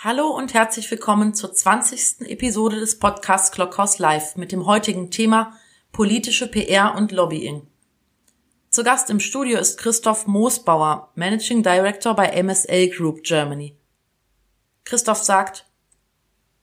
Hallo 0.00 0.28
und 0.28 0.54
herzlich 0.54 0.88
willkommen 0.92 1.34
zur 1.34 1.52
20. 1.52 2.30
Episode 2.30 2.78
des 2.78 3.00
Podcasts 3.00 3.50
Clockhouse 3.50 3.98
Live 3.98 4.36
mit 4.36 4.52
dem 4.52 4.64
heutigen 4.64 5.10
Thema 5.10 5.58
politische 5.90 6.46
PR 6.46 6.94
und 6.96 7.10
Lobbying. 7.10 7.66
Zu 8.70 8.84
Gast 8.84 9.10
im 9.10 9.18
Studio 9.18 9.58
ist 9.58 9.76
Christoph 9.76 10.28
Moosbauer, 10.28 11.10
Managing 11.16 11.64
Director 11.64 12.14
bei 12.14 12.28
MSL 12.28 12.90
Group 12.90 13.24
Germany. 13.24 13.76
Christoph 14.84 15.24
sagt, 15.24 15.66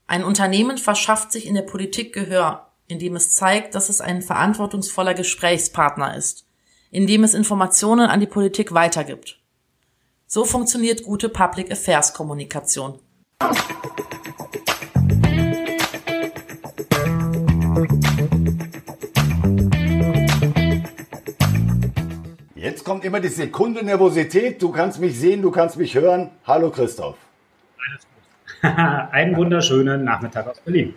ein 0.08 0.24
Unternehmen 0.24 0.78
verschafft 0.78 1.34
sich 1.34 1.46
in 1.46 1.56
der 1.56 1.64
Politik 1.64 2.14
Gehör, 2.14 2.72
indem 2.88 3.18
es 3.18 3.34
zeigt, 3.34 3.76
dass 3.76 3.90
es 3.90 4.00
ein 4.00 4.22
verantwortungsvoller 4.22 5.14
Gesprächspartner 5.14 6.16
ist, 6.16 6.48
indem 6.90 7.26
es 7.26 7.34
Informationen 7.34 8.08
an 8.08 8.22
die 8.22 8.28
Politik 8.28 8.74
weitergibt. 8.74 9.42
So 10.26 10.46
funktioniert 10.46 11.04
gute 11.04 11.28
Public 11.28 11.70
Affairs 11.70 12.14
Kommunikation. 12.14 13.02
Jetzt 22.56 22.84
kommt 22.86 23.04
immer 23.04 23.20
die 23.20 23.28
Sekunde 23.28 23.84
Nervosität. 23.84 24.62
Du 24.62 24.72
kannst 24.72 25.00
mich 25.00 25.20
sehen, 25.20 25.42
du 25.42 25.52
kannst 25.52 25.78
mich 25.78 25.96
hören. 25.96 26.32
Hallo 26.46 26.72
Christoph. 26.72 27.18
Einen 28.62 29.36
wunderschönen 29.36 30.06
Nachmittag 30.06 30.48
aus 30.48 30.60
Berlin. 30.62 30.94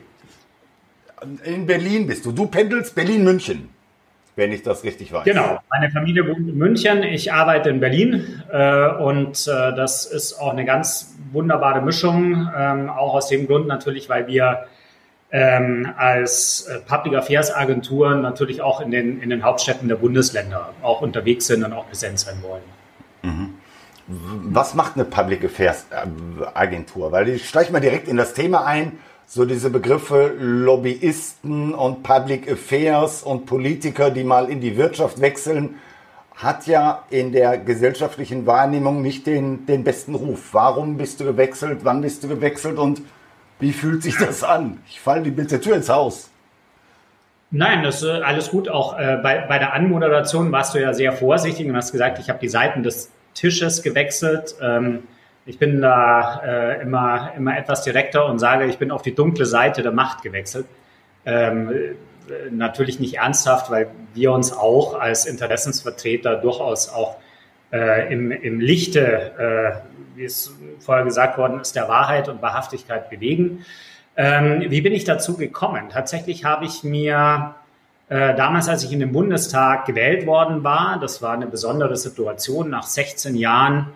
In 1.45 1.67
Berlin 1.67 2.07
bist 2.07 2.25
du. 2.25 2.33
Du 2.33 2.47
pendelst 2.47 2.95
Berlin-München 2.95 3.69
wenn 4.39 4.53
ich 4.53 4.63
das 4.63 4.85
richtig 4.85 5.13
weiß. 5.13 5.25
Genau, 5.25 5.59
meine 5.69 5.91
Familie 5.91 6.27
wohnt 6.27 6.49
in 6.49 6.57
München, 6.57 7.03
ich 7.03 7.33
arbeite 7.33 7.69
in 7.71 7.81
Berlin 7.81 8.43
äh, 8.51 8.89
und 8.89 9.47
äh, 9.49 9.75
das 9.75 10.07
ist 10.07 10.41
auch 10.41 10.53
eine 10.53 10.65
ganz 10.65 11.17
wunderbare 11.33 11.83
Mischung, 11.83 12.49
ähm, 12.57 12.89
auch 12.89 13.15
aus 13.15 13.29
dem 13.29 13.49
Grund 13.49 13.67
natürlich, 13.67 14.09
weil 14.09 14.29
wir 14.29 14.67
ähm, 15.31 15.93
als 15.97 16.69
äh, 16.69 16.79
Public 16.79 17.17
Affairs 17.17 17.55
Agentur 17.55 18.15
natürlich 18.15 18.63
auch 18.63 18.81
in 18.81 18.93
den, 18.93 19.21
in 19.21 19.29
den 19.29 19.43
Hauptstädten 19.43 19.89
der 19.89 19.97
Bundesländer 19.97 20.73
auch 20.83 21.03
unterwegs 21.03 21.49
sind 21.49 21.65
und 21.65 21.73
auch 21.73 21.89
präsent 21.89 22.21
sein 22.21 22.37
wollen. 22.41 22.63
Mhm. 23.23 23.55
Was 24.07 24.75
macht 24.75 24.95
eine 24.95 25.05
Public 25.05 25.45
Affairs 25.45 25.87
äh, 25.91 26.07
Agentur? 26.55 27.11
Weil 27.11 27.29
ich 27.29 27.49
steige 27.49 27.73
mal 27.73 27.81
direkt 27.81 28.07
in 28.07 28.17
das 28.17 28.35
Thema 28.35 28.65
ein 28.65 28.93
so 29.29 29.45
diese 29.45 29.69
Begriffe 29.69 30.33
Lobbyisten 30.39 31.75
und 31.75 32.03
Public 32.03 32.51
Affairs 32.51 33.23
und 33.23 33.45
Politiker, 33.45 34.11
die 34.11 34.25
mal 34.25 34.49
in 34.49 34.63
die 34.63 34.79
Wirtschaft 34.79 35.21
wechseln, 35.21 35.75
hat 36.35 36.67
ja 36.67 37.05
in 37.11 37.33
der 37.33 37.59
gesellschaftlichen 37.59 38.47
Wahrnehmung 38.47 39.03
nicht 39.03 39.27
den, 39.27 39.67
den 39.67 39.85
besten 39.85 40.15
Ruf. 40.15 40.49
Warum 40.53 40.97
bist 40.97 41.21
du 41.21 41.25
gewechselt? 41.25 41.81
Wann 41.83 42.01
bist 42.01 42.25
du 42.25 42.29
gewechselt? 42.29 42.79
Und 42.79 43.03
wie 43.61 43.73
fühlt 43.73 44.03
sich 44.03 44.17
das 44.17 44.43
an? 44.43 44.79
Ich 44.89 44.99
falle 44.99 45.23
die 45.23 45.31
mit 45.31 45.51
der 45.51 45.61
Tür 45.61 45.77
ins 45.77 45.91
Haus. 45.91 46.31
Nein, 47.51 47.83
das 47.83 48.03
ist 48.03 48.09
alles 48.09 48.51
gut. 48.51 48.69
Auch 48.71 48.99
äh, 48.99 49.19
bei, 49.23 49.45
bei 49.47 49.59
der 49.59 49.75
Anmoderation 49.75 50.51
warst 50.53 50.75
du 50.75 50.81
ja 50.81 50.95
sehr 50.95 51.13
vorsichtig 51.13 51.67
und 51.67 51.77
hast 51.77 51.93
gesagt, 51.93 52.19
ich 52.19 52.31
habe 52.31 52.39
die 52.39 52.49
Seiten 52.49 52.83
des 52.83 53.11
Tisches 53.35 53.83
gewechselt. 53.83 54.55
Ähm, 54.63 55.03
ich 55.49 55.59
bin 55.59 55.81
da 55.81 56.43
äh, 56.45 56.83
immer, 56.83 57.33
immer 57.35 57.57
etwas 57.57 57.83
direkter 57.83 58.27
und 58.27 58.39
sage, 58.39 58.67
ich 58.67 58.77
bin 58.77 58.91
auf 58.91 59.01
die 59.01 59.15
dunkle 59.15 59.47
Seite 59.47 59.83
der 59.83 59.93
Macht 59.93 60.23
gewechselt. 60.23 60.67
Ähm, 61.25 61.71
äh, 61.71 62.51
natürlich 62.51 63.01
nicht 63.01 63.15
ernsthaft, 63.15 63.71
weil 63.71 63.89
wir 64.13 64.33
uns 64.33 64.53
auch 64.53 65.01
als 65.01 65.25
Interessensvertreter 65.25 66.37
durchaus 66.37 66.91
auch 66.91 67.17
äh, 67.73 68.13
im, 68.13 68.31
im 68.31 68.61
Lichte, 68.61 69.83
äh, 70.15 70.19
wie 70.19 70.25
es 70.25 70.55
vorher 70.81 71.05
gesagt 71.05 71.39
worden 71.39 71.61
ist, 71.61 71.75
der 71.75 71.89
Wahrheit 71.89 72.29
und 72.29 72.43
Wahrhaftigkeit 72.43 73.09
bewegen. 73.09 73.65
Ähm, 74.19 74.67
wie 74.69 74.83
bin 74.83 74.93
ich 74.93 75.05
dazu 75.05 75.39
gekommen? 75.39 75.89
Tatsächlich 75.89 76.45
habe 76.45 76.67
ich 76.67 76.85
mir 76.85 77.55
äh, 78.11 78.35
damals, 78.35 78.69
als 78.69 78.85
ich 78.85 78.93
in 78.93 79.01
den 79.01 79.13
Bundestag 79.13 79.87
gewählt 79.87 80.27
worden 80.27 80.63
war, 80.63 80.99
das 81.01 81.23
war 81.23 81.33
eine 81.33 81.47
besondere 81.47 81.97
Situation, 81.97 82.69
nach 82.69 82.85
16 82.85 83.35
Jahren 83.35 83.95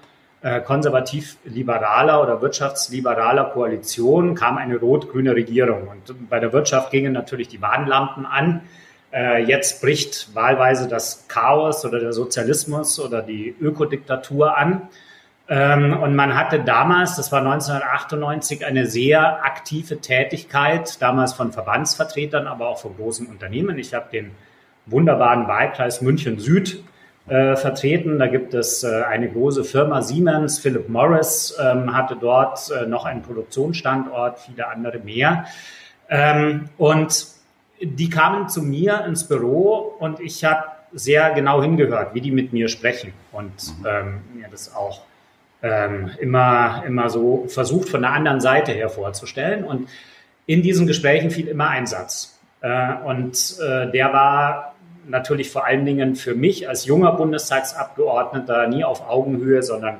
konservativ-liberaler 0.64 2.20
oder 2.20 2.42
wirtschaftsliberaler 2.42 3.44
Koalition 3.44 4.34
kam 4.34 4.58
eine 4.58 4.76
rot-grüne 4.76 5.34
Regierung. 5.34 5.88
Und 5.88 6.28
bei 6.28 6.40
der 6.40 6.52
Wirtschaft 6.52 6.90
gingen 6.90 7.12
natürlich 7.12 7.48
die 7.48 7.62
Warnlampen 7.62 8.26
an. 8.26 8.62
Äh, 9.12 9.44
jetzt 9.44 9.82
bricht 9.82 10.34
wahlweise 10.34 10.88
das 10.88 11.28
Chaos 11.28 11.84
oder 11.84 12.00
der 12.00 12.12
Sozialismus 12.12 12.98
oder 12.98 13.22
die 13.22 13.54
Ökodiktatur 13.60 14.56
an. 14.56 14.88
Ähm, 15.48 15.96
und 16.02 16.16
man 16.16 16.34
hatte 16.34 16.60
damals, 16.60 17.16
das 17.16 17.30
war 17.30 17.40
1998, 17.40 18.64
eine 18.64 18.86
sehr 18.86 19.44
aktive 19.44 20.00
Tätigkeit, 20.00 21.00
damals 21.02 21.34
von 21.34 21.52
Verbandsvertretern, 21.52 22.46
aber 22.46 22.68
auch 22.68 22.78
von 22.78 22.96
großen 22.96 23.26
Unternehmen. 23.26 23.78
Ich 23.78 23.92
habe 23.92 24.06
den 24.10 24.30
wunderbaren 24.86 25.46
Wahlkreis 25.46 26.00
München 26.00 26.38
Süd 26.38 26.82
äh, 27.28 27.56
vertreten. 27.56 28.18
Da 28.18 28.26
gibt 28.26 28.54
es 28.54 28.82
äh, 28.82 29.02
eine 29.02 29.30
große 29.30 29.64
Firma 29.64 30.02
Siemens, 30.02 30.58
Philip 30.58 30.88
Morris 30.88 31.56
ähm, 31.60 31.94
hatte 31.94 32.16
dort 32.20 32.70
äh, 32.70 32.86
noch 32.86 33.04
einen 33.04 33.22
Produktionsstandort, 33.22 34.40
viele 34.40 34.68
andere 34.68 34.98
mehr. 34.98 35.46
Ähm, 36.08 36.68
und 36.78 37.26
die 37.80 38.10
kamen 38.10 38.48
zu 38.48 38.62
mir 38.62 39.04
ins 39.06 39.26
Büro 39.26 39.94
und 39.98 40.20
ich 40.20 40.44
habe 40.44 40.64
sehr 40.92 41.30
genau 41.32 41.62
hingehört, 41.62 42.14
wie 42.14 42.20
die 42.20 42.30
mit 42.30 42.52
mir 42.52 42.68
sprechen 42.68 43.12
und 43.32 43.50
mhm. 43.50 43.86
ähm, 43.86 44.20
mir 44.34 44.48
das 44.50 44.74
auch 44.74 45.02
ähm, 45.62 46.10
immer, 46.20 46.82
immer 46.86 47.08
so 47.08 47.46
versucht 47.48 47.88
von 47.88 48.02
der 48.02 48.12
anderen 48.12 48.40
Seite 48.40 48.72
her 48.72 48.88
vorzustellen. 48.88 49.64
Und 49.64 49.88
in 50.46 50.62
diesen 50.62 50.86
Gesprächen 50.86 51.30
fiel 51.30 51.48
immer 51.48 51.68
ein 51.68 51.86
Satz. 51.86 52.38
Äh, 52.60 52.94
und 53.04 53.56
äh, 53.60 53.90
der 53.90 54.12
war 54.12 54.71
natürlich 55.06 55.50
vor 55.50 55.66
allen 55.66 55.84
Dingen 55.84 56.16
für 56.16 56.34
mich 56.34 56.68
als 56.68 56.86
junger 56.86 57.12
Bundestagsabgeordneter 57.12 58.68
nie 58.68 58.84
auf 58.84 59.08
Augenhöhe, 59.08 59.62
sondern 59.62 59.98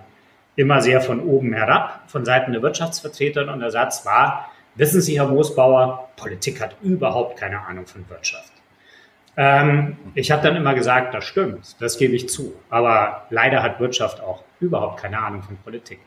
immer 0.57 0.81
sehr 0.81 1.01
von 1.01 1.21
oben 1.21 1.53
herab, 1.53 2.03
von 2.07 2.25
Seiten 2.25 2.53
der 2.53 2.63
Wirtschaftsvertreter. 2.63 3.53
Und 3.53 3.61
der 3.61 3.71
Satz 3.71 4.05
war, 4.05 4.51
wissen 4.75 5.01
Sie, 5.01 5.19
Herr 5.19 5.29
Moosbauer, 5.29 6.09
Politik 6.17 6.61
hat 6.61 6.77
überhaupt 6.83 7.39
keine 7.39 7.61
Ahnung 7.61 7.87
von 7.87 8.09
Wirtschaft. 8.09 8.53
Ähm, 9.37 9.97
ich 10.15 10.31
habe 10.31 10.43
dann 10.43 10.57
immer 10.57 10.75
gesagt, 10.75 11.15
das 11.15 11.25
stimmt, 11.25 11.81
das 11.81 11.97
gebe 11.97 12.15
ich 12.15 12.29
zu. 12.29 12.55
Aber 12.69 13.27
leider 13.31 13.63
hat 13.63 13.81
Wirtschaft 13.81 14.21
auch 14.21 14.43
überhaupt 14.61 15.01
keine 15.01 15.19
Ahnung 15.19 15.43
von 15.43 15.57
Politik. 15.57 16.01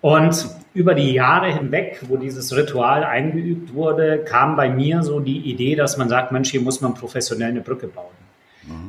Und 0.00 0.46
über 0.74 0.94
die 0.94 1.14
Jahre 1.14 1.50
hinweg, 1.50 2.00
wo 2.08 2.18
dieses 2.18 2.54
Ritual 2.54 3.04
eingeübt 3.04 3.72
wurde, 3.72 4.18
kam 4.18 4.54
bei 4.54 4.68
mir 4.68 5.02
so 5.02 5.18
die 5.18 5.50
Idee, 5.50 5.76
dass 5.76 5.96
man 5.96 6.10
sagt, 6.10 6.30
Mensch, 6.30 6.50
hier 6.50 6.60
muss 6.60 6.82
man 6.82 6.92
professionell 6.92 7.48
eine 7.48 7.62
Brücke 7.62 7.86
bauen. 7.86 8.12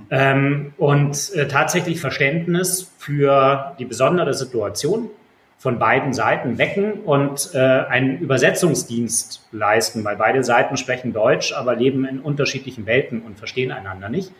Ähm, 0.09 0.73
und 0.77 1.33
äh, 1.33 1.47
tatsächlich 1.47 1.99
Verständnis 1.99 2.91
für 2.97 3.75
die 3.79 3.85
besondere 3.85 4.33
Situation 4.33 5.09
von 5.57 5.79
beiden 5.79 6.13
Seiten 6.13 6.57
wecken 6.57 7.01
und 7.05 7.49
äh, 7.53 7.57
einen 7.57 8.19
Übersetzungsdienst 8.19 9.47
leisten, 9.51 10.03
weil 10.03 10.15
beide 10.15 10.43
Seiten 10.43 10.77
sprechen 10.77 11.13
Deutsch, 11.13 11.53
aber 11.53 11.75
leben 11.75 12.05
in 12.05 12.19
unterschiedlichen 12.19 12.85
Welten 12.85 13.21
und 13.21 13.37
verstehen 13.39 13.71
einander 13.71 14.09
nicht. 14.09 14.31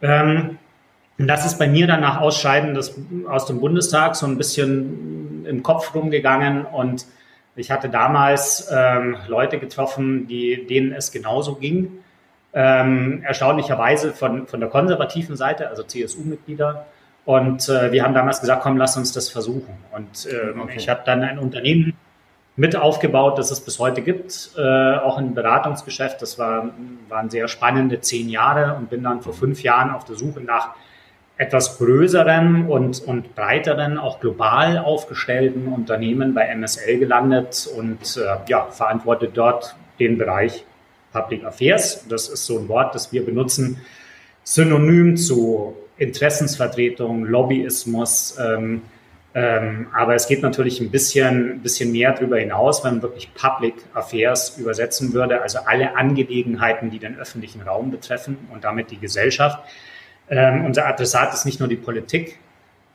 Ähm, 0.00 0.58
und 1.18 1.26
das 1.26 1.46
ist 1.46 1.58
bei 1.58 1.66
mir 1.66 1.86
dann 1.86 2.00
nach 2.00 2.20
Ausscheiden 2.20 2.74
des, 2.74 2.94
aus 3.28 3.46
dem 3.46 3.60
Bundestag 3.60 4.16
so 4.16 4.26
ein 4.26 4.38
bisschen 4.38 5.44
im 5.46 5.62
Kopf 5.62 5.94
rumgegangen 5.94 6.64
und 6.64 7.06
ich 7.54 7.70
hatte 7.70 7.88
damals 7.88 8.68
ähm, 8.70 9.16
Leute 9.28 9.58
getroffen, 9.58 10.26
die, 10.26 10.66
denen 10.66 10.92
es 10.92 11.10
genauso 11.10 11.54
ging 11.54 12.00
ähm, 12.52 13.22
erstaunlicherweise 13.24 14.12
von, 14.12 14.46
von 14.46 14.60
der 14.60 14.68
konservativen 14.68 15.36
Seite, 15.36 15.68
also 15.68 15.82
CSU-Mitglieder. 15.82 16.86
Und 17.24 17.68
äh, 17.68 17.90
wir 17.92 18.04
haben 18.04 18.14
damals 18.14 18.40
gesagt, 18.40 18.62
komm, 18.62 18.76
lass 18.76 18.96
uns 18.96 19.12
das 19.12 19.28
versuchen. 19.28 19.76
Und 19.92 20.28
ähm, 20.30 20.60
okay. 20.60 20.74
ich 20.76 20.88
habe 20.88 21.02
dann 21.04 21.22
ein 21.22 21.38
Unternehmen 21.38 21.94
mit 22.56 22.74
aufgebaut, 22.74 23.38
das 23.38 23.50
es 23.50 23.60
bis 23.60 23.78
heute 23.78 24.00
gibt, 24.00 24.50
äh, 24.56 24.96
auch 24.96 25.18
ein 25.18 25.34
Beratungsgeschäft. 25.34 26.22
Das 26.22 26.38
war, 26.38 26.70
waren 27.08 27.28
sehr 27.28 27.48
spannende 27.48 28.00
zehn 28.00 28.28
Jahre 28.28 28.74
und 28.76 28.88
bin 28.88 29.02
dann 29.02 29.20
vor 29.20 29.34
fünf 29.34 29.62
Jahren 29.62 29.90
auf 29.90 30.04
der 30.04 30.16
Suche 30.16 30.40
nach 30.40 30.70
etwas 31.36 31.76
größeren 31.76 32.66
und, 32.66 33.02
und 33.02 33.34
breiteren, 33.34 33.98
auch 33.98 34.20
global 34.20 34.78
aufgestellten 34.78 35.68
Unternehmen 35.68 36.32
bei 36.32 36.46
MSL 36.54 36.98
gelandet 36.98 37.68
und 37.76 38.16
äh, 38.16 38.36
ja, 38.48 38.68
verantwortet 38.70 39.32
dort 39.34 39.76
den 40.00 40.16
Bereich 40.16 40.64
Public 41.16 41.44
Affairs. 41.44 42.06
Das 42.08 42.28
ist 42.28 42.44
so 42.44 42.58
ein 42.58 42.68
Wort, 42.68 42.94
das 42.94 43.12
wir 43.12 43.24
benutzen, 43.24 43.78
synonym 44.44 45.16
zu 45.16 45.74
Interessensvertretung, 45.96 47.24
Lobbyismus. 47.24 48.36
Ähm, 48.38 48.82
ähm, 49.34 49.88
aber 49.94 50.14
es 50.14 50.28
geht 50.28 50.42
natürlich 50.42 50.80
ein 50.80 50.90
bisschen, 50.90 51.60
bisschen 51.60 51.92
mehr 51.92 52.12
darüber 52.12 52.38
hinaus, 52.38 52.84
wenn 52.84 52.94
man 52.94 53.02
wirklich 53.02 53.32
Public 53.34 53.74
Affairs 53.92 54.56
übersetzen 54.58 55.12
würde, 55.12 55.42
also 55.42 55.58
alle 55.66 55.96
Angelegenheiten, 55.96 56.90
die 56.90 56.98
den 56.98 57.18
öffentlichen 57.18 57.60
Raum 57.62 57.90
betreffen 57.90 58.38
und 58.52 58.64
damit 58.64 58.90
die 58.90 58.98
Gesellschaft. 58.98 59.58
Ähm, 60.30 60.64
unser 60.64 60.86
Adressat 60.86 61.34
ist 61.34 61.44
nicht 61.44 61.60
nur 61.60 61.68
die 61.68 61.76
Politik, 61.76 62.38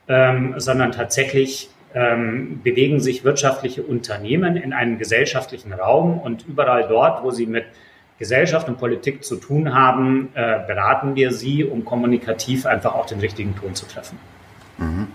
ähm, 0.08 0.54
sondern 0.58 0.92
tatsächlich 0.92 1.70
ähm, 1.94 2.60
bewegen 2.62 3.00
sich 3.00 3.24
wirtschaftliche 3.24 3.82
Unternehmen 3.82 4.56
in 4.56 4.72
einem 4.72 4.98
gesellschaftlichen 4.98 5.72
Raum 5.72 6.18
und 6.18 6.46
überall 6.48 6.88
dort, 6.88 7.22
wo 7.22 7.30
sie 7.30 7.46
mit 7.46 7.66
Gesellschaft 8.18 8.68
und 8.68 8.78
Politik 8.78 9.24
zu 9.24 9.36
tun 9.36 9.74
haben, 9.74 10.28
äh, 10.34 10.60
beraten 10.66 11.14
wir 11.16 11.32
sie, 11.32 11.64
um 11.64 11.84
kommunikativ 11.84 12.66
einfach 12.66 12.94
auch 12.94 13.06
den 13.06 13.20
richtigen 13.20 13.56
Ton 13.56 13.74
zu 13.74 13.86
treffen. 13.86 14.18
Mhm. 14.78 15.08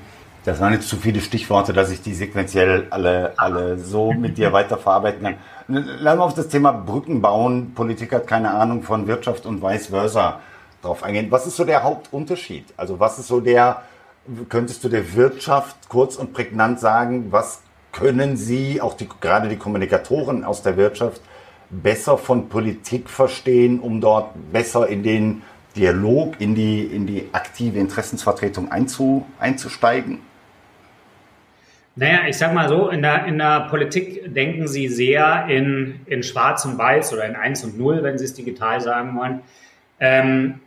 Das 0.48 0.62
waren 0.62 0.72
jetzt 0.72 0.88
zu 0.88 0.96
viele 0.96 1.20
Stichworte, 1.20 1.74
dass 1.74 1.92
ich 1.92 2.02
die 2.02 2.14
sequenziell 2.14 2.88
alle, 2.90 3.34
alle 3.36 3.78
so 3.78 4.14
mit 4.14 4.38
dir 4.38 4.54
weiterverarbeiten 4.54 5.22
kann. 5.22 5.36
Lass 5.68 6.18
mal 6.18 6.24
auf 6.24 6.36
das 6.36 6.48
Thema 6.48 6.72
Brücken 6.72 7.22
bauen. 7.22 7.74
Politik 7.76 8.14
hat 8.14 8.28
keine 8.28 8.52
Ahnung 8.52 8.82
von 8.82 9.08
Wirtschaft 9.08 9.46
und 9.46 9.62
vice 9.62 9.88
versa 9.88 10.40
drauf 10.82 11.04
eingehen. 11.04 11.28
Was 11.32 11.48
ist 11.48 11.58
so 11.58 11.66
der 11.66 11.84
Hauptunterschied? 11.84 12.64
Also 12.78 12.98
was 12.98 13.20
ist 13.20 13.28
so 13.28 13.42
der, 13.42 13.82
könntest 14.48 14.86
du 14.86 14.90
der 14.90 15.16
Wirtschaft 15.16 15.90
kurz 15.90 16.16
und 16.16 16.32
prägnant 16.32 16.80
sagen, 16.80 17.28
was 17.30 17.62
können 17.92 18.38
sie, 18.38 18.80
auch 18.80 18.94
die, 18.94 19.10
gerade 19.20 19.50
die 19.50 19.58
Kommunikatoren 19.58 20.46
aus 20.46 20.62
der 20.62 20.78
Wirtschaft, 20.78 21.22
besser 21.70 22.18
von 22.18 22.50
Politik 22.50 23.10
verstehen, 23.10 23.80
um 23.80 24.02
dort 24.02 24.32
besser 24.52 24.88
in 24.88 25.04
den 25.04 25.42
Dialog, 25.76 26.40
in 26.40 26.56
die, 26.56 26.84
in 26.84 27.06
die 27.06 27.30
aktive 27.32 27.80
Interessensvertretung 27.80 28.72
einzu, 28.72 29.26
einzusteigen? 29.40 30.20
Naja, 31.96 32.28
ich 32.28 32.38
sag 32.38 32.54
mal 32.54 32.70
so, 32.70 32.90
in 32.90 33.02
der, 33.02 33.26
in 33.26 33.40
der 33.40 33.62
Politik 33.70 34.34
denken 34.34 34.68
sie 34.68 34.88
sehr 34.88 35.48
in, 35.50 36.02
in 36.06 36.22
Schwarz 36.22 36.64
und 36.66 36.78
Weiß 36.78 37.12
oder 37.12 37.26
in 37.26 37.36
Eins 37.36 37.64
und 37.64 37.78
Null, 37.78 38.04
wenn 38.04 38.18
sie 38.20 38.26
es 38.26 38.34
digital 38.36 38.82
sagen 38.82 39.18
wollen. 39.18 39.42
Ähm, 40.00 40.60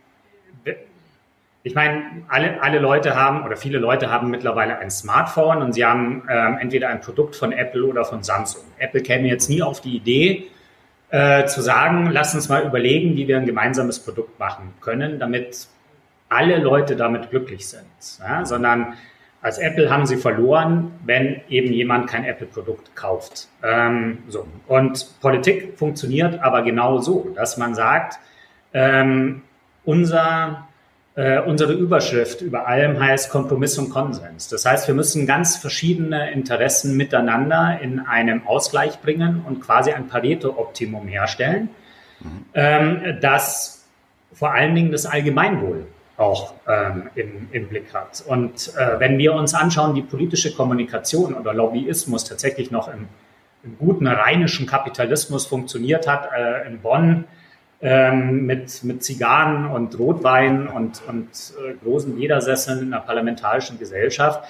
ich 1.63 1.75
meine, 1.75 2.23
alle, 2.27 2.61
alle 2.61 2.79
Leute 2.79 3.15
haben 3.15 3.45
oder 3.45 3.55
viele 3.55 3.77
Leute 3.77 4.09
haben 4.09 4.29
mittlerweile 4.29 4.79
ein 4.79 4.89
Smartphone 4.89 5.61
und 5.61 5.73
sie 5.73 5.85
haben 5.85 6.23
ähm, 6.29 6.57
entweder 6.59 6.89
ein 6.89 7.01
Produkt 7.01 7.35
von 7.35 7.51
Apple 7.51 7.85
oder 7.85 8.03
von 8.03 8.23
Samsung. 8.23 8.63
Apple 8.79 9.01
käme 9.01 9.27
jetzt 9.27 9.49
nie 9.49 9.61
auf 9.61 9.79
die 9.79 9.95
Idee, 9.95 10.47
äh, 11.11 11.45
zu 11.45 11.61
sagen, 11.61 12.09
lass 12.11 12.33
uns 12.33 12.49
mal 12.49 12.63
überlegen, 12.65 13.15
wie 13.15 13.27
wir 13.27 13.37
ein 13.37 13.45
gemeinsames 13.45 13.99
Produkt 13.99 14.39
machen 14.39 14.73
können, 14.81 15.19
damit 15.19 15.67
alle 16.29 16.57
Leute 16.57 16.95
damit 16.95 17.29
glücklich 17.29 17.67
sind. 17.67 17.85
Ja? 18.19 18.45
Sondern 18.45 18.93
als 19.41 19.57
Apple 19.57 19.89
haben 19.89 20.05
sie 20.05 20.17
verloren, 20.17 20.91
wenn 21.03 21.41
eben 21.49 21.73
jemand 21.73 22.07
kein 22.07 22.23
Apple-Produkt 22.23 22.95
kauft. 22.95 23.47
Ähm, 23.63 24.19
so. 24.27 24.47
Und 24.67 25.19
Politik 25.19 25.77
funktioniert 25.77 26.41
aber 26.41 26.61
genau 26.61 26.99
so, 26.99 27.31
dass 27.35 27.57
man 27.57 27.75
sagt, 27.75 28.19
ähm, 28.73 29.41
unser 29.83 30.67
äh, 31.15 31.39
unsere 31.39 31.73
Überschrift 31.73 32.41
über 32.41 32.67
allem 32.67 32.99
heißt 32.99 33.29
Kompromiss 33.29 33.77
und 33.77 33.89
Konsens. 33.89 34.47
Das 34.47 34.65
heißt, 34.65 34.87
wir 34.87 34.95
müssen 34.95 35.27
ganz 35.27 35.57
verschiedene 35.57 36.31
Interessen 36.31 36.95
miteinander 36.95 37.79
in 37.81 37.99
einem 37.99 38.47
Ausgleich 38.47 39.01
bringen 39.01 39.43
und 39.45 39.59
quasi 39.59 39.91
ein 39.91 40.07
Pareto-Optimum 40.07 41.07
herstellen, 41.07 41.69
mhm. 42.21 42.45
ähm, 42.53 43.17
das 43.19 43.85
vor 44.33 44.53
allen 44.53 44.73
Dingen 44.73 44.91
das 44.93 45.05
Allgemeinwohl 45.05 45.87
auch 46.15 46.53
ähm, 46.67 47.09
im, 47.15 47.49
im, 47.51 47.67
Blick 47.67 47.93
hat. 47.93 48.23
Und 48.25 48.71
äh, 48.77 48.99
wenn 48.99 49.17
wir 49.17 49.33
uns 49.33 49.53
anschauen, 49.53 49.95
wie 49.95 50.03
politische 50.03 50.53
Kommunikation 50.53 51.33
oder 51.33 51.53
Lobbyismus 51.53 52.23
tatsächlich 52.23 52.71
noch 52.71 52.87
im, 52.87 53.07
im 53.63 53.77
guten 53.77 54.07
rheinischen 54.07 54.65
Kapitalismus 54.65 55.45
funktioniert 55.45 56.07
hat, 56.07 56.29
äh, 56.33 56.67
in 56.67 56.79
Bonn, 56.79 57.25
ähm, 57.81 58.45
mit, 58.45 58.83
mit 58.83 59.03
Zigarren 59.03 59.65
und 59.65 59.97
Rotwein 59.97 60.67
und, 60.67 61.01
und 61.07 61.27
äh, 61.27 61.73
großen 61.83 62.17
Ledersesseln 62.17 62.79
in 62.79 62.93
einer 62.93 63.01
parlamentarischen 63.01 63.79
Gesellschaft. 63.79 64.43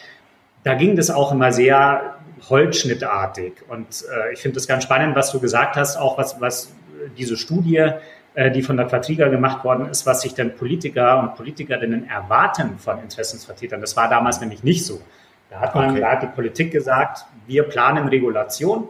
Da 0.63 0.74
ging 0.75 0.95
das 0.95 1.10
auch 1.10 1.31
immer 1.31 1.51
sehr 1.51 2.16
holzschnittartig. 2.50 3.54
Und 3.69 3.88
äh, 3.88 4.33
ich 4.33 4.42
finde 4.42 4.56
das 4.56 4.68
ganz 4.68 4.83
spannend, 4.83 5.16
was 5.16 5.31
du 5.31 5.39
gesagt 5.39 5.75
hast, 5.75 5.98
auch 5.98 6.18
was, 6.18 6.42
was 6.42 6.74
diese 7.18 7.38
Studie, 7.38 7.92
äh, 8.33 8.51
die 8.51 8.62
von 8.62 8.78
der 8.78 8.88
Quadriga 8.88 9.28
gemacht 9.28 9.63
worden 9.63 9.88
ist, 9.89 10.06
was 10.06 10.22
sich 10.22 10.34
denn 10.34 10.56
Politiker 10.56 11.19
und 11.19 11.36
Politikerinnen 11.36 12.10
erwarten 12.10 12.80
von 12.80 13.00
Interessensvertretern. 13.00 13.81
Das 13.81 13.95
war 13.95 14.10
damals 14.10 14.39
nämlich 14.42 14.63
nicht 14.63 14.86
so. 14.86 15.01
Da 15.50 15.60
hat 15.60 15.75
man, 15.75 15.92
okay. 15.92 16.01
da 16.01 16.12
hat 16.12 16.24
die 16.24 16.27
Politik 16.27 16.72
gesagt, 16.72 17.25
wir 17.45 17.63
planen 17.63 18.07
Regulation, 18.07 18.88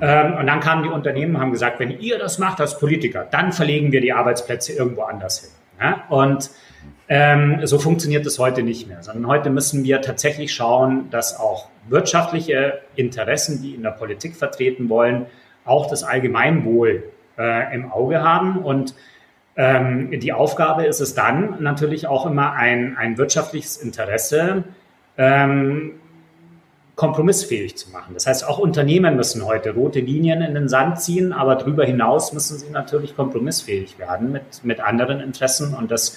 ähm, 0.00 0.34
und 0.34 0.46
dann 0.46 0.60
kamen 0.60 0.82
die 0.82 0.88
Unternehmen 0.88 1.36
und 1.36 1.40
haben 1.40 1.52
gesagt, 1.52 1.78
wenn 1.80 2.00
ihr 2.00 2.18
das 2.18 2.38
macht 2.38 2.60
als 2.60 2.78
Politiker, 2.78 3.26
dann 3.30 3.52
verlegen 3.52 3.92
wir 3.92 4.00
die 4.00 4.12
Arbeitsplätze 4.12 4.72
irgendwo 4.72 5.02
anders 5.02 5.40
hin. 5.40 5.50
Ja? 5.80 6.04
Und 6.08 6.50
ähm, 7.08 7.60
so 7.64 7.78
funktioniert 7.78 8.26
es 8.26 8.38
heute 8.38 8.62
nicht 8.62 8.88
mehr, 8.88 9.02
sondern 9.02 9.28
heute 9.28 9.50
müssen 9.50 9.84
wir 9.84 10.00
tatsächlich 10.00 10.52
schauen, 10.52 11.08
dass 11.10 11.38
auch 11.38 11.68
wirtschaftliche 11.88 12.80
Interessen, 12.96 13.62
die 13.62 13.74
in 13.74 13.82
der 13.82 13.90
Politik 13.90 14.36
vertreten 14.36 14.88
wollen, 14.88 15.26
auch 15.64 15.88
das 15.88 16.02
Allgemeinwohl 16.02 17.04
äh, 17.38 17.74
im 17.74 17.90
Auge 17.92 18.22
haben. 18.22 18.58
Und 18.58 18.94
ähm, 19.56 20.18
die 20.18 20.32
Aufgabe 20.32 20.84
ist 20.84 21.00
es 21.00 21.14
dann 21.14 21.62
natürlich 21.62 22.08
auch 22.08 22.26
immer 22.26 22.52
ein, 22.52 22.96
ein 22.96 23.18
wirtschaftliches 23.18 23.76
Interesse, 23.76 24.64
ähm, 25.16 25.92
kompromissfähig 26.96 27.76
zu 27.76 27.90
machen. 27.90 28.14
Das 28.14 28.26
heißt, 28.26 28.48
auch 28.48 28.58
Unternehmen 28.58 29.16
müssen 29.16 29.44
heute 29.44 29.74
rote 29.74 30.00
Linien 30.00 30.40
in 30.40 30.54
den 30.54 30.68
Sand 30.68 31.00
ziehen, 31.00 31.32
aber 31.32 31.54
darüber 31.54 31.84
hinaus 31.84 32.32
müssen 32.32 32.58
sie 32.58 32.70
natürlich 32.70 33.14
kompromissfähig 33.14 33.98
werden 33.98 34.32
mit, 34.32 34.64
mit 34.64 34.80
anderen 34.80 35.20
Interessen. 35.20 35.74
Und 35.74 35.90
das 35.90 36.16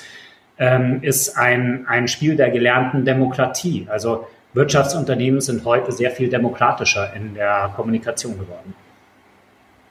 ähm, 0.57 0.99
ist 1.01 1.37
ein, 1.37 1.85
ein 1.87 2.07
Spiel 2.07 2.37
der 2.37 2.49
gelernten 2.49 3.03
Demokratie. 3.03 3.87
Also 3.89 4.25
Wirtschaftsunternehmen 4.53 5.41
sind 5.41 5.65
heute 5.65 5.91
sehr 5.91 6.11
viel 6.11 6.29
demokratischer 6.29 7.13
in 7.13 7.33
der 7.35 7.71
Kommunikation 7.75 8.39
geworden. 8.39 8.73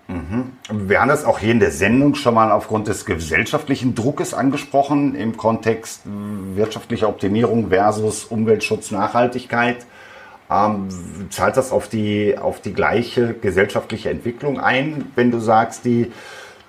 Mhm. 0.09 0.53
Wir 0.89 1.03
haben 1.03 1.09
das 1.09 1.27
auch 1.27 1.39
hier 1.39 1.53
in 1.53 1.61
der 1.61 1.71
Sendung 1.71 2.15
schon 2.15 2.35
mal 2.35 2.51
aufgrund 2.51 2.89
des 2.89 3.05
gesellschaftlichen 3.05 3.95
Druckes 3.95 4.33
angesprochen 4.33 5.15
im 5.15 5.37
Kontext 5.37 6.01
wirtschaftlicher 6.07 7.11
Optimierung 7.11 7.69
versus 7.69 8.25
Umweltschutz, 8.25 8.91
Nachhaltigkeit. 8.91 9.85
Ähm, 10.51 10.89
zahlt 11.31 11.57
das 11.57 11.73
auf 11.73 11.89
die, 11.89 12.39
auf 12.39 12.61
die 12.61 12.73
gleiche 12.73 13.35
gesellschaftliche 13.35 14.11
Entwicklung 14.11 14.59
ein, 14.59 15.07
wenn 15.15 15.31
du 15.31 15.41
sagst, 15.41 15.85
die, 15.85 16.11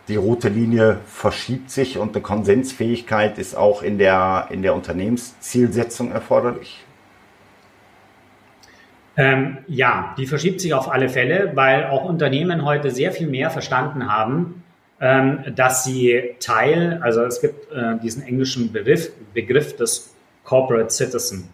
die 0.10 0.18
rote 0.18 0.50
Linie 0.50 1.00
verschiebt 1.06 1.72
sich 1.72 1.98
und 1.98 2.16
eine 2.16 2.22
Konsensfähigkeit 2.22 3.38
ist 3.38 3.56
auch 3.56 3.82
in 3.82 3.98
der, 3.98 4.48
in 4.50 4.64
der 4.64 4.74
Unternehmenszielsetzung 4.74 6.12
erforderlich? 6.12 6.84
Ähm, 9.16 9.60
ja, 9.68 10.16
die 10.18 10.28
verschiebt 10.28 10.62
sich 10.62 10.74
auf 10.74 10.90
alle 10.90 11.10
Fälle, 11.10 11.52
weil 11.54 11.86
auch 11.88 12.06
Unternehmen 12.06 12.64
heute 12.64 12.90
sehr 12.90 13.12
viel 13.12 13.28
mehr 13.28 13.50
verstanden 13.50 14.12
haben, 14.12 14.64
ähm, 15.02 15.44
dass 15.56 15.84
sie 15.84 16.36
Teil, 16.40 17.00
also 17.02 17.24
es 17.24 17.42
gibt 17.42 17.72
äh, 17.72 17.98
diesen 18.02 18.24
englischen 18.24 18.72
Begriff, 18.72 19.12
Begriff 19.34 19.76
des 19.76 20.16
Corporate 20.44 20.90
Citizen, 20.90 21.50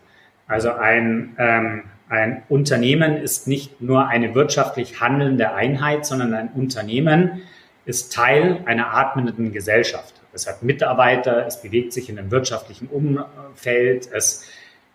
also 0.47 0.73
ein, 0.73 1.35
ähm, 1.39 1.83
ein 2.07 2.43
Unternehmen 2.49 3.17
ist 3.17 3.47
nicht 3.47 3.81
nur 3.81 4.07
eine 4.07 4.35
wirtschaftlich 4.35 5.01
handelnde 5.01 5.53
Einheit, 5.53 6.05
sondern 6.05 6.33
ein 6.33 6.49
Unternehmen 6.49 7.41
ist 7.85 8.13
Teil 8.13 8.61
einer 8.65 8.93
atmenden 8.93 9.51
Gesellschaft. 9.51 10.13
Es 10.33 10.47
hat 10.47 10.63
Mitarbeiter, 10.63 11.45
es 11.47 11.61
bewegt 11.61 11.93
sich 11.93 12.09
in 12.09 12.19
einem 12.19 12.29
wirtschaftlichen 12.29 12.87
Umfeld, 12.87 14.09
es 14.11 14.45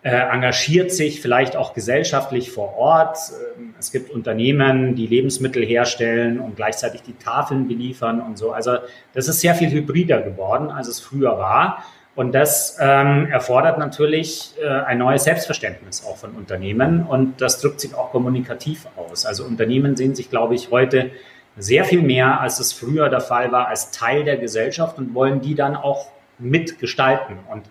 äh, 0.03 0.09
engagiert 0.09 0.91
sich 0.91 1.21
vielleicht 1.21 1.55
auch 1.55 1.73
gesellschaftlich 1.73 2.51
vor 2.51 2.75
Ort. 2.75 3.17
Ähm, 3.57 3.75
es 3.79 3.91
gibt 3.91 4.09
Unternehmen, 4.09 4.95
die 4.95 5.05
Lebensmittel 5.05 5.63
herstellen 5.63 6.39
und 6.39 6.55
gleichzeitig 6.55 7.03
die 7.03 7.13
Tafeln 7.13 7.67
beliefern 7.67 8.19
und 8.19 8.37
so. 8.37 8.51
Also 8.51 8.77
das 9.13 9.27
ist 9.27 9.41
sehr 9.41 9.53
viel 9.53 9.69
hybrider 9.69 10.21
geworden, 10.21 10.69
als 10.71 10.87
es 10.87 10.99
früher 10.99 11.37
war. 11.37 11.83
Und 12.13 12.33
das 12.33 12.77
ähm, 12.81 13.27
erfordert 13.31 13.77
natürlich 13.77 14.53
äh, 14.61 14.67
ein 14.67 14.97
neues 14.97 15.23
Selbstverständnis 15.23 16.05
auch 16.05 16.17
von 16.17 16.31
Unternehmen 16.31 17.05
und 17.07 17.39
das 17.39 17.61
drückt 17.61 17.79
sich 17.79 17.95
auch 17.95 18.11
kommunikativ 18.11 18.85
aus. 18.97 19.25
Also 19.25 19.45
Unternehmen 19.45 19.95
sehen 19.95 20.13
sich, 20.13 20.29
glaube 20.29 20.55
ich, 20.55 20.71
heute 20.71 21.11
sehr 21.57 21.85
viel 21.85 22.01
mehr, 22.01 22.41
als 22.41 22.59
es 22.59 22.73
früher 22.73 23.07
der 23.09 23.21
Fall 23.21 23.51
war, 23.51 23.67
als 23.67 23.91
Teil 23.91 24.25
der 24.25 24.37
Gesellschaft 24.37 24.97
und 24.97 25.13
wollen 25.13 25.41
die 25.41 25.55
dann 25.55 25.75
auch 25.75 26.07
mitgestalten. 26.37 27.37
Und 27.49 27.63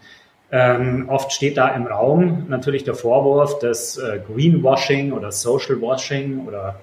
ähm, 0.52 1.08
oft 1.08 1.32
steht 1.32 1.56
da 1.56 1.68
im 1.68 1.86
Raum 1.86 2.46
natürlich 2.48 2.84
der 2.84 2.94
Vorwurf 2.94 3.58
des 3.58 3.98
äh, 3.98 4.20
Greenwashing 4.26 5.12
oder 5.12 5.32
Social 5.32 5.80
Washing 5.80 6.46
oder 6.46 6.80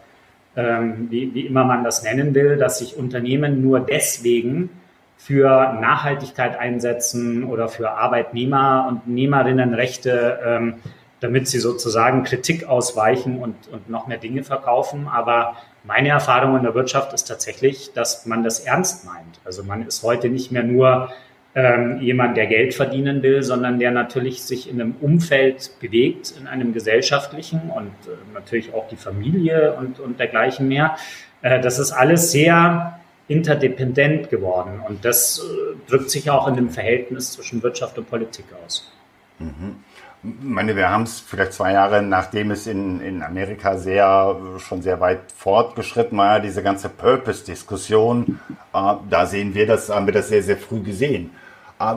ähm, 0.56 1.08
wie, 1.10 1.34
wie 1.34 1.48
immer 1.48 1.66
man 1.66 1.84
das 1.84 2.04
nennen 2.04 2.34
will, 2.34 2.58
dass 2.58 2.80
sich 2.80 2.98
Unternehmen 2.98 3.62
nur 3.62 3.80
deswegen 3.80 4.70
für 5.18 5.74
Nachhaltigkeit 5.74 6.58
einsetzen 6.58 7.44
oder 7.44 7.68
für 7.68 7.92
Arbeitnehmer 7.92 8.86
und 8.88 9.08
Nehmerinnenrechte, 9.08 10.40
ähm, 10.46 10.76
damit 11.20 11.48
sie 11.48 11.60
sozusagen 11.60 12.24
Kritik 12.24 12.68
ausweichen 12.68 13.40
und, 13.40 13.56
und 13.72 13.90
noch 13.90 14.08
mehr 14.08 14.20
Dinge 14.20 14.44
verkaufen. 14.44 15.08
Aber 15.12 15.56
meine 15.84 16.10
Erfahrung 16.10 16.56
in 16.56 16.64
der 16.64 16.76
Wirtschaft 16.76 17.14
ist 17.14 17.26
tatsächlich, 17.26 17.92
dass 17.94 18.26
man 18.26 18.44
das 18.44 18.60
ernst 18.60 19.06
meint. 19.06 19.40
Also 19.44 19.64
man 19.64 19.86
ist 19.88 20.04
heute 20.04 20.30
nicht 20.30 20.52
mehr 20.52 20.64
nur 20.64 21.10
ähm, 21.56 22.00
jemand, 22.02 22.38
der 22.38 22.46
Geld 22.46 22.76
verdienen 22.76 23.24
will, 23.24 23.42
sondern 23.42 23.80
der 23.80 23.90
natürlich 23.90 24.44
sich 24.44 24.70
in 24.70 24.80
einem 24.80 24.96
Umfeld 25.02 25.72
bewegt, 25.80 26.36
in 26.40 26.46
einem 26.46 26.72
gesellschaftlichen 26.72 27.72
und 27.74 27.88
äh, 28.06 28.16
natürlich 28.36 28.76
auch 28.76 28.88
die 28.90 28.96
Familie 28.96 29.74
und, 29.74 30.00
und 30.00 30.20
dergleichen 30.20 30.68
mehr. 30.68 30.98
Äh, 31.42 31.60
das 31.60 31.80
ist 31.80 31.92
alles 31.92 32.32
sehr 32.32 32.97
interdependent 33.28 34.30
geworden 34.30 34.82
und 34.88 35.04
das 35.04 35.40
äh, 35.40 35.90
drückt 35.90 36.10
sich 36.10 36.30
auch 36.30 36.48
in 36.48 36.56
dem 36.56 36.70
Verhältnis 36.70 37.34
zwischen 37.34 37.62
Wirtschaft 37.62 37.98
und 37.98 38.10
Politik 38.10 38.46
aus. 38.66 38.92
Mhm. 39.40 39.76
Ich 40.24 40.34
meine, 40.42 40.76
wir 40.76 40.90
haben 40.90 41.04
es 41.04 41.20
vielleicht 41.20 41.54
zwei 41.54 41.74
Jahre, 41.74 42.02
nachdem 42.02 42.52
es 42.52 42.66
in, 42.66 43.02
in 43.02 43.22
Amerika 43.22 43.78
sehr, 43.78 44.36
schon 44.58 44.82
sehr 44.82 45.00
weit 45.00 45.32
fortgeschritten 45.36 46.18
war, 46.18 46.40
diese 46.40 46.64
ganze 46.64 46.90
Purpose-Diskussion, 46.90 48.40
äh, 48.74 48.94
da 49.10 49.26
sehen 49.26 49.54
wir 49.54 49.68
das, 49.68 49.90
haben 49.90 50.06
wir 50.06 50.14
das 50.14 50.30
sehr, 50.30 50.42
sehr 50.42 50.58
früh 50.58 50.80
gesehen. 50.82 51.32
Äh, 51.80 51.96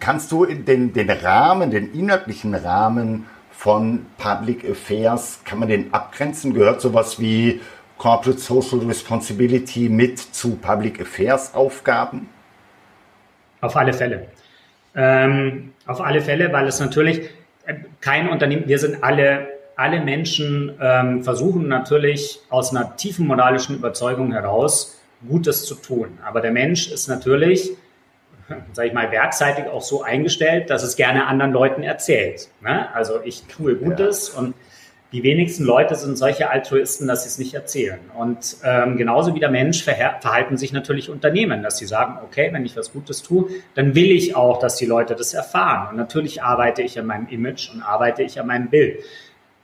kannst 0.00 0.32
du 0.32 0.44
den, 0.44 0.92
den 0.92 1.10
Rahmen, 1.10 1.70
den 1.70 1.92
inhaltlichen 1.92 2.54
Rahmen 2.54 3.26
von 3.52 4.06
Public 4.18 4.68
Affairs, 4.70 5.40
kann 5.44 5.58
man 5.58 5.68
den 5.68 5.92
abgrenzen? 5.92 6.54
Gehört 6.54 6.80
sowas 6.80 7.18
wie 7.18 7.60
Corporate 7.98 8.38
Social 8.38 8.78
Responsibility 8.86 9.88
mit 9.88 10.18
zu 10.18 10.56
Public 10.56 11.00
Affairs 11.00 11.54
Aufgaben? 11.54 12.28
Auf 13.60 13.76
alle 13.76 13.92
Fälle. 13.92 14.28
Ähm, 14.94 15.72
auf 15.86 16.00
alle 16.00 16.20
Fälle, 16.20 16.52
weil 16.52 16.66
es 16.66 16.80
natürlich 16.80 17.28
äh, 17.66 17.74
kein 18.00 18.28
Unternehmen, 18.28 18.68
wir 18.68 18.78
sind 18.78 19.02
alle, 19.02 19.48
alle 19.76 20.00
Menschen 20.00 20.72
ähm, 20.80 21.24
versuchen 21.24 21.68
natürlich 21.68 22.40
aus 22.50 22.74
einer 22.74 22.96
tiefen 22.96 23.26
moralischen 23.26 23.76
Überzeugung 23.76 24.32
heraus 24.32 25.00
Gutes 25.28 25.66
zu 25.66 25.74
tun. 25.74 26.18
Aber 26.24 26.40
der 26.40 26.52
Mensch 26.52 26.90
ist 26.90 27.08
natürlich, 27.08 27.72
sage 28.72 28.88
ich 28.88 28.94
mal, 28.94 29.10
werkseitig 29.10 29.66
auch 29.66 29.82
so 29.82 30.02
eingestellt, 30.02 30.70
dass 30.70 30.84
es 30.84 30.94
gerne 30.94 31.26
anderen 31.26 31.52
Leuten 31.52 31.82
erzählt. 31.82 32.48
Ne? 32.60 32.92
Also 32.94 33.20
ich 33.24 33.42
tue 33.44 33.74
Gutes 33.74 34.32
ja. 34.32 34.40
und 34.40 34.54
die 35.12 35.22
wenigsten 35.22 35.64
Leute 35.64 35.94
sind 35.94 36.18
solche 36.18 36.50
Altruisten, 36.50 37.08
dass 37.08 37.22
sie 37.22 37.28
es 37.28 37.38
nicht 37.38 37.54
erzählen. 37.54 37.98
Und 38.18 38.58
ähm, 38.62 38.98
genauso 38.98 39.34
wie 39.34 39.40
der 39.40 39.50
Mensch 39.50 39.82
verhalten 39.82 40.58
sich 40.58 40.72
natürlich 40.72 41.08
Unternehmen, 41.08 41.62
dass 41.62 41.78
sie 41.78 41.86
sagen, 41.86 42.18
okay, 42.22 42.50
wenn 42.52 42.66
ich 42.66 42.76
was 42.76 42.92
Gutes 42.92 43.22
tue, 43.22 43.48
dann 43.74 43.94
will 43.94 44.10
ich 44.10 44.36
auch, 44.36 44.58
dass 44.58 44.76
die 44.76 44.84
Leute 44.84 45.14
das 45.14 45.32
erfahren. 45.32 45.88
Und 45.90 45.96
natürlich 45.96 46.42
arbeite 46.42 46.82
ich 46.82 46.98
an 46.98 47.06
meinem 47.06 47.26
Image 47.28 47.70
und 47.72 47.82
arbeite 47.82 48.22
ich 48.22 48.38
an 48.38 48.46
meinem 48.48 48.68
Bild. 48.68 48.98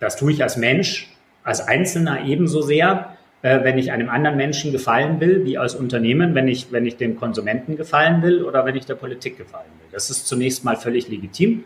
Das 0.01 0.17
tue 0.17 0.33
ich 0.33 0.43
als 0.43 0.57
Mensch, 0.57 1.15
als 1.43 1.61
Einzelner 1.61 2.25
ebenso 2.25 2.63
sehr, 2.63 3.15
äh, 3.43 3.63
wenn 3.65 3.77
ich 3.77 3.93
einem 3.93 4.09
anderen 4.09 4.39
Menschen 4.39 4.73
gefallen 4.73 5.21
will, 5.21 5.45
wie 5.45 5.59
als 5.59 5.75
Unternehmen, 5.75 6.35
wenn 6.35 6.49
ich, 6.49 6.73
wenn 6.73 6.87
ich 6.87 6.97
dem 6.97 7.17
Konsumenten 7.17 7.77
gefallen 7.77 8.23
will 8.23 8.45
oder 8.45 8.65
wenn 8.65 8.77
ich 8.77 8.87
der 8.87 8.95
Politik 8.95 9.37
gefallen 9.37 9.71
will. 9.79 9.89
Das 9.93 10.09
ist 10.09 10.27
zunächst 10.27 10.65
mal 10.65 10.77
völlig 10.77 11.09
legitim 11.09 11.65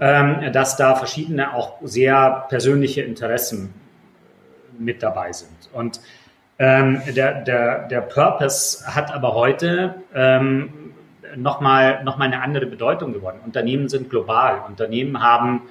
ähm, 0.00 0.52
dass 0.52 0.76
da 0.76 0.94
verschiedene 0.94 1.54
auch 1.54 1.74
sehr 1.82 2.46
persönliche 2.48 3.02
Interessen 3.02 3.74
mit 4.78 5.02
dabei 5.02 5.32
sind. 5.32 5.70
Und 5.72 6.00
ähm, 6.58 7.00
der, 7.14 7.42
der, 7.42 7.86
der 7.88 8.00
Purpose 8.00 8.84
hat 8.86 9.12
aber 9.12 9.34
heute 9.34 10.02
ähm, 10.14 10.94
nochmal 11.36 12.02
noch 12.04 12.16
mal 12.16 12.24
eine 12.24 12.42
andere 12.42 12.66
Bedeutung 12.66 13.12
gewonnen. 13.12 13.40
Unternehmen 13.44 13.88
sind 13.88 14.10
global. 14.10 14.62
Unternehmen 14.66 15.22
haben, 15.22 15.62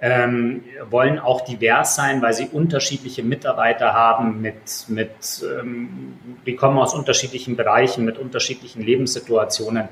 ähm, 0.00 0.62
wollen 0.88 1.18
auch 1.18 1.42
divers 1.42 1.94
sein, 1.94 2.22
weil 2.22 2.32
sie 2.32 2.46
unterschiedliche 2.46 3.22
Mitarbeiter 3.22 3.92
haben, 3.92 4.40
mit, 4.40 4.86
mit, 4.88 5.44
ähm, 5.60 6.14
die 6.46 6.56
kommen 6.56 6.78
aus 6.78 6.94
unterschiedlichen 6.94 7.56
Bereichen, 7.56 8.06
mit 8.06 8.18
unterschiedlichen 8.18 8.82
Lebenssituationen. 8.82 9.88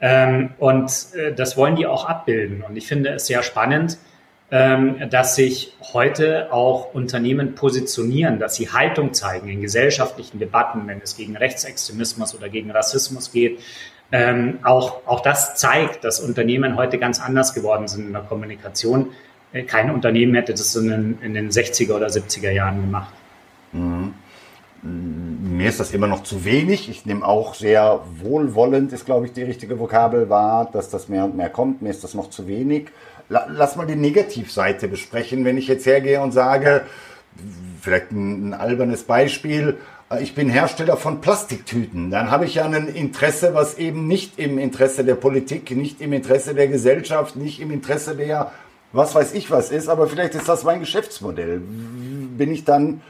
Ähm, 0.00 0.50
und 0.58 0.90
äh, 1.14 1.32
das 1.32 1.56
wollen 1.56 1.76
die 1.76 1.86
auch 1.86 2.04
abbilden. 2.06 2.62
Und 2.62 2.76
ich 2.76 2.86
finde 2.86 3.10
es 3.10 3.26
sehr 3.26 3.42
spannend, 3.42 3.98
ähm, 4.50 5.08
dass 5.10 5.36
sich 5.36 5.76
heute 5.92 6.52
auch 6.52 6.94
Unternehmen 6.94 7.54
positionieren, 7.54 8.38
dass 8.38 8.56
sie 8.56 8.70
Haltung 8.70 9.14
zeigen 9.14 9.48
in 9.48 9.60
gesellschaftlichen 9.60 10.38
Debatten, 10.38 10.86
wenn 10.86 11.00
es 11.00 11.16
gegen 11.16 11.36
Rechtsextremismus 11.36 12.34
oder 12.34 12.48
gegen 12.48 12.70
Rassismus 12.70 13.32
geht. 13.32 13.60
Ähm, 14.12 14.58
auch, 14.62 15.06
auch 15.06 15.20
das 15.20 15.54
zeigt, 15.56 16.04
dass 16.04 16.20
Unternehmen 16.20 16.76
heute 16.76 16.98
ganz 16.98 17.20
anders 17.20 17.54
geworden 17.54 17.88
sind 17.88 18.06
in 18.06 18.12
der 18.12 18.22
Kommunikation. 18.22 19.12
Äh, 19.52 19.62
kein 19.62 19.90
Unternehmen 19.90 20.34
hätte 20.34 20.52
das 20.52 20.76
in 20.76 20.88
den, 20.88 21.18
in 21.22 21.34
den 21.34 21.50
60er 21.50 21.94
oder 21.94 22.08
70er 22.08 22.50
Jahren 22.50 22.80
gemacht. 22.80 23.12
Mhm 23.72 24.14
mir 24.84 25.68
ist 25.68 25.80
das 25.80 25.92
immer 25.92 26.06
noch 26.06 26.22
zu 26.22 26.44
wenig. 26.44 26.90
Ich 26.90 27.06
nehme 27.06 27.26
auch 27.26 27.54
sehr 27.54 28.00
wohlwollend, 28.20 28.92
ist 28.92 29.06
glaube 29.06 29.26
ich 29.26 29.32
die 29.32 29.42
richtige 29.42 29.78
Vokabel 29.78 30.28
wahr, 30.28 30.68
dass 30.70 30.90
das 30.90 31.08
mehr 31.08 31.24
und 31.24 31.36
mehr 31.36 31.48
kommt. 31.48 31.80
Mir 31.80 31.90
ist 31.90 32.04
das 32.04 32.14
noch 32.14 32.28
zu 32.28 32.46
wenig. 32.46 32.88
Lass 33.28 33.76
mal 33.76 33.86
die 33.86 33.96
Negativseite 33.96 34.86
besprechen. 34.88 35.46
Wenn 35.46 35.56
ich 35.56 35.66
jetzt 35.66 35.86
hergehe 35.86 36.20
und 36.20 36.32
sage, 36.32 36.82
vielleicht 37.80 38.12
ein, 38.12 38.50
ein 38.50 38.54
albernes 38.54 39.04
Beispiel, 39.04 39.78
äh, 40.10 40.22
ich 40.22 40.34
bin 40.34 40.50
Hersteller 40.50 40.98
von 40.98 41.22
Plastiktüten, 41.22 42.10
dann 42.10 42.30
habe 42.30 42.44
ich 42.44 42.56
ja 42.56 42.66
ein 42.66 42.88
Interesse, 42.88 43.54
was 43.54 43.78
eben 43.78 44.06
nicht 44.06 44.38
im 44.38 44.58
Interesse 44.58 45.04
der 45.04 45.14
Politik, 45.14 45.70
nicht 45.70 46.02
im 46.02 46.12
Interesse 46.12 46.54
der 46.54 46.68
Gesellschaft, 46.68 47.36
nicht 47.36 47.60
im 47.60 47.70
Interesse 47.70 48.14
der, 48.14 48.52
was 48.92 49.14
weiß 49.14 49.32
ich 49.32 49.50
was 49.50 49.70
ist, 49.70 49.88
aber 49.88 50.06
vielleicht 50.06 50.34
ist 50.34 50.48
das 50.48 50.64
mein 50.64 50.80
Geschäftsmodell. 50.80 51.62
Bin 52.36 52.52
ich 52.52 52.64
dann 52.64 53.00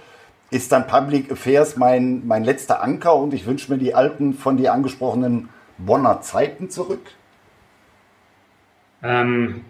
ist 0.50 0.72
dann 0.72 0.86
Public 0.86 1.32
Affairs 1.32 1.76
mein, 1.76 2.26
mein 2.26 2.44
letzter 2.44 2.82
Anker 2.82 3.16
und 3.16 3.34
ich 3.34 3.46
wünsche 3.46 3.72
mir 3.72 3.78
die 3.78 3.94
alten 3.94 4.34
von 4.34 4.56
dir 4.56 4.72
angesprochenen 4.72 5.48
Bonner 5.78 6.20
Zeiten 6.20 6.70
zurück? 6.70 7.10
Ähm, 9.02 9.64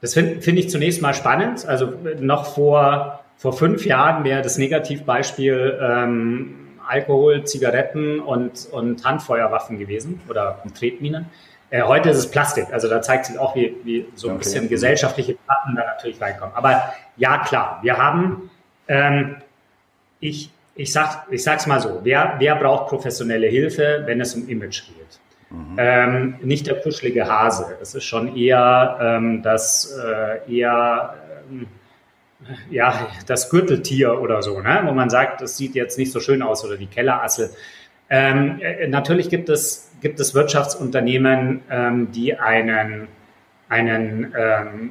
das 0.00 0.14
finde 0.14 0.40
find 0.40 0.58
ich 0.58 0.70
zunächst 0.70 1.02
mal 1.02 1.14
spannend. 1.14 1.66
Also 1.66 1.92
noch 2.20 2.54
vor, 2.54 3.20
vor 3.36 3.52
fünf 3.52 3.84
Jahren 3.84 4.24
wäre 4.24 4.42
das 4.42 4.58
Negativbeispiel 4.58 5.78
ähm, 5.82 6.56
Alkohol, 6.86 7.44
Zigaretten 7.44 8.20
und, 8.20 8.68
und 8.70 9.04
Handfeuerwaffen 9.04 9.78
gewesen 9.78 10.20
oder 10.28 10.62
Tretminen. 10.78 11.26
Äh, 11.70 11.82
heute 11.82 12.10
ist 12.10 12.18
es 12.18 12.30
Plastik. 12.30 12.66
Also 12.72 12.88
da 12.88 13.00
zeigt 13.00 13.26
sich 13.26 13.38
auch, 13.38 13.54
wie, 13.54 13.76
wie 13.84 14.06
so 14.14 14.28
ein 14.28 14.34
okay. 14.34 14.44
bisschen 14.44 14.68
gesellschaftliche 14.68 15.34
Debatten 15.34 15.76
da 15.76 15.84
natürlich 15.84 16.20
reinkommen. 16.20 16.54
Aber 16.54 16.92
ja, 17.16 17.38
klar, 17.38 17.78
wir 17.82 17.96
haben 17.96 18.50
ähm, 18.88 19.36
ich, 20.20 20.50
ich, 20.74 20.92
sag, 20.92 21.26
ich 21.30 21.42
sag's 21.42 21.66
mal 21.66 21.80
so, 21.80 22.00
wer, 22.02 22.36
wer 22.38 22.56
braucht 22.56 22.88
professionelle 22.88 23.48
Hilfe, 23.48 24.02
wenn 24.06 24.20
es 24.20 24.34
um 24.34 24.48
Image 24.48 24.82
geht? 24.86 25.20
Mhm. 25.50 25.76
Ähm, 25.78 26.34
nicht 26.42 26.66
der 26.66 26.76
kuschelige 26.76 27.26
Hase. 27.26 27.76
Es 27.80 27.94
ist 27.94 28.04
schon 28.04 28.36
eher 28.36 28.98
ähm, 29.00 29.42
das 29.42 29.98
äh, 29.98 30.56
eher 30.58 31.16
ähm, 31.50 31.66
ja 32.70 33.08
das 33.26 33.50
Gürteltier 33.50 34.20
oder 34.20 34.42
so, 34.42 34.60
ne? 34.60 34.82
wo 34.84 34.92
man 34.92 35.10
sagt, 35.10 35.40
das 35.40 35.56
sieht 35.56 35.74
jetzt 35.74 35.98
nicht 35.98 36.12
so 36.12 36.20
schön 36.20 36.42
aus 36.42 36.64
oder 36.64 36.76
die 36.76 36.86
Kellerassel. 36.86 37.50
Ähm, 38.08 38.60
äh, 38.60 38.86
natürlich 38.86 39.28
gibt 39.28 39.48
es 39.48 39.90
gibt 40.00 40.20
es 40.20 40.34
Wirtschaftsunternehmen, 40.34 41.62
ähm, 41.68 42.12
die 42.12 42.38
einen 42.38 43.08
einen 43.68 44.32
ähm, 44.36 44.90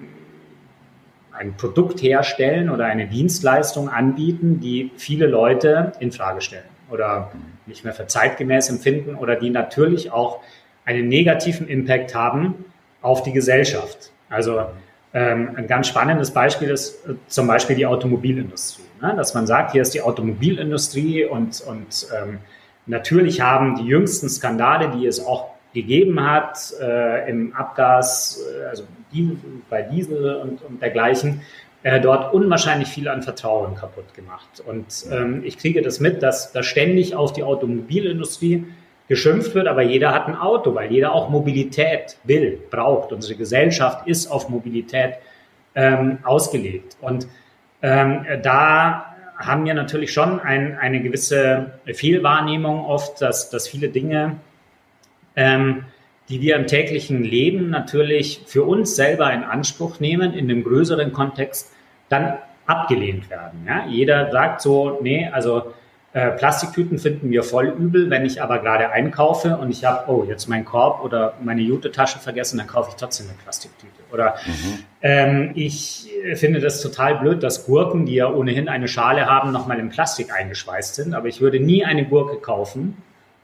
ein 1.40 1.56
Produkt 1.56 2.02
herstellen 2.02 2.70
oder 2.70 2.86
eine 2.86 3.08
Dienstleistung 3.08 3.88
anbieten, 3.88 4.60
die 4.60 4.92
viele 4.98 5.26
Leute 5.26 5.94
in 6.00 6.12
Frage 6.12 6.42
stellen 6.42 6.66
oder 6.92 7.32
nicht 7.66 7.86
mehr 7.86 7.94
für 7.94 8.08
zeitgemäß 8.08 8.70
empfinden 8.70 9.16
oder 9.16 9.38
die 9.38 9.50
natürlich 9.50 10.12
auch 10.12 10.42
einen 10.84 11.08
negativen 11.08 11.68
Impact 11.70 12.14
haben 12.14 12.66
auf 13.02 13.24
die 13.24 13.32
Gesellschaft. 13.32 14.12
Also 14.30 14.66
ähm, 15.14 15.52
ein 15.56 15.68
ganz 15.68 15.88
spannendes 15.88 16.32
Beispiel 16.32 16.70
ist 16.70 17.08
äh, 17.08 17.14
zum 17.28 17.48
Beispiel 17.48 17.78
die 17.78 17.86
Automobilindustrie. 17.86 18.84
Ne? 19.02 19.14
Dass 19.16 19.34
man 19.34 19.48
sagt, 19.48 19.72
hier 19.72 19.82
ist 19.82 19.94
die 19.94 20.02
Automobilindustrie 20.02 21.24
und, 21.24 21.62
und 21.62 22.08
ähm, 22.22 22.40
natürlich 22.86 23.40
haben 23.40 23.76
die 23.76 23.86
jüngsten 23.86 24.28
Skandale, 24.28 24.90
die 24.90 25.08
es 25.08 25.26
auch 25.26 25.52
gegeben 25.74 26.24
hat 26.24 26.74
äh, 26.82 27.30
im 27.30 27.54
Abgas, 27.54 28.42
äh, 28.60 28.66
also 28.66 28.84
Diesel, 29.12 29.38
bei 29.70 29.82
Diesel 29.82 30.36
und, 30.36 30.62
und 30.64 30.82
dergleichen, 30.82 31.42
äh, 31.84 32.02
dort 32.02 32.34
unwahrscheinlich 32.34 32.90
viel 32.90 33.08
an 33.08 33.22
Vertrauen 33.22 33.76
kaputt 33.76 34.14
gemacht. 34.14 34.62
Und 34.66 35.06
ähm, 35.12 35.44
ich 35.46 35.58
kriege 35.58 35.82
das 35.82 36.00
mit, 36.00 36.22
dass 36.22 36.52
da 36.52 36.64
ständig 36.64 37.16
auf 37.16 37.34
die 37.34 37.44
Automobilindustrie 37.44 38.66
geschimpft 39.08 39.56
wird, 39.56 39.68
aber 39.68 39.82
jeder 39.82 40.14
hat 40.14 40.28
ein 40.28 40.36
Auto, 40.36 40.76
weil 40.76 40.92
jeder 40.92 41.14
auch 41.14 41.30
Mobilität 41.30 42.18
will, 42.26 42.60
braucht. 42.70 43.12
Unsere 43.12 43.36
Gesellschaft 43.36 44.08
ist 44.08 44.28
auf 44.28 44.50
Mobilität 44.50 45.16
ähm, 45.74 46.20
ausgelegt. 46.24 46.98
Und 47.02 47.28
ähm, 47.82 48.26
da 48.44 49.16
haben 49.38 49.66
wir 49.66 49.74
natürlich 49.74 50.12
schon 50.12 50.40
ein, 50.40 50.78
eine 50.78 51.02
gewisse 51.02 51.72
Fehlwahrnehmung 51.86 52.86
oft, 52.86 53.22
dass, 53.22 53.50
dass 53.50 53.68
viele 53.68 53.90
Dinge 53.90 54.36
ähm, 55.40 55.86
die 56.28 56.40
wir 56.42 56.56
im 56.56 56.66
täglichen 56.68 57.24
Leben 57.24 57.70
natürlich 57.70 58.42
für 58.46 58.64
uns 58.64 58.96
selber 58.96 59.28
in 59.34 59.44
Anspruch 59.44 60.00
nehmen, 60.00 60.34
in 60.34 60.46
einem 60.50 60.64
größeren 60.64 61.12
Kontext 61.12 61.72
dann 62.10 62.38
abgelehnt 62.68 63.30
werden. 63.30 63.66
Ja? 63.68 63.88
Jeder 63.88 64.32
sagt 64.32 64.62
so, 64.62 65.00
nee, 65.02 65.30
also 65.32 65.74
Äh, 66.12 66.32
Plastiktüten 66.38 66.98
finden 66.98 67.30
wir 67.30 67.44
voll 67.44 67.68
übel. 67.68 68.10
Wenn 68.10 68.26
ich 68.26 68.42
aber 68.42 68.58
gerade 68.64 68.90
einkaufe 68.90 69.58
und 69.62 69.70
ich 69.70 69.84
habe, 69.86 70.10
oh, 70.12 70.26
jetzt 70.28 70.50
mein 70.50 70.66
Korb 70.66 71.04
oder 71.04 71.34
meine 71.44 71.62
Jute-Tasche 71.62 72.18
vergessen, 72.18 72.58
dann 72.58 72.66
kaufe 72.66 72.90
ich 72.90 72.96
trotzdem 72.96 73.28
eine 73.28 73.38
Plastiktüte. 73.38 74.02
Oder 74.12 74.34
mhm. 74.48 74.84
ähm, 75.04 75.52
ich 75.54 76.10
finde 76.34 76.62
das 76.62 76.82
total 76.82 77.20
blöd, 77.20 77.44
dass 77.44 77.68
Gurken, 77.68 78.08
die 78.08 78.16
ja 78.16 78.28
ohnehin 78.28 78.70
eine 78.70 78.88
Schale 78.88 79.28
haben, 79.28 79.52
nochmal 79.52 79.78
in 79.80 79.90
Plastik 79.90 80.34
eingeschweißt 80.34 80.96
sind. 80.96 81.14
Aber 81.14 81.28
ich 81.28 81.42
würde 81.42 81.60
nie 81.60 81.86
eine 81.86 82.06
Gurke 82.06 82.38
kaufen, 82.42 82.98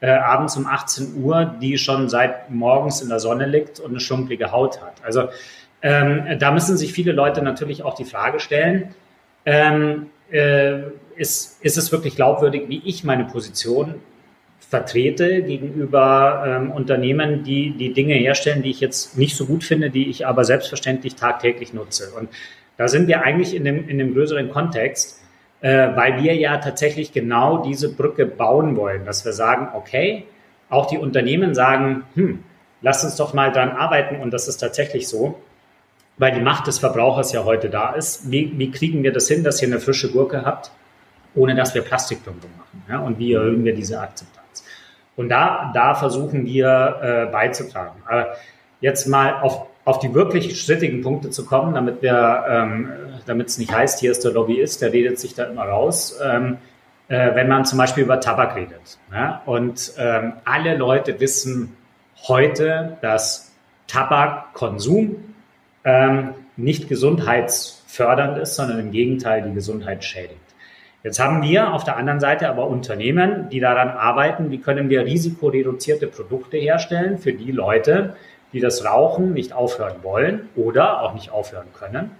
äh, 0.05 0.09
abends 0.09 0.55
um 0.55 0.67
18 0.67 1.23
Uhr, 1.23 1.55
die 1.59 1.79
schon 1.79 2.09
seit 2.09 2.51
morgens 2.51 3.01
in 3.01 3.09
der 3.09 3.19
Sonne 3.19 3.47
liegt 3.47 3.79
und 3.79 3.89
eine 3.89 3.99
schumpelige 3.99 4.51
Haut 4.51 4.81
hat. 4.81 5.03
Also 5.03 5.29
ähm, 5.81 6.37
da 6.37 6.51
müssen 6.51 6.77
sich 6.77 6.93
viele 6.93 7.11
Leute 7.11 7.41
natürlich 7.41 7.81
auch 7.81 7.95
die 7.95 8.05
Frage 8.05 8.39
stellen, 8.39 8.93
ähm, 9.45 10.07
äh, 10.31 10.81
ist, 11.15 11.63
ist 11.63 11.77
es 11.77 11.91
wirklich 11.91 12.15
glaubwürdig, 12.15 12.65
wie 12.67 12.81
ich 12.85 13.03
meine 13.03 13.25
Position 13.25 13.95
vertrete 14.59 15.41
gegenüber 15.41 16.43
ähm, 16.45 16.71
Unternehmen, 16.71 17.43
die 17.43 17.71
die 17.71 17.93
Dinge 17.93 18.13
herstellen, 18.13 18.61
die 18.61 18.69
ich 18.69 18.81
jetzt 18.81 19.17
nicht 19.17 19.35
so 19.35 19.47
gut 19.47 19.63
finde, 19.63 19.89
die 19.89 20.09
ich 20.09 20.27
aber 20.27 20.43
selbstverständlich 20.43 21.15
tagtäglich 21.15 21.73
nutze. 21.73 22.11
Und 22.17 22.29
da 22.77 22.87
sind 22.87 23.07
wir 23.07 23.23
eigentlich 23.23 23.55
in 23.55 23.63
dem, 23.63 23.89
in 23.89 23.97
dem 23.97 24.13
größeren 24.13 24.49
Kontext, 24.49 25.21
äh, 25.65 25.95
weil 25.95 26.21
wir 26.21 26.35
ja 26.35 26.57
tatsächlich 26.57 27.11
genau 27.11 27.57
diese 27.57 27.91
Brücke 27.91 28.27
bauen 28.27 28.77
wollen, 28.77 29.03
dass 29.03 29.25
wir 29.25 29.33
sagen, 29.33 29.69
okay, 29.73 30.25
auch 30.69 30.85
die 30.85 30.99
Unternehmen 30.99 31.55
sagen, 31.55 32.03
hm, 32.13 32.43
lasst 32.83 33.03
uns 33.03 33.15
doch 33.15 33.33
mal 33.33 33.51
dran 33.51 33.71
arbeiten 33.71 34.17
und 34.21 34.29
das 34.29 34.47
ist 34.47 34.57
tatsächlich 34.57 35.07
so, 35.07 35.41
weil 36.19 36.33
die 36.33 36.41
Macht 36.41 36.67
des 36.67 36.77
Verbrauchers 36.77 37.33
ja 37.33 37.45
heute 37.45 37.71
da 37.71 37.93
ist. 37.93 38.29
Wie, 38.29 38.53
wie 38.59 38.69
kriegen 38.69 39.01
wir 39.01 39.11
das 39.11 39.27
hin, 39.27 39.43
dass 39.43 39.59
ihr 39.59 39.67
eine 39.67 39.79
frische 39.79 40.11
Gurke 40.11 40.45
habt, 40.45 40.69
ohne 41.33 41.55
dass 41.55 41.73
wir 41.73 41.81
Plastikdumping 41.81 42.51
machen? 42.59 42.83
Ja? 42.87 42.99
Und 42.99 43.17
wie 43.17 43.33
erhöhen 43.33 43.65
wir 43.65 43.73
diese 43.73 43.99
Akzeptanz? 43.99 44.63
Und 45.15 45.29
da, 45.29 45.71
da 45.73 45.95
versuchen 45.95 46.45
wir 46.45 46.99
äh, 47.01 47.31
beizutragen. 47.31 48.03
Aber 48.05 48.35
jetzt 48.81 49.07
mal 49.07 49.41
auf, 49.41 49.65
auf 49.85 49.99
die 49.99 50.13
wirklich 50.13 50.59
strittigen 50.59 51.01
Punkte 51.01 51.29
zu 51.29 51.45
kommen, 51.45 51.73
damit 51.75 52.01
wir, 52.01 52.45
ähm, 52.49 52.89
damit 53.25 53.47
es 53.47 53.57
nicht 53.57 53.71
heißt, 53.71 53.99
hier 53.99 54.11
ist 54.11 54.25
der 54.25 54.31
Lobbyist, 54.31 54.81
der 54.81 54.91
redet 54.91 55.19
sich 55.19 55.35
da 55.35 55.45
immer 55.45 55.63
raus. 55.63 56.19
Ähm, 56.23 56.57
äh, 57.07 57.35
wenn 57.35 57.47
man 57.47 57.65
zum 57.65 57.77
Beispiel 57.77 58.03
über 58.03 58.19
Tabak 58.19 58.55
redet. 58.55 58.97
Ja? 59.11 59.43
Und 59.45 59.93
ähm, 59.97 60.33
alle 60.43 60.75
Leute 60.75 61.19
wissen 61.19 61.77
heute, 62.27 62.97
dass 63.01 63.53
Tabakkonsum 63.87 65.17
ähm, 65.83 66.29
nicht 66.57 66.89
gesundheitsfördernd 66.89 68.39
ist, 68.39 68.55
sondern 68.55 68.79
im 68.79 68.91
Gegenteil 68.91 69.43
die 69.43 69.53
Gesundheit 69.53 70.03
schädigt. 70.03 70.39
Jetzt 71.03 71.19
haben 71.19 71.43
wir 71.43 71.71
auf 71.71 71.83
der 71.83 71.97
anderen 71.97 72.19
Seite 72.19 72.49
aber 72.49 72.65
Unternehmen, 72.67 73.49
die 73.49 73.59
daran 73.59 73.89
arbeiten, 73.89 74.49
wie 74.49 74.57
können 74.57 74.89
wir 74.89 75.05
risikoreduzierte 75.05 76.07
Produkte 76.07 76.57
herstellen 76.57 77.19
für 77.19 77.33
die 77.33 77.51
Leute, 77.51 78.15
die 78.53 78.59
das 78.59 78.85
Rauchen 78.85 79.33
nicht 79.33 79.53
aufhören 79.53 80.03
wollen 80.03 80.49
oder 80.55 81.01
auch 81.01 81.13
nicht 81.13 81.31
aufhören 81.31 81.67
können. 81.73 82.11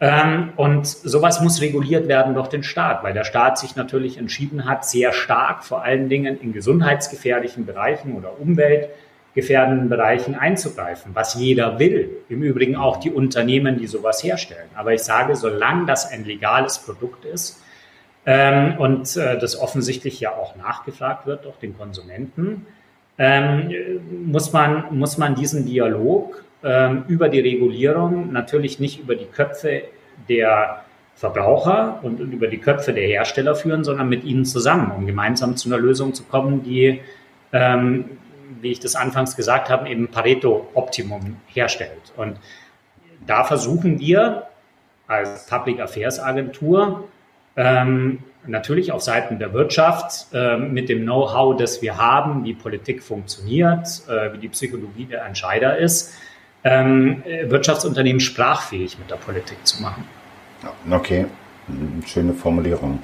Ähm, 0.00 0.52
und 0.56 0.86
sowas 0.86 1.40
muss 1.40 1.60
reguliert 1.60 2.08
werden 2.08 2.34
durch 2.34 2.48
den 2.48 2.62
Staat, 2.62 3.04
weil 3.04 3.14
der 3.14 3.24
Staat 3.24 3.58
sich 3.58 3.76
natürlich 3.76 4.18
entschieden 4.18 4.64
hat, 4.64 4.84
sehr 4.84 5.12
stark 5.12 5.64
vor 5.64 5.84
allen 5.84 6.08
Dingen 6.08 6.40
in 6.40 6.52
gesundheitsgefährlichen 6.52 7.66
Bereichen 7.66 8.16
oder 8.16 8.40
umweltgefährdenden 8.40 9.88
Bereichen 9.88 10.34
einzugreifen, 10.34 11.12
was 11.14 11.34
jeder 11.34 11.78
will. 11.78 12.10
Im 12.28 12.42
Übrigen 12.42 12.74
auch 12.74 12.96
die 12.96 13.12
Unternehmen, 13.12 13.78
die 13.78 13.86
sowas 13.86 14.24
herstellen. 14.24 14.68
Aber 14.74 14.92
ich 14.92 15.02
sage, 15.02 15.36
solange 15.36 15.86
das 15.86 16.10
ein 16.10 16.24
legales 16.24 16.80
Produkt 16.80 17.24
ist, 17.24 17.62
ähm, 18.24 18.76
und 18.78 19.16
äh, 19.16 19.38
das 19.38 19.58
offensichtlich 19.58 20.20
ja 20.20 20.32
auch 20.32 20.54
nachgefragt 20.56 21.26
wird 21.26 21.44
durch 21.44 21.56
den 21.56 21.76
Konsumenten, 21.76 22.66
ähm, 23.18 23.70
muss, 24.26 24.52
man, 24.52 24.84
muss 24.90 25.18
man 25.18 25.34
diesen 25.34 25.66
Dialog 25.66 26.44
ähm, 26.64 27.04
über 27.08 27.28
die 27.28 27.40
Regulierung 27.40 28.32
natürlich 28.32 28.78
nicht 28.80 29.00
über 29.00 29.14
die 29.14 29.26
Köpfe 29.26 29.82
der 30.28 30.84
Verbraucher 31.14 32.00
und 32.02 32.20
über 32.20 32.48
die 32.48 32.58
Köpfe 32.58 32.92
der 32.92 33.06
Hersteller 33.06 33.54
führen, 33.54 33.84
sondern 33.84 34.08
mit 34.08 34.24
ihnen 34.24 34.44
zusammen, 34.44 34.90
um 34.90 35.06
gemeinsam 35.06 35.56
zu 35.56 35.68
einer 35.68 35.78
Lösung 35.78 36.14
zu 36.14 36.24
kommen, 36.24 36.62
die, 36.62 37.00
ähm, 37.52 38.04
wie 38.60 38.72
ich 38.72 38.80
das 38.80 38.96
anfangs 38.96 39.36
gesagt 39.36 39.68
habe, 39.70 39.88
eben 39.88 40.08
Pareto-Optimum 40.08 41.36
herstellt. 41.46 42.12
Und 42.16 42.38
da 43.26 43.44
versuchen 43.44 44.00
wir 44.00 44.48
als 45.06 45.46
Public 45.46 45.80
Affairs 45.80 46.18
Agentur 46.18 47.04
ähm, 47.56 48.20
natürlich 48.46 48.92
auf 48.92 49.02
Seiten 49.02 49.38
der 49.38 49.52
Wirtschaft 49.52 50.26
äh, 50.32 50.56
mit 50.56 50.88
dem 50.88 51.02
Know-how, 51.02 51.56
das 51.56 51.82
wir 51.82 51.96
haben, 51.96 52.44
wie 52.44 52.54
Politik 52.54 53.02
funktioniert, 53.02 53.86
äh, 54.08 54.32
wie 54.32 54.38
die 54.38 54.48
Psychologie 54.48 55.04
der 55.04 55.24
Entscheider 55.24 55.78
ist, 55.78 56.14
ähm, 56.64 57.22
Wirtschaftsunternehmen 57.46 58.20
sprachfähig 58.20 58.98
mit 58.98 59.10
der 59.10 59.16
Politik 59.16 59.58
zu 59.66 59.82
machen. 59.82 60.04
Okay, 60.90 61.26
schöne 62.06 62.32
Formulierung. 62.32 63.02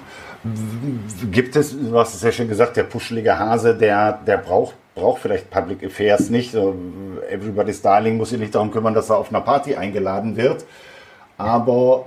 Gibt 1.33 1.57
es, 1.57 1.77
du 1.77 1.99
hast 1.99 2.15
es 2.15 2.23
ja 2.23 2.31
schon 2.31 2.49
gesagt, 2.49 2.77
der 2.77 2.85
puschelige 2.85 3.37
Hase, 3.39 3.75
der, 3.75 4.13
der 4.25 4.37
braucht, 4.37 4.77
braucht 4.95 5.23
vielleicht 5.23 5.51
Public 5.51 5.85
Affairs 5.85 6.31
nicht. 6.31 6.55
Everybody's 6.55 7.83
Darling 7.83 8.17
muss 8.17 8.31
sich 8.31 8.39
nicht 8.39 8.55
darum 8.55 8.71
kümmern, 8.71 8.95
dass 8.95 9.11
er 9.11 9.17
auf 9.17 9.31
einer 9.31 9.41
Party 9.41 9.75
eingeladen 9.75 10.37
wird. 10.37 10.65
Aber 11.39 12.07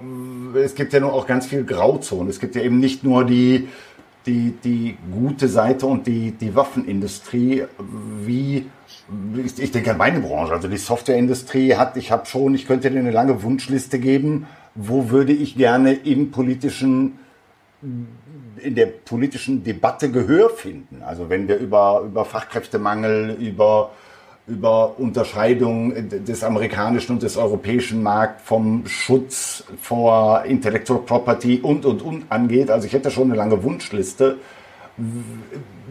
es 0.54 0.76
gibt 0.76 0.92
ja 0.94 1.00
nur 1.00 1.14
auch 1.14 1.26
ganz 1.26 1.48
viel 1.48 1.64
Grauzone. 1.64 2.30
Es 2.30 2.40
gibt 2.40 2.56
ja 2.56 2.62
eben 2.62 2.80
nicht 2.80 3.04
nur 3.04 3.26
die, 3.26 3.70
die, 4.26 4.54
die 4.64 4.98
gute 5.12 5.48
Seite 5.48 5.88
und 5.88 6.06
die, 6.06 6.32
die 6.32 6.54
Waffenindustrie, 6.54 7.64
wie 8.24 8.70
ich, 9.44 9.60
ich 9.60 9.72
denke 9.72 9.92
an 9.92 9.98
meine 9.98 10.20
Branche, 10.20 10.54
also 10.54 10.68
die 10.68 10.78
Softwareindustrie 10.78 11.76
hat, 11.76 11.98
ich 11.98 12.12
habe 12.12 12.26
schon, 12.26 12.56
ich 12.56 12.68
könnte 12.68 12.92
dir 12.92 13.00
eine 13.00 13.12
lange 13.12 13.42
Wunschliste 13.44 14.00
geben, 14.00 14.48
wo 14.76 15.10
würde 15.10 15.34
ich 15.34 15.56
gerne 15.56 15.94
im 15.94 16.32
politischen, 16.32 17.20
in 17.82 18.76
der 18.76 18.86
politischen 18.86 19.64
Debatte 19.64 20.12
Gehör 20.12 20.50
finden. 20.50 21.04
Also 21.04 21.30
wenn 21.30 21.48
wir 21.48 21.58
über, 21.58 22.04
über 22.06 22.26
Fachkräftemangel, 22.26 23.38
über 23.40 23.92
über 24.48 25.00
Unterscheidung 25.00 25.94
des 26.10 26.44
amerikanischen 26.44 27.14
und 27.14 27.24
des 27.24 27.38
europäischen 27.38 28.02
Markt 28.02 28.42
vom 28.42 28.86
Schutz 28.88 29.64
vor 29.82 30.44
Intellectual 30.46 31.00
Property 31.00 31.60
und, 31.62 31.86
und, 31.86 32.02
und 32.02 32.26
angeht. 32.30 32.70
Also 32.70 32.88
ich 32.88 32.94
hätte 32.94 33.12
schon 33.12 33.26
eine 33.26 33.36
lange 33.36 33.64
Wunschliste. 33.64 34.38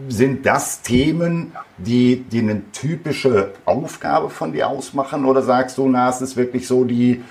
Sind 0.07 0.45
das 0.45 0.81
Themen, 0.81 1.53
die, 1.77 2.23
die 2.31 2.39
eine 2.39 2.61
typische 2.71 3.53
Aufgabe 3.65 4.29
von 4.29 4.51
dir 4.51 4.67
ausmachen? 4.67 5.25
Oder 5.25 5.41
sagst 5.41 5.77
du, 5.77 5.87
na, 5.87 6.09
es 6.09 6.21
ist 6.21 6.37
wirklich 6.37 6.67
so 6.67 6.83
die, 6.83 7.23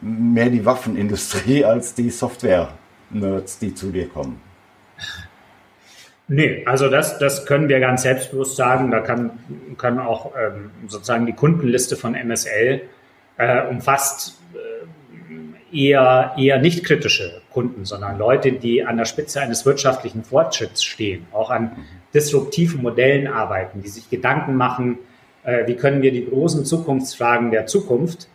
mehr 0.00 0.50
die 0.50 0.64
Waffenindustrie 0.64 1.64
als 1.64 1.94
die 1.94 2.10
Software-Nerds, 2.10 3.58
die 3.60 3.74
zu 3.74 3.90
dir 3.90 4.08
kommen? 4.08 4.40
Nee, 6.28 6.64
also 6.66 6.88
das, 6.88 7.18
das 7.18 7.46
können 7.46 7.68
wir 7.68 7.78
ganz 7.78 8.02
selbstbewusst 8.02 8.56
sagen. 8.56 8.90
Da 8.90 9.00
kann, 9.00 9.30
kann 9.78 9.98
auch 10.00 10.32
ähm, 10.36 10.70
sozusagen 10.88 11.26
die 11.26 11.32
Kundenliste 11.32 11.96
von 11.96 12.14
MSL 12.14 12.82
äh, 13.38 13.66
umfasst 13.68 14.40
äh, 14.54 15.76
eher, 15.76 16.34
eher 16.36 16.58
nicht 16.58 16.84
kritische 16.84 17.42
Kunden, 17.52 17.84
sondern 17.84 18.18
Leute, 18.18 18.52
die 18.52 18.84
an 18.84 18.96
der 18.96 19.04
Spitze 19.04 19.40
eines 19.40 19.64
wirtschaftlichen 19.64 20.24
Fortschritts 20.24 20.82
stehen, 20.82 21.26
auch 21.32 21.50
an 21.50 21.72
disruptiven 22.12 22.82
Modellen 22.82 23.28
arbeiten, 23.28 23.82
die 23.82 23.88
sich 23.88 24.10
Gedanken 24.10 24.56
machen, 24.56 24.98
äh, 25.44 25.66
wie 25.68 25.76
können 25.76 26.02
wir 26.02 26.10
die 26.10 26.26
großen 26.26 26.64
Zukunftsfragen 26.64 27.52
der 27.52 27.66
Zukunft 27.66 28.28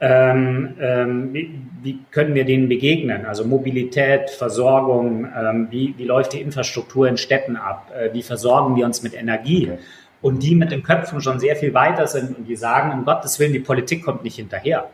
ähm, 0.00 0.74
ähm, 0.80 1.69
wie, 1.82 1.98
können 2.10 2.34
wir 2.34 2.44
denen 2.44 2.68
begegnen? 2.68 3.26
Also 3.26 3.44
Mobilität, 3.44 4.30
Versorgung, 4.30 5.28
ähm, 5.36 5.68
wie, 5.70 5.94
wie 5.96 6.04
läuft 6.04 6.32
die 6.32 6.40
Infrastruktur 6.40 7.08
in 7.08 7.16
Städten 7.16 7.56
ab? 7.56 7.90
Äh, 7.94 8.12
wie 8.12 8.22
versorgen 8.22 8.76
wir 8.76 8.86
uns 8.86 9.02
mit 9.02 9.14
Energie? 9.14 9.70
Okay. 9.70 9.78
Und 10.22 10.42
die 10.42 10.54
mit 10.54 10.70
den 10.70 10.82
Köpfen 10.82 11.20
schon 11.20 11.40
sehr 11.40 11.56
viel 11.56 11.72
weiter 11.72 12.06
sind 12.06 12.36
und 12.36 12.44
die 12.46 12.56
sagen, 12.56 12.92
um 12.92 13.04
Gottes 13.04 13.38
Willen, 13.38 13.52
die 13.52 13.60
Politik 13.60 14.04
kommt 14.04 14.22
nicht 14.22 14.36
hinterher. 14.36 14.90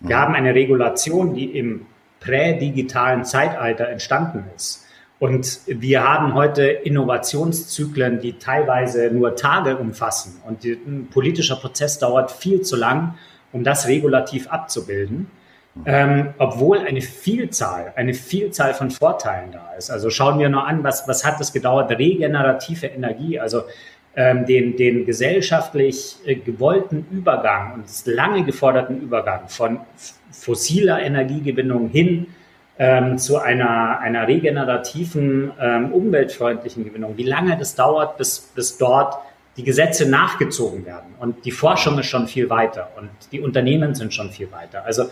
Wir 0.00 0.16
mhm. 0.16 0.20
haben 0.20 0.34
eine 0.34 0.54
Regulation, 0.54 1.34
die 1.34 1.46
im 1.56 1.86
prädigitalen 2.20 3.24
Zeitalter 3.24 3.88
entstanden 3.88 4.44
ist. 4.56 4.86
Und 5.18 5.60
wir 5.66 6.02
haben 6.02 6.32
heute 6.32 6.64
Innovationszyklen, 6.64 8.20
die 8.20 8.34
teilweise 8.38 9.10
nur 9.10 9.36
Tage 9.36 9.76
umfassen. 9.76 10.40
Und 10.46 10.64
ein 10.64 11.08
politischer 11.10 11.56
Prozess 11.56 11.98
dauert 11.98 12.30
viel 12.30 12.62
zu 12.62 12.76
lang 12.76 13.14
um 13.52 13.64
das 13.64 13.86
regulativ 13.86 14.48
abzubilden. 14.48 15.30
Ähm, 15.86 16.34
obwohl 16.38 16.78
eine 16.78 17.00
Vielzahl, 17.00 17.92
eine 17.94 18.12
Vielzahl 18.12 18.74
von 18.74 18.90
Vorteilen 18.90 19.52
da 19.52 19.72
ist. 19.78 19.88
Also 19.90 20.10
schauen 20.10 20.38
wir 20.40 20.48
nur 20.48 20.66
an, 20.66 20.82
was, 20.82 21.06
was 21.06 21.24
hat 21.24 21.40
es 21.40 21.52
gedauert? 21.52 21.90
Regenerative 21.92 22.86
Energie, 22.88 23.38
also 23.38 23.62
ähm, 24.16 24.46
den, 24.46 24.76
den 24.76 25.06
gesellschaftlich 25.06 26.16
äh, 26.26 26.34
gewollten 26.34 27.06
Übergang 27.12 27.74
und 27.74 27.84
lange 28.06 28.44
geforderten 28.44 29.00
Übergang 29.00 29.48
von 29.48 29.80
fossiler 30.32 31.00
Energiegewinnung 31.00 31.88
hin 31.88 32.26
ähm, 32.78 33.18
zu 33.18 33.38
einer, 33.38 34.00
einer 34.00 34.26
regenerativen, 34.26 35.52
ähm, 35.60 35.92
umweltfreundlichen 35.92 36.84
Gewinnung, 36.84 37.16
wie 37.16 37.24
lange 37.24 37.56
das 37.56 37.76
dauert, 37.76 38.16
bis, 38.16 38.40
bis 38.54 38.76
dort 38.76 39.18
die 39.56 39.64
Gesetze 39.64 40.08
nachgezogen 40.08 40.86
werden. 40.86 41.14
Und 41.18 41.44
die 41.44 41.50
Forschung 41.50 41.98
ist 41.98 42.06
schon 42.06 42.26
viel 42.26 42.50
weiter 42.50 42.88
und 42.96 43.10
die 43.30 43.40
Unternehmen 43.40 43.94
sind 43.94 44.14
schon 44.14 44.30
viel 44.30 44.50
weiter. 44.50 44.84
Also 44.84 45.04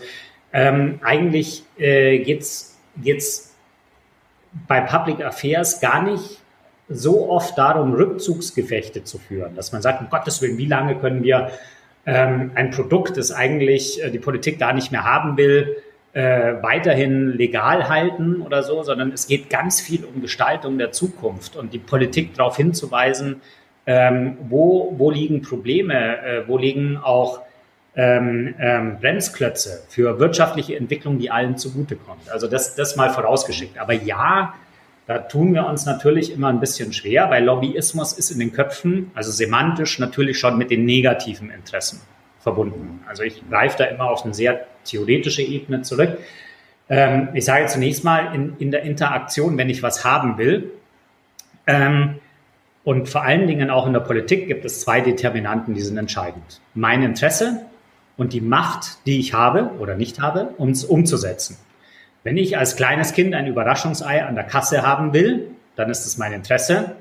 ähm, 0.53 0.99
eigentlich 1.03 1.63
äh, 1.77 2.19
geht's 2.19 2.77
geht's 2.97 3.55
bei 4.67 4.81
Public 4.81 5.23
Affairs 5.23 5.79
gar 5.79 6.03
nicht 6.03 6.39
so 6.89 7.29
oft 7.29 7.57
darum, 7.57 7.93
Rückzugsgefechte 7.93 9.03
zu 9.03 9.19
führen, 9.19 9.55
dass 9.55 9.71
man 9.71 9.81
sagt, 9.81 10.01
um 10.01 10.09
Gottes 10.09 10.41
Willen, 10.41 10.57
wie 10.57 10.65
lange 10.65 10.95
können 10.95 11.23
wir 11.23 11.51
ähm, 12.05 12.51
ein 12.55 12.71
Produkt, 12.71 13.17
das 13.17 13.31
eigentlich 13.31 14.03
äh, 14.03 14.09
die 14.09 14.17
Politik 14.17 14.57
gar 14.57 14.73
nicht 14.73 14.91
mehr 14.91 15.03
haben 15.03 15.37
will, 15.37 15.77
äh, 16.13 16.55
weiterhin 16.63 17.37
legal 17.37 17.87
halten 17.87 18.41
oder 18.41 18.63
so, 18.63 18.81
sondern 18.81 19.11
es 19.11 19.27
geht 19.27 19.51
ganz 19.51 19.79
viel 19.79 20.03
um 20.03 20.21
Gestaltung 20.21 20.79
der 20.79 20.91
Zukunft 20.91 21.55
und 21.55 21.73
die 21.73 21.77
Politik 21.79 22.33
darauf 22.33 22.57
hinzuweisen, 22.57 23.41
ähm, 23.85 24.37
wo, 24.49 24.95
wo 24.97 25.11
liegen 25.11 25.43
Probleme, 25.43 26.17
äh, 26.17 26.47
wo 26.47 26.57
liegen 26.57 26.97
auch 26.97 27.41
ähm, 27.99 28.55
ähm, 28.59 28.97
Bremsklötze 29.01 29.83
für 29.89 30.19
wirtschaftliche 30.19 30.77
Entwicklung, 30.77 31.19
die 31.19 31.31
allen 31.31 31.57
zugutekommt. 31.57 32.29
Also 32.31 32.47
das, 32.47 32.75
das 32.75 32.95
mal 32.95 33.09
vorausgeschickt. 33.09 33.77
Aber 33.77 33.91
ja, 33.91 34.53
da 35.05 35.17
tun 35.17 35.53
wir 35.53 35.65
uns 35.65 35.85
natürlich 35.85 36.31
immer 36.31 36.47
ein 36.47 36.61
bisschen 36.61 36.93
schwer, 36.93 37.29
weil 37.29 37.43
Lobbyismus 37.43 38.13
ist 38.13 38.31
in 38.31 38.39
den 38.39 38.53
Köpfen, 38.53 39.11
also 39.15 39.33
semantisch 39.33 39.99
natürlich 39.99 40.39
schon 40.39 40.57
mit 40.57 40.71
den 40.71 40.85
negativen 40.85 41.51
Interessen 41.51 41.99
verbunden. 42.39 43.01
Also 43.05 43.23
ich 43.23 43.43
greife 43.49 43.79
da 43.79 43.83
immer 43.83 44.09
auf 44.09 44.23
eine 44.23 44.33
sehr 44.33 44.65
theoretische 44.85 45.41
Ebene 45.41 45.81
zurück. 45.81 46.19
Ähm, 46.87 47.27
ich 47.33 47.43
sage 47.43 47.65
zunächst 47.65 48.05
mal 48.05 48.33
in, 48.33 48.55
in 48.59 48.71
der 48.71 48.83
Interaktion, 48.83 49.57
wenn 49.57 49.69
ich 49.69 49.83
was 49.83 50.05
haben 50.05 50.37
will, 50.37 50.71
ähm, 51.67 52.15
und 52.85 53.09
vor 53.09 53.23
allen 53.23 53.45
Dingen 53.45 53.69
auch 53.69 53.85
in 53.85 53.93
der 53.93 53.99
Politik 53.99 54.47
gibt 54.47 54.63
es 54.63 54.79
zwei 54.81 55.01
Determinanten, 55.01 55.73
die 55.73 55.81
sind 55.81 55.97
entscheidend. 55.97 56.61
Mein 56.73 57.03
Interesse 57.03 57.65
und 58.19 58.33
die 58.33 58.41
Macht, 58.41 59.05
die 59.05 59.19
ich 59.19 59.33
habe 59.33 59.71
oder 59.79 59.95
nicht 59.95 60.19
habe, 60.19 60.49
um 60.57 60.69
es 60.69 60.83
umzusetzen. 60.83 61.57
Wenn 62.23 62.35
ich 62.37 62.57
als 62.57 62.75
kleines 62.75 63.13
Kind 63.13 63.33
ein 63.33 63.47
Überraschungsei 63.47 64.23
an 64.25 64.35
der 64.35 64.43
Kasse 64.43 64.85
haben 64.85 65.13
will, 65.13 65.51
dann 65.77 65.89
ist 65.89 66.05
es 66.05 66.17
mein 66.17 66.33
Interesse. 66.33 66.95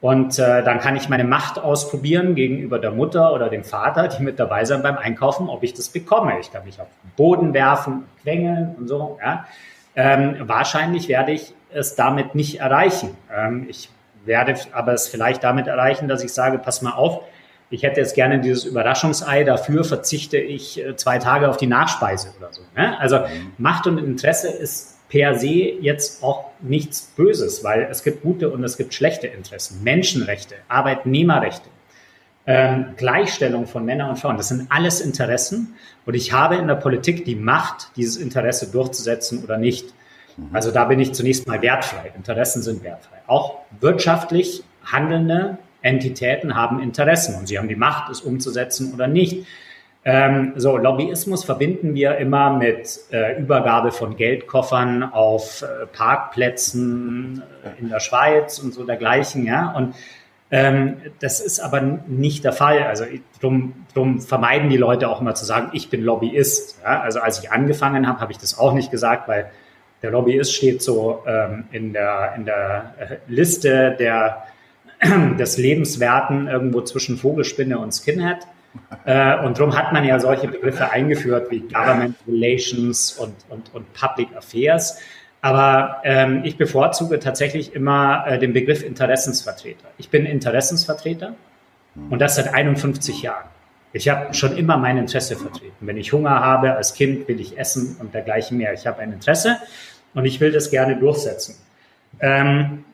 Und 0.00 0.38
äh, 0.38 0.62
dann 0.62 0.78
kann 0.78 0.94
ich 0.94 1.08
meine 1.08 1.24
Macht 1.24 1.58
ausprobieren 1.58 2.36
gegenüber 2.36 2.78
der 2.78 2.92
Mutter 2.92 3.34
oder 3.34 3.48
dem 3.50 3.64
Vater, 3.64 4.06
die 4.06 4.22
mit 4.22 4.38
dabei 4.38 4.64
sind 4.64 4.82
beim 4.82 4.96
Einkaufen, 4.96 5.48
ob 5.48 5.64
ich 5.64 5.74
das 5.74 5.88
bekomme. 5.88 6.38
Ich 6.40 6.52
kann 6.52 6.64
mich 6.64 6.80
auf 6.80 6.86
den 7.02 7.10
Boden 7.16 7.52
werfen, 7.52 8.04
quengeln 8.22 8.76
und 8.78 8.86
so. 8.86 9.18
Ja. 9.20 9.46
Ähm, 9.96 10.36
wahrscheinlich 10.38 11.08
werde 11.08 11.32
ich 11.32 11.52
es 11.72 11.96
damit 11.96 12.36
nicht 12.36 12.60
erreichen. 12.60 13.16
Ähm, 13.36 13.66
ich 13.68 13.90
werde 14.24 14.54
aber 14.72 14.92
es 14.92 15.08
vielleicht 15.08 15.42
damit 15.42 15.66
erreichen, 15.66 16.06
dass 16.06 16.22
ich 16.22 16.32
sage, 16.32 16.58
pass 16.58 16.80
mal 16.80 16.92
auf, 16.92 17.24
ich 17.70 17.84
hätte 17.84 18.00
jetzt 18.00 18.14
gerne 18.14 18.40
dieses 18.40 18.64
Überraschungsei, 18.64 19.44
dafür 19.44 19.84
verzichte 19.84 20.36
ich 20.36 20.84
äh, 20.84 20.96
zwei 20.96 21.18
Tage 21.18 21.48
auf 21.48 21.56
die 21.56 21.68
Nachspeise 21.68 22.34
oder 22.38 22.52
so. 22.52 22.62
Ne? 22.76 22.98
Also 22.98 23.20
mhm. 23.20 23.52
Macht 23.58 23.86
und 23.86 23.98
Interesse 23.98 24.48
ist 24.48 24.98
per 25.08 25.38
se 25.38 25.72
jetzt 25.80 26.22
auch 26.22 26.46
nichts 26.60 27.12
Böses, 27.16 27.64
weil 27.64 27.88
es 27.90 28.02
gibt 28.02 28.22
gute 28.22 28.50
und 28.50 28.62
es 28.64 28.76
gibt 28.76 28.92
schlechte 28.92 29.28
Interessen. 29.28 29.82
Menschenrechte, 29.82 30.56
Arbeitnehmerrechte, 30.68 31.68
ähm, 32.46 32.94
Gleichstellung 32.96 33.66
von 33.66 33.84
Männern 33.84 34.10
und 34.10 34.18
Frauen, 34.18 34.36
das 34.36 34.48
sind 34.48 34.70
alles 34.70 35.00
Interessen. 35.00 35.74
Und 36.06 36.14
ich 36.14 36.32
habe 36.32 36.56
in 36.56 36.66
der 36.66 36.74
Politik 36.74 37.24
die 37.24 37.36
Macht, 37.36 37.90
dieses 37.96 38.16
Interesse 38.16 38.70
durchzusetzen 38.70 39.44
oder 39.44 39.58
nicht. 39.58 39.94
Mhm. 40.36 40.48
Also 40.52 40.72
da 40.72 40.84
bin 40.84 40.98
ich 40.98 41.12
zunächst 41.12 41.46
mal 41.46 41.62
wertfrei. 41.62 42.12
Interessen 42.16 42.62
sind 42.62 42.82
wertfrei. 42.82 43.18
Auch 43.26 43.58
wirtschaftlich 43.80 44.64
handelnde 44.84 45.58
Entitäten 45.82 46.54
haben 46.54 46.82
Interessen 46.82 47.36
und 47.36 47.48
sie 47.48 47.58
haben 47.58 47.68
die 47.68 47.76
Macht, 47.76 48.10
es 48.10 48.20
umzusetzen 48.20 48.92
oder 48.94 49.06
nicht. 49.06 49.46
Ähm, 50.02 50.54
so, 50.56 50.78
Lobbyismus 50.78 51.44
verbinden 51.44 51.94
wir 51.94 52.16
immer 52.16 52.56
mit 52.56 53.00
äh, 53.12 53.38
Übergabe 53.38 53.92
von 53.92 54.16
Geldkoffern 54.16 55.02
auf 55.02 55.62
äh, 55.62 55.86
Parkplätzen 55.86 57.42
in 57.78 57.90
der 57.90 58.00
Schweiz 58.00 58.58
und 58.58 58.72
so 58.72 58.84
dergleichen, 58.84 59.44
ja. 59.44 59.72
Und 59.72 59.94
ähm, 60.50 60.96
das 61.20 61.40
ist 61.40 61.60
aber 61.60 61.80
nicht 61.80 62.44
der 62.44 62.52
Fall. 62.52 62.82
Also 62.84 63.04
drum, 63.40 63.86
drum 63.94 64.20
vermeiden 64.20 64.68
die 64.68 64.76
Leute 64.76 65.08
auch 65.08 65.20
immer 65.20 65.34
zu 65.34 65.44
sagen, 65.44 65.70
ich 65.74 65.90
bin 65.90 66.02
Lobbyist. 66.02 66.80
Ja? 66.82 67.00
Also 67.02 67.20
als 67.20 67.42
ich 67.42 67.52
angefangen 67.52 68.08
habe, 68.08 68.20
habe 68.20 68.32
ich 68.32 68.38
das 68.38 68.58
auch 68.58 68.72
nicht 68.72 68.90
gesagt, 68.90 69.28
weil 69.28 69.50
der 70.02 70.10
Lobbyist 70.10 70.54
steht 70.54 70.82
so 70.82 71.22
ähm, 71.26 71.64
in 71.70 71.92
der, 71.92 72.32
in 72.36 72.46
der 72.46 72.94
äh, 72.98 73.16
Liste 73.28 73.94
der 73.98 74.44
des 75.38 75.56
Lebenswerten 75.56 76.48
irgendwo 76.48 76.82
zwischen 76.82 77.16
Vogelspinne 77.16 77.78
und 77.78 77.92
Skinhead. 77.92 78.46
Äh, 79.04 79.38
und 79.44 79.58
darum 79.58 79.76
hat 79.76 79.92
man 79.92 80.04
ja 80.04 80.20
solche 80.20 80.48
Begriffe 80.48 80.90
eingeführt 80.90 81.50
wie 81.50 81.60
Government 81.60 82.16
Relations 82.28 83.12
und, 83.12 83.34
und, 83.48 83.74
und 83.74 83.92
Public 83.94 84.28
Affairs. 84.36 84.98
Aber 85.42 86.02
ähm, 86.04 86.42
ich 86.44 86.56
bevorzuge 86.56 87.18
tatsächlich 87.18 87.74
immer 87.74 88.24
äh, 88.26 88.38
den 88.38 88.52
Begriff 88.52 88.84
Interessensvertreter. 88.84 89.88
Ich 89.96 90.10
bin 90.10 90.26
Interessensvertreter 90.26 91.34
und 92.10 92.20
das 92.20 92.36
seit 92.36 92.52
51 92.52 93.22
Jahren. 93.22 93.46
Ich 93.92 94.08
habe 94.08 94.34
schon 94.34 94.56
immer 94.56 94.76
mein 94.76 94.98
Interesse 94.98 95.36
vertreten. 95.36 95.74
Wenn 95.80 95.96
ich 95.96 96.12
Hunger 96.12 96.40
habe 96.40 96.74
als 96.74 96.94
Kind, 96.94 97.26
will 97.26 97.40
ich 97.40 97.58
essen 97.58 97.96
und 97.98 98.14
dergleichen 98.14 98.58
mehr. 98.58 98.72
Ich 98.72 98.86
habe 98.86 99.00
ein 99.00 99.12
Interesse 99.12 99.56
und 100.14 100.26
ich 100.26 100.40
will 100.40 100.52
das 100.52 100.70
gerne 100.70 100.96
durchsetzen. 100.96 101.56
Ähm, 102.20 102.84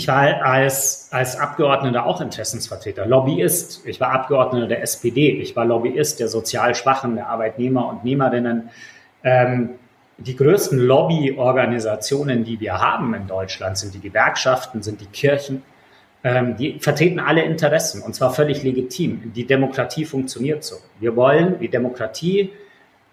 ich 0.00 0.08
war 0.08 0.42
als, 0.42 1.08
als 1.10 1.38
Abgeordneter 1.38 2.06
auch 2.06 2.22
Interessensvertreter, 2.22 3.04
Lobbyist. 3.04 3.86
Ich 3.86 4.00
war 4.00 4.12
Abgeordneter 4.12 4.66
der 4.66 4.82
SPD. 4.82 5.28
Ich 5.32 5.54
war 5.56 5.66
Lobbyist 5.66 6.20
der 6.20 6.28
sozial 6.28 6.74
Schwachen, 6.74 7.16
der 7.16 7.28
Arbeitnehmer 7.28 7.86
und 7.86 8.02
Nehmerinnen. 8.02 8.70
Ähm, 9.22 9.70
die 10.16 10.36
größten 10.36 10.78
Lobbyorganisationen, 10.78 12.44
die 12.44 12.58
wir 12.60 12.80
haben 12.80 13.12
in 13.12 13.26
Deutschland, 13.26 13.76
sind 13.76 13.92
die 13.92 14.00
Gewerkschaften, 14.00 14.82
sind 14.82 15.02
die 15.02 15.06
Kirchen. 15.06 15.62
Ähm, 16.24 16.56
die 16.56 16.78
vertreten 16.78 17.20
alle 17.20 17.42
Interessen 17.42 18.00
und 18.00 18.14
zwar 18.14 18.32
völlig 18.32 18.62
legitim. 18.62 19.32
Die 19.34 19.46
Demokratie 19.46 20.06
funktioniert 20.06 20.64
so. 20.64 20.76
Wir 20.98 21.14
wollen, 21.14 21.58
die 21.58 21.68
Demokratie 21.68 22.52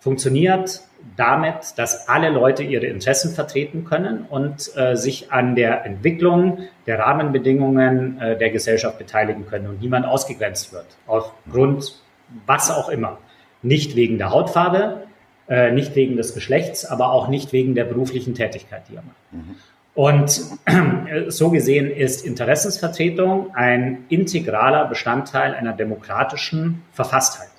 funktioniert 0.08 0.84
damit, 1.18 1.74
dass 1.76 2.08
alle 2.08 2.30
Leute 2.30 2.64
ihre 2.64 2.86
Interessen 2.86 3.36
vertreten 3.36 3.84
können 3.84 4.26
und 4.30 4.72
äh, 4.78 4.96
sich 4.96 5.34
an 5.34 5.58
der 5.58 5.84
Entwicklung 5.86 6.60
der 6.86 7.00
Rahmenbedingungen 7.00 8.18
äh, 8.22 8.38
der 8.38 8.50
Gesellschaft 8.50 8.98
beteiligen 8.98 9.46
können 9.48 9.68
und 9.68 9.82
niemand 9.82 10.06
ausgegrenzt 10.06 10.72
wird, 10.72 10.86
aufgrund 11.08 12.02
was 12.46 12.72
auch 12.72 12.88
immer. 12.88 13.18
Nicht 13.62 13.98
wegen 13.98 14.18
der 14.18 14.30
Hautfarbe, 14.30 15.08
äh, 15.50 15.72
nicht 15.72 15.94
wegen 15.98 16.16
des 16.16 16.34
Geschlechts, 16.34 16.86
aber 16.86 17.12
auch 17.12 17.28
nicht 17.28 17.52
wegen 17.52 17.76
der 17.76 17.84
beruflichen 17.84 18.34
Tätigkeit, 18.34 18.84
die 18.90 18.96
er 18.96 19.04
macht. 19.04 19.34
Mhm. 19.34 19.56
Und 19.94 20.42
äh, 20.68 21.30
so 21.30 21.50
gesehen 21.50 21.92
ist 21.92 22.26
Interessensvertretung 22.26 23.54
ein 23.56 24.06
integraler 24.08 24.86
Bestandteil 24.86 25.54
einer 25.54 25.74
demokratischen 25.74 26.84
Verfasstheit. 26.94 27.50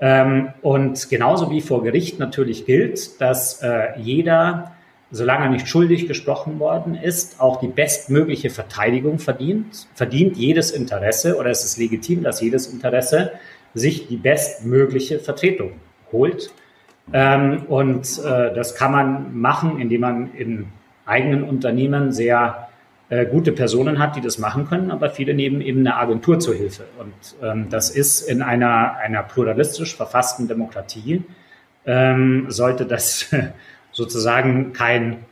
Ähm, 0.00 0.48
und 0.62 1.10
genauso 1.10 1.50
wie 1.50 1.60
vor 1.60 1.82
Gericht 1.82 2.18
natürlich 2.18 2.64
gilt, 2.64 3.20
dass 3.20 3.62
äh, 3.62 3.98
jeder, 3.98 4.72
solange 5.10 5.44
er 5.44 5.50
nicht 5.50 5.68
schuldig 5.68 6.08
gesprochen 6.08 6.58
worden 6.58 6.94
ist, 6.94 7.38
auch 7.40 7.60
die 7.60 7.68
bestmögliche 7.68 8.48
Verteidigung 8.48 9.18
verdient, 9.18 9.86
verdient 9.94 10.38
jedes 10.38 10.70
Interesse 10.70 11.36
oder 11.36 11.50
es 11.50 11.64
ist 11.64 11.76
legitim, 11.76 12.22
dass 12.22 12.40
jedes 12.40 12.66
Interesse 12.68 13.32
sich 13.74 14.08
die 14.08 14.16
bestmögliche 14.16 15.18
Vertretung 15.18 15.72
holt. 16.12 16.50
Ähm, 17.12 17.64
und 17.68 18.06
äh, 18.24 18.54
das 18.54 18.74
kann 18.74 18.92
man 18.92 19.38
machen, 19.38 19.80
indem 19.80 20.00
man 20.00 20.32
in 20.34 20.68
eigenen 21.04 21.44
Unternehmen 21.44 22.12
sehr 22.12 22.69
äh, 23.10 23.26
gute 23.26 23.50
Personen 23.50 23.98
hat, 23.98 24.14
die 24.14 24.20
das 24.20 24.38
machen 24.38 24.68
können, 24.68 24.92
aber 24.92 25.10
viele 25.10 25.34
nehmen 25.34 25.60
eben 25.60 25.80
eine 25.80 25.96
Agentur 25.96 26.38
zur 26.38 26.54
Hilfe. 26.54 26.84
Und 26.96 27.12
ähm, 27.42 27.68
das 27.68 27.90
ist 27.90 28.20
in 28.20 28.40
einer, 28.40 28.98
einer 28.98 29.24
pluralistisch 29.24 29.96
verfassten 29.96 30.46
Demokratie, 30.46 31.24
ähm, 31.86 32.46
sollte 32.48 32.86
das 32.86 33.34
sozusagen 33.92 34.72
kein, 34.72 35.24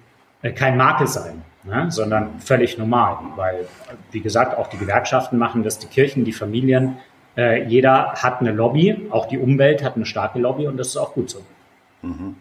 äh, 0.42 0.50
kein 0.50 0.76
Makel 0.76 1.06
sein, 1.06 1.42
ne? 1.62 1.86
sondern 1.90 2.40
völlig 2.40 2.78
normal, 2.78 3.18
weil, 3.36 3.68
wie 4.10 4.20
gesagt, 4.20 4.58
auch 4.58 4.66
die 4.66 4.78
Gewerkschaften 4.78 5.38
machen 5.38 5.62
das, 5.62 5.78
die 5.78 5.86
Kirchen, 5.86 6.24
die 6.24 6.32
Familien, 6.32 6.96
äh, 7.36 7.62
jeder 7.62 8.14
hat 8.14 8.40
eine 8.40 8.50
Lobby, 8.50 9.06
auch 9.10 9.28
die 9.28 9.38
Umwelt 9.38 9.84
hat 9.84 9.94
eine 9.94 10.04
starke 10.04 10.40
Lobby 10.40 10.66
und 10.66 10.78
das 10.78 10.88
ist 10.88 10.96
auch 10.96 11.14
gut 11.14 11.30
so. 11.30 11.44
Mhm. 12.02 12.34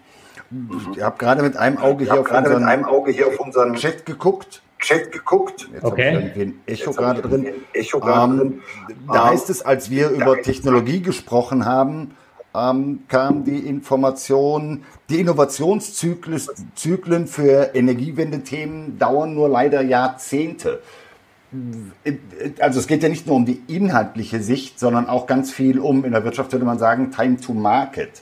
Ich 0.96 1.04
habe 1.04 1.18
gerade 1.20 1.44
mit 1.44 1.58
einem 1.58 1.78
Auge 1.78 2.06
hier 2.06 2.22
auf 2.22 2.32
unseren, 2.32 2.62
mit 2.62 2.70
einem 2.70 2.86
Auge 2.86 3.12
hier 3.12 3.28
auf 3.28 3.40
unseren 3.40 3.76
Chat 3.76 4.06
geguckt 4.06 4.64
Chat 4.80 5.12
geguckt. 5.12 5.68
Jetzt 5.74 5.84
okay. 5.84 6.08
habe 6.08 6.20
ich 6.20 6.26
irgendwie 6.26 6.42
ein 6.42 6.62
Echo 6.66 6.92
gerade 6.92 7.22
drin. 7.22 7.48
Echo 7.74 7.98
ähm, 8.00 8.38
drin. 8.38 8.62
Da 9.08 9.14
ähm, 9.14 9.32
heißt 9.32 9.50
es, 9.50 9.62
als 9.62 9.90
wir 9.90 10.10
über 10.10 10.42
Technologie 10.42 11.02
gesprochen 11.02 11.66
haben, 11.66 12.16
ähm, 12.56 13.04
kam 13.08 13.44
die 13.44 13.60
Information, 13.60 14.84
die 15.10 15.20
Innovationszyklen 15.20 17.28
für 17.28 17.76
Energiewende-Themen 17.76 18.98
dauern 18.98 19.34
nur 19.34 19.50
leider 19.50 19.82
Jahrzehnte. 19.82 20.82
Also 22.60 22.80
es 22.80 22.88
geht 22.88 23.04
ja 23.04 23.10
nicht 23.10 23.26
nur 23.26 23.36
um 23.36 23.46
die 23.46 23.62
inhaltliche 23.68 24.42
Sicht, 24.42 24.80
sondern 24.80 25.08
auch 25.08 25.28
ganz 25.28 25.52
viel 25.52 25.80
um, 25.80 26.04
in 26.04 26.12
der 26.12 26.24
Wirtschaft 26.24 26.52
würde 26.52 26.66
man 26.66 26.78
sagen, 26.78 27.12
Time 27.12 27.40
to 27.40 27.54
Market. 27.54 28.22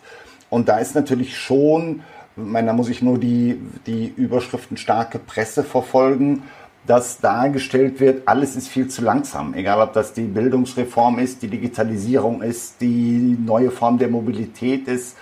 Und 0.50 0.70
da 0.70 0.78
ist 0.78 0.96
natürlich 0.96 1.38
schon, 1.38 2.02
meine, 2.36 2.68
da 2.68 2.74
muss 2.74 2.90
ich 2.90 3.02
nur 3.02 3.18
die, 3.18 3.60
die 3.86 4.08
Überschriften 4.08 4.78
starke 4.78 5.20
Presse 5.20 5.64
verfolgen, 5.64 6.44
dass 6.88 7.20
dargestellt 7.20 8.00
wird, 8.00 8.28
alles 8.28 8.56
ist 8.56 8.68
viel 8.68 8.88
zu 8.88 9.02
langsam. 9.02 9.54
Egal, 9.54 9.82
ob 9.82 9.94
das 9.94 10.14
die 10.14 10.24
Bildungsreform 10.24 11.20
ist, 11.20 11.42
die 11.42 11.48
Digitalisierung 11.48 12.42
ist, 12.42 12.80
die 12.82 13.38
neue 13.44 13.72
Form 13.72 13.98
der 13.98 14.10
Mobilität 14.10 14.88
ist, 14.88 15.18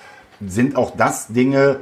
sind 0.45 0.76
auch 0.76 0.91
das 0.97 1.28
Dinge, 1.28 1.80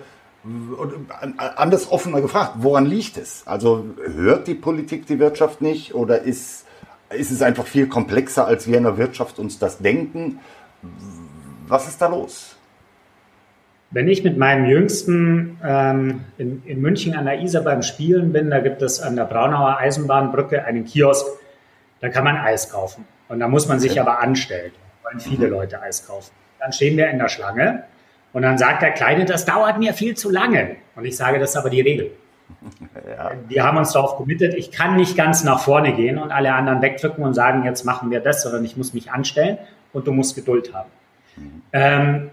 anders 1.37 1.91
offener 1.91 2.21
gefragt, 2.21 2.53
woran 2.57 2.85
liegt 2.85 3.17
es? 3.17 3.43
Also 3.45 3.85
hört 4.15 4.47
die 4.47 4.55
Politik 4.55 5.05
die 5.05 5.19
Wirtschaft 5.19 5.61
nicht 5.61 5.93
oder 5.93 6.21
ist, 6.21 6.65
ist 7.09 7.31
es 7.31 7.41
einfach 7.41 7.65
viel 7.65 7.87
komplexer, 7.87 8.45
als 8.45 8.67
wir 8.67 8.77
in 8.77 8.83
der 8.83 8.97
Wirtschaft 8.97 9.39
uns 9.39 9.59
das 9.59 9.79
denken? 9.79 10.39
Was 11.67 11.87
ist 11.87 12.01
da 12.01 12.07
los? 12.07 12.55
Wenn 13.91 14.07
ich 14.07 14.23
mit 14.23 14.37
meinem 14.37 14.65
Jüngsten 14.65 15.57
ähm, 15.63 16.21
in, 16.37 16.63
in 16.65 16.81
München 16.81 17.13
an 17.13 17.25
der 17.25 17.41
Isar 17.41 17.61
beim 17.61 17.81
Spielen 17.81 18.31
bin, 18.31 18.49
da 18.49 18.59
gibt 18.59 18.81
es 18.81 19.01
an 19.01 19.17
der 19.17 19.25
Braunauer 19.25 19.77
Eisenbahnbrücke 19.77 20.63
einen 20.63 20.85
Kiosk, 20.85 21.25
da 21.99 22.09
kann 22.09 22.23
man 22.23 22.37
Eis 22.37 22.69
kaufen. 22.69 23.05
Und 23.27 23.39
da 23.41 23.47
muss 23.47 23.67
man 23.67 23.79
sich 23.79 23.99
aber 23.99 24.19
anstellen, 24.19 24.71
wollen 25.03 25.19
viele 25.19 25.47
mhm. 25.47 25.53
Leute 25.53 25.81
Eis 25.81 26.07
kaufen. 26.07 26.31
Dann 26.59 26.71
stehen 26.71 26.97
wir 26.97 27.09
in 27.09 27.19
der 27.19 27.27
Schlange 27.27 27.83
und 28.33 28.43
dann 28.43 28.57
sagt 28.57 28.81
der 28.81 28.91
Kleine, 28.91 29.25
das 29.25 29.45
dauert 29.45 29.77
mir 29.77 29.93
viel 29.93 30.15
zu 30.15 30.29
lange. 30.29 30.77
Und 30.95 31.05
ich 31.05 31.17
sage, 31.17 31.39
das 31.39 31.51
ist 31.51 31.57
aber 31.57 31.69
die 31.69 31.81
Regel. 31.81 32.11
Ja. 33.17 33.31
Die 33.49 33.61
haben 33.61 33.77
uns 33.77 33.93
darauf 33.93 34.15
committed, 34.15 34.53
ich 34.53 34.71
kann 34.71 34.95
nicht 34.95 35.15
ganz 35.17 35.43
nach 35.43 35.59
vorne 35.59 35.93
gehen 35.93 36.17
und 36.17 36.31
alle 36.31 36.53
anderen 36.53 36.81
wegdrücken 36.81 37.23
und 37.23 37.33
sagen, 37.33 37.63
jetzt 37.63 37.83
machen 37.83 38.11
wir 38.11 38.19
das, 38.19 38.43
sondern 38.43 38.63
ich 38.63 38.77
muss 38.77 38.93
mich 38.93 39.11
anstellen 39.11 39.57
und 39.93 40.07
du 40.07 40.11
musst 40.11 40.35
Geduld 40.35 40.73
haben. 40.73 40.89
Mhm. 41.35 41.61
Ähm, 41.73 42.29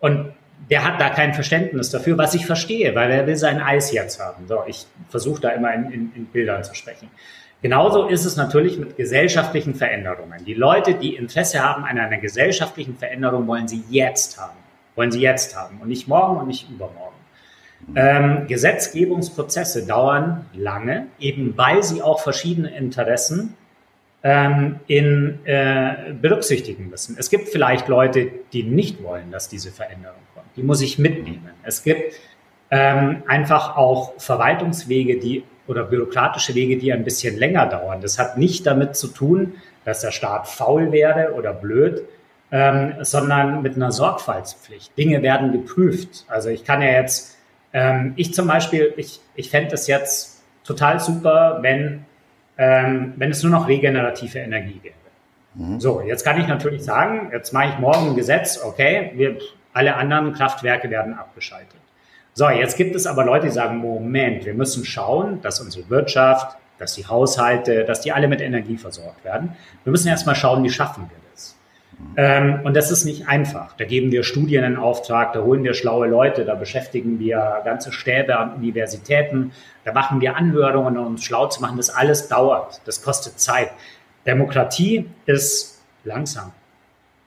und 0.00 0.34
der 0.70 0.84
hat 0.84 1.00
da 1.00 1.10
kein 1.10 1.34
Verständnis 1.34 1.90
dafür, 1.90 2.16
was 2.16 2.34
ich 2.34 2.46
verstehe, 2.46 2.94
weil 2.94 3.10
er 3.10 3.26
will 3.26 3.36
sein 3.36 3.60
Eis 3.60 3.92
jetzt 3.92 4.20
haben. 4.20 4.46
So, 4.46 4.62
ich 4.66 4.86
versuche 5.08 5.40
da 5.40 5.50
immer 5.50 5.74
in, 5.74 5.90
in, 5.90 6.12
in 6.14 6.26
Bildern 6.26 6.64
zu 6.64 6.74
sprechen. 6.74 7.10
Genauso 7.60 8.08
ist 8.08 8.24
es 8.24 8.36
natürlich 8.36 8.78
mit 8.78 8.96
gesellschaftlichen 8.96 9.74
Veränderungen. 9.74 10.44
Die 10.44 10.54
Leute, 10.54 10.94
die 10.94 11.16
Interesse 11.16 11.60
haben 11.60 11.84
an 11.84 11.98
einer 11.98 12.18
gesellschaftlichen 12.18 12.96
Veränderung, 12.96 13.46
wollen 13.46 13.68
sie 13.68 13.84
jetzt 13.88 14.38
haben. 14.38 14.58
Wollen 14.96 15.10
sie 15.10 15.20
jetzt 15.20 15.56
haben 15.56 15.80
und 15.80 15.88
nicht 15.88 16.06
morgen 16.06 16.36
und 16.36 16.46
nicht 16.46 16.68
übermorgen. 16.70 17.14
Ähm, 17.96 18.46
Gesetzgebungsprozesse 18.46 19.86
dauern 19.86 20.46
lange, 20.54 21.06
eben 21.18 21.56
weil 21.56 21.82
sie 21.82 22.02
auch 22.02 22.20
verschiedene 22.20 22.74
Interessen 22.76 23.56
ähm, 24.24 24.80
in, 24.86 25.38
äh, 25.44 26.14
berücksichtigen 26.20 26.88
müssen. 26.88 27.16
Es 27.18 27.28
gibt 27.28 27.50
vielleicht 27.50 27.88
Leute, 27.88 28.30
die 28.52 28.62
nicht 28.62 29.02
wollen, 29.02 29.30
dass 29.30 29.48
diese 29.48 29.70
Veränderung 29.70 30.16
kommt. 30.34 30.46
Die 30.56 30.62
muss 30.62 30.80
ich 30.80 30.98
mitnehmen. 30.98 31.50
Es 31.62 31.84
gibt 31.84 32.14
ähm, 32.70 33.22
einfach 33.26 33.76
auch 33.76 34.14
Verwaltungswege, 34.18 35.18
die 35.20 35.44
oder 35.66 35.84
bürokratische 35.84 36.54
Wege, 36.54 36.78
die 36.78 36.92
ein 36.92 37.04
bisschen 37.04 37.38
länger 37.38 37.66
dauern. 37.66 38.00
Das 38.00 38.18
hat 38.18 38.38
nicht 38.38 38.66
damit 38.66 38.96
zu 38.96 39.08
tun, 39.08 39.54
dass 39.84 40.00
der 40.00 40.10
Staat 40.10 40.48
faul 40.48 40.90
werde 40.90 41.34
oder 41.34 41.52
blöd, 41.52 42.02
ähm, 42.50 42.94
sondern 43.02 43.62
mit 43.62 43.76
einer 43.76 43.92
Sorgfaltspflicht. 43.92 44.96
Dinge 44.96 45.22
werden 45.22 45.52
geprüft. 45.52 46.24
Also 46.28 46.48
ich 46.48 46.64
kann 46.64 46.80
ja 46.80 46.88
jetzt, 46.88 47.36
ähm, 47.74 48.14
ich 48.16 48.32
zum 48.32 48.46
Beispiel, 48.46 48.94
ich, 48.96 49.20
ich 49.34 49.50
fände 49.50 49.74
es 49.74 49.86
jetzt 49.86 50.42
total 50.64 50.98
super, 51.00 51.58
wenn 51.60 52.06
ähm, 52.58 53.14
wenn 53.16 53.30
es 53.30 53.42
nur 53.42 53.52
noch 53.52 53.68
regenerative 53.68 54.38
Energie 54.38 54.80
gäbe. 54.82 54.94
Mhm. 55.54 55.80
So, 55.80 56.00
jetzt 56.02 56.24
kann 56.24 56.40
ich 56.40 56.46
natürlich 56.46 56.82
sagen, 56.84 57.30
jetzt 57.32 57.52
mache 57.52 57.70
ich 57.70 57.78
morgen 57.78 58.10
ein 58.10 58.16
Gesetz, 58.16 58.60
okay, 58.62 59.12
wir, 59.14 59.38
alle 59.72 59.96
anderen 59.96 60.32
Kraftwerke 60.32 60.90
werden 60.90 61.14
abgeschaltet. 61.14 61.80
So, 62.32 62.48
jetzt 62.48 62.76
gibt 62.76 62.94
es 62.96 63.06
aber 63.06 63.24
Leute, 63.24 63.46
die 63.46 63.52
sagen, 63.52 63.78
Moment, 63.78 64.44
wir 64.44 64.54
müssen 64.54 64.84
schauen, 64.84 65.40
dass 65.42 65.60
unsere 65.60 65.88
Wirtschaft, 65.88 66.56
dass 66.78 66.94
die 66.94 67.06
Haushalte, 67.06 67.84
dass 67.84 68.00
die 68.00 68.12
alle 68.12 68.26
mit 68.26 68.40
Energie 68.40 68.76
versorgt 68.76 69.24
werden. 69.24 69.52
Wir 69.84 69.90
müssen 69.92 70.08
erstmal 70.08 70.34
schauen, 70.34 70.64
wie 70.64 70.70
schaffen 70.70 71.08
wir 71.08 71.23
ähm, 72.16 72.60
und 72.64 72.76
das 72.76 72.90
ist 72.90 73.04
nicht 73.04 73.28
einfach. 73.28 73.74
Da 73.76 73.84
geben 73.84 74.12
wir 74.12 74.22
Studien 74.22 74.64
in 74.64 74.76
Auftrag, 74.76 75.32
da 75.32 75.42
holen 75.42 75.64
wir 75.64 75.74
schlaue 75.74 76.06
Leute, 76.06 76.44
da 76.44 76.54
beschäftigen 76.54 77.18
wir 77.18 77.60
ganze 77.64 77.92
Stäbe 77.92 78.38
an 78.38 78.54
Universitäten, 78.54 79.52
da 79.84 79.92
machen 79.92 80.20
wir 80.20 80.36
Anhörungen, 80.36 80.96
um 80.96 81.06
uns 81.06 81.24
schlau 81.24 81.46
zu 81.46 81.60
machen. 81.60 81.76
Das 81.76 81.90
alles 81.90 82.28
dauert, 82.28 82.80
das 82.84 83.02
kostet 83.02 83.40
Zeit. 83.40 83.70
Demokratie 84.26 85.06
ist 85.26 85.82
langsam. 86.04 86.52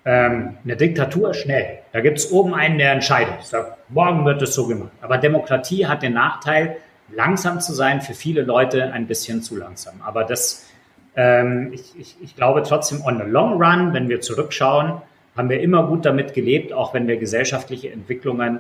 Ähm, 0.06 0.58
eine 0.64 0.78
Diktatur 0.78 1.34
schnell. 1.34 1.80
Da 1.92 2.00
gibt 2.00 2.18
es 2.20 2.32
oben 2.32 2.54
einen, 2.54 2.78
der 2.78 2.94
entscheidet. 2.94 3.44
Sagt, 3.44 3.78
morgen 3.90 4.26
wird 4.26 4.42
es 4.42 4.56
so 4.56 4.68
gemacht. 4.68 4.92
Aber 5.02 5.18
Demokratie 5.18 5.86
hat 5.86 6.02
den 6.02 6.14
Nachteil, 6.14 6.78
langsam 7.14 7.60
zu 7.60 7.74
sein, 7.74 8.02
für 8.02 8.14
viele 8.14 8.42
Leute 8.42 8.92
ein 8.94 9.08
bisschen 9.08 9.42
zu 9.42 9.58
langsam. 9.58 10.02
Aber 10.06 10.24
das 10.24 10.66
ähm, 11.18 11.74
ich, 11.74 12.00
ich, 12.00 12.16
ich 12.22 12.36
glaube 12.36 12.64
trotzdem, 12.64 13.02
on 13.04 13.18
the 13.18 13.30
long 13.30 13.62
run, 13.62 13.94
wenn 13.94 14.08
wir 14.08 14.22
zurückschauen, 14.22 15.02
haben 15.36 15.50
wir 15.50 15.60
immer 15.60 15.86
gut 15.88 16.06
damit 16.06 16.34
gelebt, 16.34 16.72
auch 16.72 16.94
wenn 16.94 17.08
wir 17.08 17.18
gesellschaftliche 17.18 17.92
Entwicklungen 17.92 18.60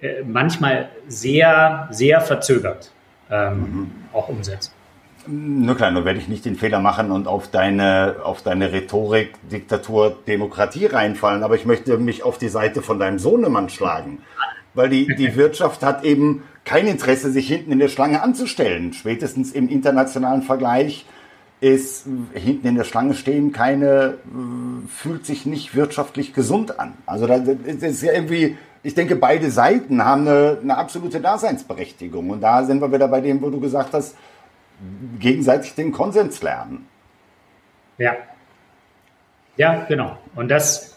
äh, 0.00 0.22
manchmal 0.22 0.90
sehr, 1.08 1.88
sehr 1.90 2.20
verzögert 2.20 2.92
ähm, 3.30 3.58
mhm. 3.58 3.90
auch 4.12 4.28
umsetzen. 4.28 4.72
Nur 5.26 5.74
klar, 5.74 5.90
nur 5.90 6.04
werde 6.04 6.18
ich 6.18 6.28
nicht 6.28 6.44
den 6.44 6.56
Fehler 6.56 6.80
machen 6.80 7.10
und 7.10 7.26
auf 7.26 7.48
deine, 7.48 8.16
auf 8.22 8.42
deine 8.42 8.72
Rhetorik, 8.72 9.32
Diktatur, 9.50 10.18
Demokratie 10.26 10.84
reinfallen, 10.84 11.42
aber 11.42 11.54
ich 11.54 11.64
möchte 11.64 11.96
mich 11.96 12.22
auf 12.22 12.36
die 12.36 12.48
Seite 12.48 12.82
von 12.82 12.98
deinem 12.98 13.18
Sohnemann 13.18 13.70
schlagen. 13.70 14.18
Weil 14.74 14.90
die, 14.90 15.06
die 15.16 15.36
Wirtschaft 15.36 15.82
hat 15.82 16.04
eben 16.04 16.42
kein 16.66 16.86
Interesse, 16.86 17.30
sich 17.30 17.48
hinten 17.48 17.72
in 17.72 17.78
der 17.78 17.88
Schlange 17.88 18.22
anzustellen. 18.22 18.92
Spätestens 18.92 19.52
im 19.52 19.70
internationalen 19.70 20.42
Vergleich 20.42 21.06
ist 21.60 22.06
hinten 22.34 22.66
in 22.66 22.74
der 22.74 22.84
Schlange 22.84 23.14
stehen 23.14 23.52
keine, 23.52 24.14
äh, 24.24 24.88
fühlt 24.88 25.24
sich 25.24 25.46
nicht 25.46 25.74
wirtschaftlich 25.74 26.34
gesund 26.34 26.78
an. 26.78 26.94
Also 27.06 27.26
das 27.26 27.46
ist 27.46 28.02
ja 28.02 28.12
irgendwie, 28.12 28.58
ich 28.82 28.94
denke, 28.94 29.16
beide 29.16 29.50
Seiten 29.50 30.04
haben 30.04 30.28
eine, 30.28 30.58
eine 30.62 30.76
absolute 30.76 31.20
Daseinsberechtigung. 31.20 32.30
Und 32.30 32.40
da 32.40 32.64
sind 32.64 32.80
wir 32.80 32.92
wieder 32.92 33.08
bei 33.08 33.20
dem, 33.20 33.40
wo 33.40 33.50
du 33.50 33.60
gesagt 33.60 33.94
hast, 33.94 34.14
gegenseitig 35.18 35.74
den 35.74 35.92
Konsens 35.92 36.42
lernen. 36.42 36.86
Ja. 37.98 38.14
Ja, 39.56 39.84
genau. 39.88 40.18
Und 40.34 40.48
das, 40.48 40.96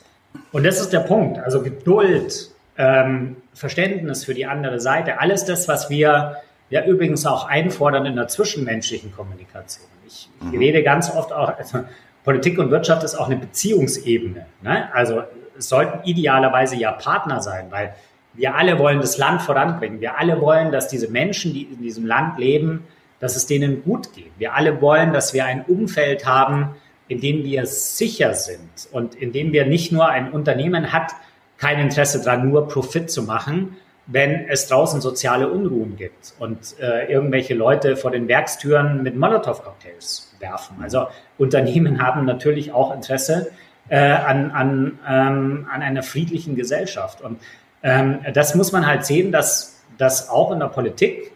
und 0.51 0.65
das 0.65 0.81
ist 0.81 0.91
der 0.91 1.01
Punkt. 1.01 1.37
Also 1.39 1.61
Geduld, 1.61 2.51
ähm, 2.77 3.37
Verständnis 3.53 4.25
für 4.25 4.33
die 4.33 4.45
andere 4.45 4.79
Seite, 4.79 5.19
alles 5.19 5.45
das, 5.45 5.67
was 5.67 5.89
wir 5.89 6.37
ja 6.69 6.85
übrigens 6.85 7.25
auch 7.25 7.47
einfordern 7.47 8.05
in 8.05 8.15
der 8.15 8.27
zwischenmenschlichen 8.27 9.13
Kommunikation. 9.13 9.87
Ich, 10.05 10.29
ich 10.39 10.47
mhm. 10.47 10.57
rede 10.57 10.83
ganz 10.83 11.09
oft 11.13 11.31
auch, 11.33 11.57
also 11.57 11.83
Politik 12.23 12.59
und 12.59 12.71
Wirtschaft 12.71 13.03
ist 13.03 13.15
auch 13.15 13.27
eine 13.27 13.37
Beziehungsebene. 13.37 14.45
Ne? 14.61 14.93
Also 14.93 15.23
es 15.57 15.69
sollten 15.69 16.07
idealerweise 16.07 16.75
ja 16.75 16.91
Partner 16.91 17.41
sein, 17.41 17.67
weil 17.69 17.95
wir 18.33 18.55
alle 18.55 18.77
wollen 18.77 18.99
das 18.99 19.17
Land 19.17 19.41
voranbringen. 19.41 19.99
Wir 19.99 20.17
alle 20.17 20.39
wollen, 20.41 20.71
dass 20.71 20.87
diese 20.87 21.09
Menschen, 21.09 21.53
die 21.53 21.63
in 21.63 21.81
diesem 21.81 22.05
Land 22.05 22.37
leben, 22.37 22.85
dass 23.19 23.35
es 23.35 23.47
denen 23.47 23.83
gut 23.83 24.13
geht. 24.13 24.31
Wir 24.37 24.53
alle 24.53 24.79
wollen, 24.81 25.11
dass 25.11 25.33
wir 25.33 25.45
ein 25.45 25.63
Umfeld 25.65 26.25
haben, 26.25 26.75
in 27.07 27.19
dem 27.19 27.43
wir 27.43 27.65
sicher 27.65 28.33
sind 28.33 28.89
und 28.91 29.15
in 29.15 29.31
dem 29.31 29.53
wir 29.53 29.65
nicht 29.65 29.91
nur 29.91 30.07
ein 30.09 30.31
Unternehmen 30.31 30.91
hat 30.91 31.13
kein 31.57 31.79
Interesse 31.79 32.21
daran, 32.21 32.47
nur 32.49 32.67
Profit 32.67 33.09
zu 33.09 33.23
machen, 33.23 33.77
wenn 34.07 34.47
es 34.47 34.67
draußen 34.67 35.01
soziale 35.01 35.49
Unruhen 35.49 35.97
gibt 35.97 36.33
und 36.39 36.79
äh, 36.79 37.11
irgendwelche 37.11 37.53
Leute 37.53 37.97
vor 37.97 38.09
den 38.11 38.27
Werkstüren 38.27 39.03
mit 39.03 39.17
Molotow-Cocktails 39.17 40.35
werfen. 40.39 40.77
Also 40.81 41.07
Unternehmen 41.37 42.01
haben 42.05 42.25
natürlich 42.25 42.71
auch 42.71 42.93
Interesse 42.93 43.51
äh, 43.89 43.97
an, 43.97 44.51
an, 44.51 44.99
ähm, 45.07 45.67
an 45.71 45.81
einer 45.81 46.03
friedlichen 46.03 46.55
Gesellschaft. 46.55 47.21
Und 47.21 47.39
ähm, 47.83 48.19
das 48.33 48.55
muss 48.55 48.71
man 48.71 48.87
halt 48.87 49.05
sehen, 49.05 49.31
dass, 49.31 49.83
dass 49.97 50.29
auch 50.29 50.51
in 50.51 50.59
der 50.59 50.67
Politik 50.67 51.31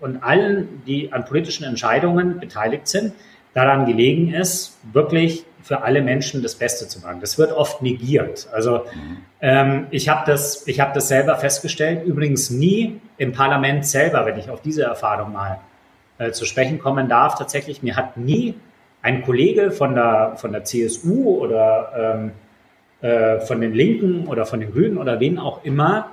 und 0.00 0.24
allen, 0.24 0.82
die 0.84 1.12
an 1.12 1.24
politischen 1.24 1.64
Entscheidungen 1.64 2.40
beteiligt 2.40 2.88
sind, 2.88 3.12
daran 3.54 3.86
gelegen 3.86 4.32
ist, 4.34 4.78
wirklich 4.92 5.44
für 5.62 5.82
alle 5.82 6.02
Menschen 6.02 6.42
das 6.42 6.54
Beste 6.56 6.88
zu 6.88 7.00
machen. 7.00 7.20
Das 7.20 7.38
wird 7.38 7.52
oft 7.52 7.82
negiert. 7.82 8.48
Also 8.52 8.84
ähm, 9.40 9.86
ich 9.90 10.08
habe 10.08 10.22
das, 10.26 10.66
ich 10.66 10.80
habe 10.80 10.92
das 10.94 11.08
selber 11.08 11.36
festgestellt. 11.36 12.04
Übrigens 12.04 12.50
nie 12.50 13.00
im 13.18 13.32
Parlament 13.32 13.86
selber, 13.86 14.26
wenn 14.26 14.38
ich 14.38 14.50
auf 14.50 14.60
diese 14.60 14.82
Erfahrung 14.82 15.32
mal 15.32 15.58
äh, 16.18 16.32
zu 16.32 16.44
sprechen 16.44 16.78
kommen 16.78 17.08
darf. 17.08 17.36
Tatsächlich, 17.36 17.82
mir 17.82 17.96
hat 17.96 18.16
nie 18.16 18.54
ein 19.02 19.22
Kollege 19.22 19.70
von 19.70 19.94
der 19.94 20.34
von 20.36 20.52
der 20.52 20.64
CSU 20.64 21.38
oder 21.38 21.92
ähm, 22.14 22.32
äh, 23.02 23.40
von 23.40 23.60
den 23.60 23.74
Linken 23.74 24.28
oder 24.28 24.46
von 24.46 24.60
den 24.60 24.72
Grünen 24.72 24.96
oder 24.96 25.18
wen 25.18 25.38
auch 25.38 25.64
immer 25.64 26.10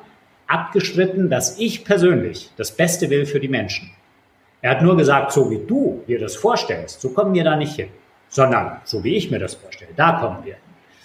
abgestritten, 0.48 1.30
dass 1.30 1.60
ich 1.60 1.86
persönlich 1.86 2.50
das 2.58 2.72
Beste 2.72 3.10
will 3.12 3.26
für 3.28 3.40
die 3.40 3.48
Menschen. 3.48 3.92
Er 4.62 4.72
hat 4.72 4.82
nur 4.82 4.98
gesagt, 4.98 5.32
so 5.32 5.50
wie 5.52 5.60
du 5.66 6.04
dir 6.08 6.20
das 6.20 6.36
vorstellst, 6.36 7.00
so 7.00 7.10
kommen 7.12 7.34
wir 7.34 7.44
da 7.44 7.56
nicht 7.56 7.76
hin, 7.76 7.90
sondern 8.30 8.80
so 8.84 9.04
wie 9.04 9.16
ich 9.16 9.30
mir 9.32 9.40
das 9.40 9.56
vorstelle, 9.56 9.92
da 9.96 10.20
kommen 10.20 10.46
wir 10.46 10.56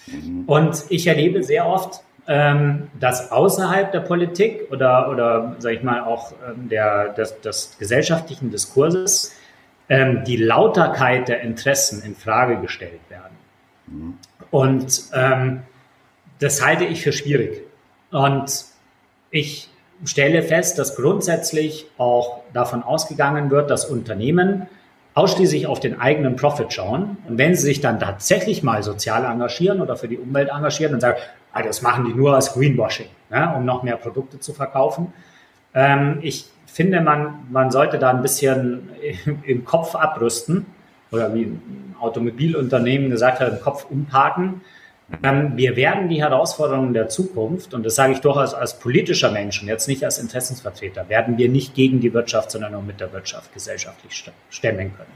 hin. 0.06 0.44
Und 0.46 0.84
ich 0.90 1.06
erlebe 1.06 1.42
sehr 1.42 1.66
oft, 1.66 2.02
ähm, 2.26 2.88
dass 3.00 3.32
außerhalb 3.32 3.92
der 3.92 4.00
Politik 4.00 4.68
oder, 4.70 5.10
oder 5.10 5.56
sage 5.58 5.76
ich 5.76 5.82
mal, 5.82 6.02
auch 6.02 6.32
ähm, 6.32 6.68
der, 6.68 7.10
des, 7.10 7.40
des 7.40 7.76
gesellschaftlichen 7.78 8.50
Diskurses 8.50 9.34
ähm, 9.88 10.24
die 10.24 10.37
Lauterkeit 10.37 11.28
der 11.28 11.42
Interessen 11.42 12.02
in 12.02 12.14
Frage 12.14 12.58
gestellt 12.58 13.00
werden. 13.08 13.37
Mhm. 13.87 14.18
Und 14.50 15.04
ähm, 15.12 15.62
das 16.38 16.64
halte 16.64 16.84
ich 16.84 17.02
für 17.02 17.12
schwierig. 17.12 17.62
Und 18.10 18.64
ich 19.30 19.68
stelle 20.04 20.42
fest, 20.42 20.78
dass 20.78 20.96
grundsätzlich 20.96 21.87
auch 21.98 22.40
davon 22.52 22.82
ausgegangen 22.82 23.50
wird, 23.50 23.70
dass 23.70 23.84
Unternehmen 23.84 24.66
ausschließlich 25.14 25.66
auf 25.66 25.81
den 25.81 26.00
eigenen 26.00 26.37
Profit 26.37 26.72
schauen. 26.72 27.16
Und 27.29 27.38
wenn 27.38 27.55
sie 27.55 27.62
sich 27.62 27.81
dann 27.81 28.00
tatsächlich 28.00 28.62
mal 28.62 28.83
sozial 28.83 29.24
engagieren 29.24 29.81
oder 29.81 29.96
für 29.96 30.09
die 30.09 30.18
Umwelt 30.18 30.50
engagieren 30.50 30.94
und 30.94 31.00
sagen, 31.00 31.18
ah, 31.53 31.62
das 31.62 31.83
machen 31.83 32.05
die 32.05 32.14
nur 32.14 32.35
als 32.35 32.53
Greenwashing, 32.53 33.07
ne, 33.31 33.55
um 33.57 33.64
noch 33.64 33.83
mehr 33.83 33.96
Produkte 33.96 34.40
zu 34.40 34.53
verkaufen. 34.53 35.12
Ähm, 35.72 36.18
ich 36.22 36.46
finde, 36.66 37.00
man, 37.00 37.46
man 37.50 37.70
sollte 37.70 37.98
da 37.98 38.11
ein 38.11 38.22
bisschen 38.22 38.90
im 39.44 39.64
Kopf 39.64 39.94
abrüsten 39.94 40.66
oder 41.12 41.33
wie 41.33 41.42
ein 41.42 41.94
Automobilunternehmen 42.00 43.11
gesagt 43.11 43.38
hat, 43.38 43.53
im 43.53 43.61
Kopf 43.61 43.87
umparken. 43.88 44.62
Wir 45.08 45.76
werden 45.76 46.08
die 46.08 46.22
Herausforderungen 46.22 46.94
der 46.94 47.08
Zukunft, 47.08 47.74
und 47.74 47.84
das 47.84 47.94
sage 47.94 48.14
ich 48.14 48.20
durchaus 48.20 48.54
als 48.54 48.78
politischer 48.78 49.30
Mensch 49.30 49.60
und 49.60 49.68
jetzt 49.68 49.86
nicht 49.86 50.02
als 50.02 50.18
Interessensvertreter, 50.18 51.08
werden 51.10 51.36
wir 51.36 51.50
nicht 51.50 51.74
gegen 51.74 52.00
die 52.00 52.14
Wirtschaft, 52.14 52.50
sondern 52.50 52.72
nur 52.72 52.82
mit 52.82 53.00
der 53.00 53.12
Wirtschaft 53.12 53.52
gesellschaftlich 53.52 54.24
stemmen 54.48 54.94
können. 54.96 55.12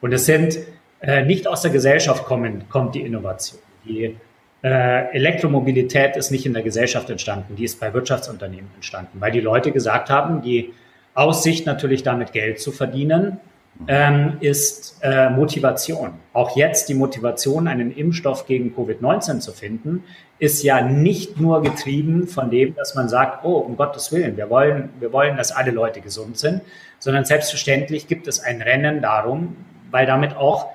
Und 0.00 0.12
es 0.12 0.26
sind 0.26 0.58
äh, 1.00 1.24
nicht 1.24 1.46
aus 1.46 1.62
der 1.62 1.70
Gesellschaft 1.70 2.24
kommen, 2.24 2.68
kommt 2.68 2.96
die 2.96 3.02
Innovation. 3.02 3.60
Die 3.84 4.16
äh, 4.62 5.14
Elektromobilität 5.14 6.16
ist 6.16 6.30
nicht 6.32 6.44
in 6.44 6.52
der 6.52 6.62
Gesellschaft 6.62 7.08
entstanden, 7.08 7.54
die 7.54 7.64
ist 7.64 7.78
bei 7.78 7.94
Wirtschaftsunternehmen 7.94 8.70
entstanden, 8.74 9.20
weil 9.20 9.30
die 9.30 9.40
Leute 9.40 9.70
gesagt 9.70 10.10
haben, 10.10 10.42
die 10.42 10.74
Aussicht 11.14 11.66
natürlich 11.66 12.02
damit 12.02 12.32
Geld 12.32 12.60
zu 12.60 12.72
verdienen, 12.72 13.38
ähm, 13.86 14.36
ist 14.40 14.98
äh, 15.02 15.30
Motivation. 15.30 16.14
Auch 16.32 16.56
jetzt 16.56 16.88
die 16.88 16.94
Motivation, 16.94 17.68
einen 17.68 17.90
Impfstoff 17.92 18.46
gegen 18.46 18.74
Covid-19 18.74 19.40
zu 19.40 19.52
finden, 19.52 20.04
ist 20.38 20.62
ja 20.62 20.80
nicht 20.80 21.38
nur 21.38 21.62
getrieben 21.62 22.26
von 22.26 22.50
dem, 22.50 22.74
dass 22.74 22.94
man 22.94 23.08
sagt, 23.08 23.44
oh, 23.44 23.58
um 23.58 23.76
Gottes 23.76 24.12
Willen, 24.12 24.36
wir 24.36 24.48
wollen, 24.50 24.90
wir 24.98 25.12
wollen, 25.12 25.36
dass 25.36 25.52
alle 25.52 25.70
Leute 25.70 26.00
gesund 26.00 26.38
sind, 26.38 26.62
sondern 26.98 27.24
selbstverständlich 27.24 28.06
gibt 28.08 28.26
es 28.26 28.40
ein 28.40 28.62
Rennen 28.62 29.02
darum, 29.02 29.56
weil 29.90 30.06
damit 30.06 30.36
auch 30.36 30.68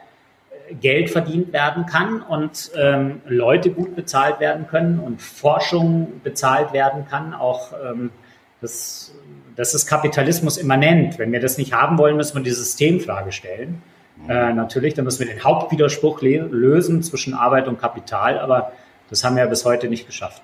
Geld 0.81 1.09
verdient 1.09 1.53
werden 1.53 1.85
kann 1.85 2.21
und 2.21 2.71
ähm, 2.75 3.21
Leute 3.25 3.71
gut 3.71 3.95
bezahlt 3.95 4.39
werden 4.39 4.67
können 4.67 4.99
und 4.99 5.21
Forschung 5.21 6.21
bezahlt 6.23 6.73
werden 6.73 7.05
kann. 7.07 7.33
Auch 7.33 7.73
ähm, 7.73 8.09
das, 8.61 9.13
das 9.55 9.73
ist 9.73 9.87
Kapitalismus 9.87 10.57
immanent. 10.57 11.17
Wenn 11.17 11.31
wir 11.31 11.39
das 11.39 11.57
nicht 11.57 11.73
haben 11.73 11.97
wollen, 11.97 12.17
müssen 12.17 12.35
wir 12.35 12.43
die 12.43 12.51
Systemfrage 12.51 13.31
stellen. 13.31 13.81
Äh, 14.27 14.53
natürlich, 14.53 14.93
dann 14.93 15.05
müssen 15.05 15.19
wir 15.19 15.33
den 15.33 15.43
Hauptwiderspruch 15.43 16.21
lösen 16.21 17.03
zwischen 17.03 17.33
Arbeit 17.33 17.67
und 17.67 17.79
Kapital, 17.79 18.39
aber 18.39 18.71
das 19.09 19.23
haben 19.23 19.35
wir 19.35 19.45
bis 19.47 19.65
heute 19.65 19.87
nicht 19.87 20.05
geschafft. 20.05 20.41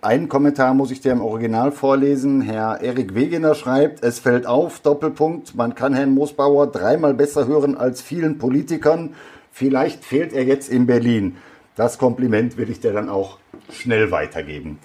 Einen 0.00 0.28
Kommentar 0.28 0.72
muss 0.72 0.90
ich 0.90 1.00
dir 1.00 1.12
im 1.12 1.20
Original 1.20 1.72
vorlesen. 1.72 2.40
Herr 2.40 2.80
Erik 2.80 3.14
Wegener 3.14 3.54
schreibt, 3.54 4.02
es 4.02 4.18
fällt 4.18 4.46
auf, 4.46 4.80
Doppelpunkt, 4.80 5.54
man 5.54 5.74
kann 5.74 5.92
Herrn 5.92 6.14
Moosbauer 6.14 6.68
dreimal 6.68 7.12
besser 7.12 7.46
hören 7.46 7.76
als 7.76 8.00
vielen 8.00 8.38
Politikern. 8.38 9.14
Vielleicht 9.52 10.04
fehlt 10.04 10.32
er 10.32 10.44
jetzt 10.44 10.70
in 10.70 10.86
Berlin. 10.86 11.36
Das 11.76 11.98
Kompliment 11.98 12.56
will 12.56 12.70
ich 12.70 12.80
dir 12.80 12.94
dann 12.94 13.10
auch 13.10 13.38
schnell 13.70 14.10
weitergeben. 14.10 14.78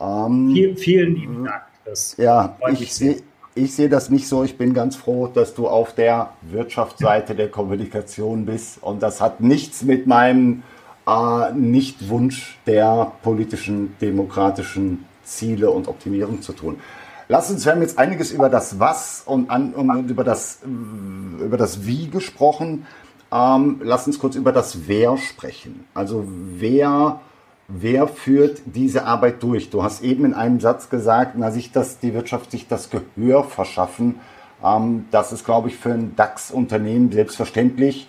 Ähm, 0.00 0.52
vielen, 0.54 0.76
vielen 0.76 1.14
lieben 1.16 1.44
Dank. 1.44 1.62
Das 1.90 2.16
ja, 2.18 2.56
ich 2.70 2.94
sehe 2.94 3.20
ich 3.56 3.74
sehe 3.74 3.88
das 3.88 4.10
nicht 4.10 4.28
so. 4.28 4.44
Ich 4.44 4.56
bin 4.56 4.74
ganz 4.74 4.94
froh, 4.94 5.26
dass 5.26 5.54
du 5.54 5.66
auf 5.66 5.92
der 5.92 6.30
Wirtschaftsseite 6.42 7.34
der 7.34 7.50
Kommunikation 7.50 8.46
bist. 8.46 8.80
Und 8.80 9.02
das 9.02 9.20
hat 9.20 9.40
nichts 9.40 9.82
mit 9.82 10.06
meinem 10.06 10.62
äh, 11.04 11.52
Nichtwunsch 11.52 12.58
der 12.64 13.10
politischen, 13.22 13.96
demokratischen 14.00 15.04
Ziele 15.24 15.72
und 15.72 15.88
Optimierung 15.88 16.42
zu 16.42 16.52
tun. 16.52 16.78
Lass 17.26 17.50
uns, 17.50 17.64
wir 17.64 17.72
haben 17.72 17.82
jetzt 17.82 17.98
einiges 17.98 18.30
über 18.30 18.48
das 18.48 18.78
Was 18.78 19.24
und, 19.26 19.50
an, 19.50 19.74
und 19.74 20.08
über, 20.10 20.22
das, 20.22 20.60
über 20.64 21.56
das 21.56 21.84
Wie 21.86 22.08
gesprochen. 22.08 22.86
Ähm, 23.32 23.80
lass 23.82 24.06
uns 24.06 24.20
kurz 24.20 24.36
über 24.36 24.52
das 24.52 24.86
Wer 24.86 25.16
sprechen. 25.16 25.86
Also 25.92 26.24
wer, 26.26 27.20
wer 27.70 28.08
führt 28.08 28.62
diese 28.66 29.04
Arbeit 29.04 29.42
durch? 29.42 29.70
Du 29.70 29.82
hast 29.82 30.02
eben 30.02 30.24
in 30.24 30.34
einem 30.34 30.60
Satz 30.60 30.90
gesagt, 30.90 31.34
na, 31.36 31.50
sich 31.50 31.72
das, 31.72 31.98
die 31.98 32.14
Wirtschaft 32.14 32.50
sich 32.50 32.68
das 32.68 32.90
Gehör 32.90 33.44
verschaffen. 33.44 34.16
Ähm, 34.62 35.06
das 35.10 35.32
ist, 35.32 35.44
glaube 35.44 35.68
ich, 35.68 35.76
für 35.76 35.92
ein 35.92 36.14
DAX-Unternehmen 36.16 37.10
selbstverständlich 37.12 38.08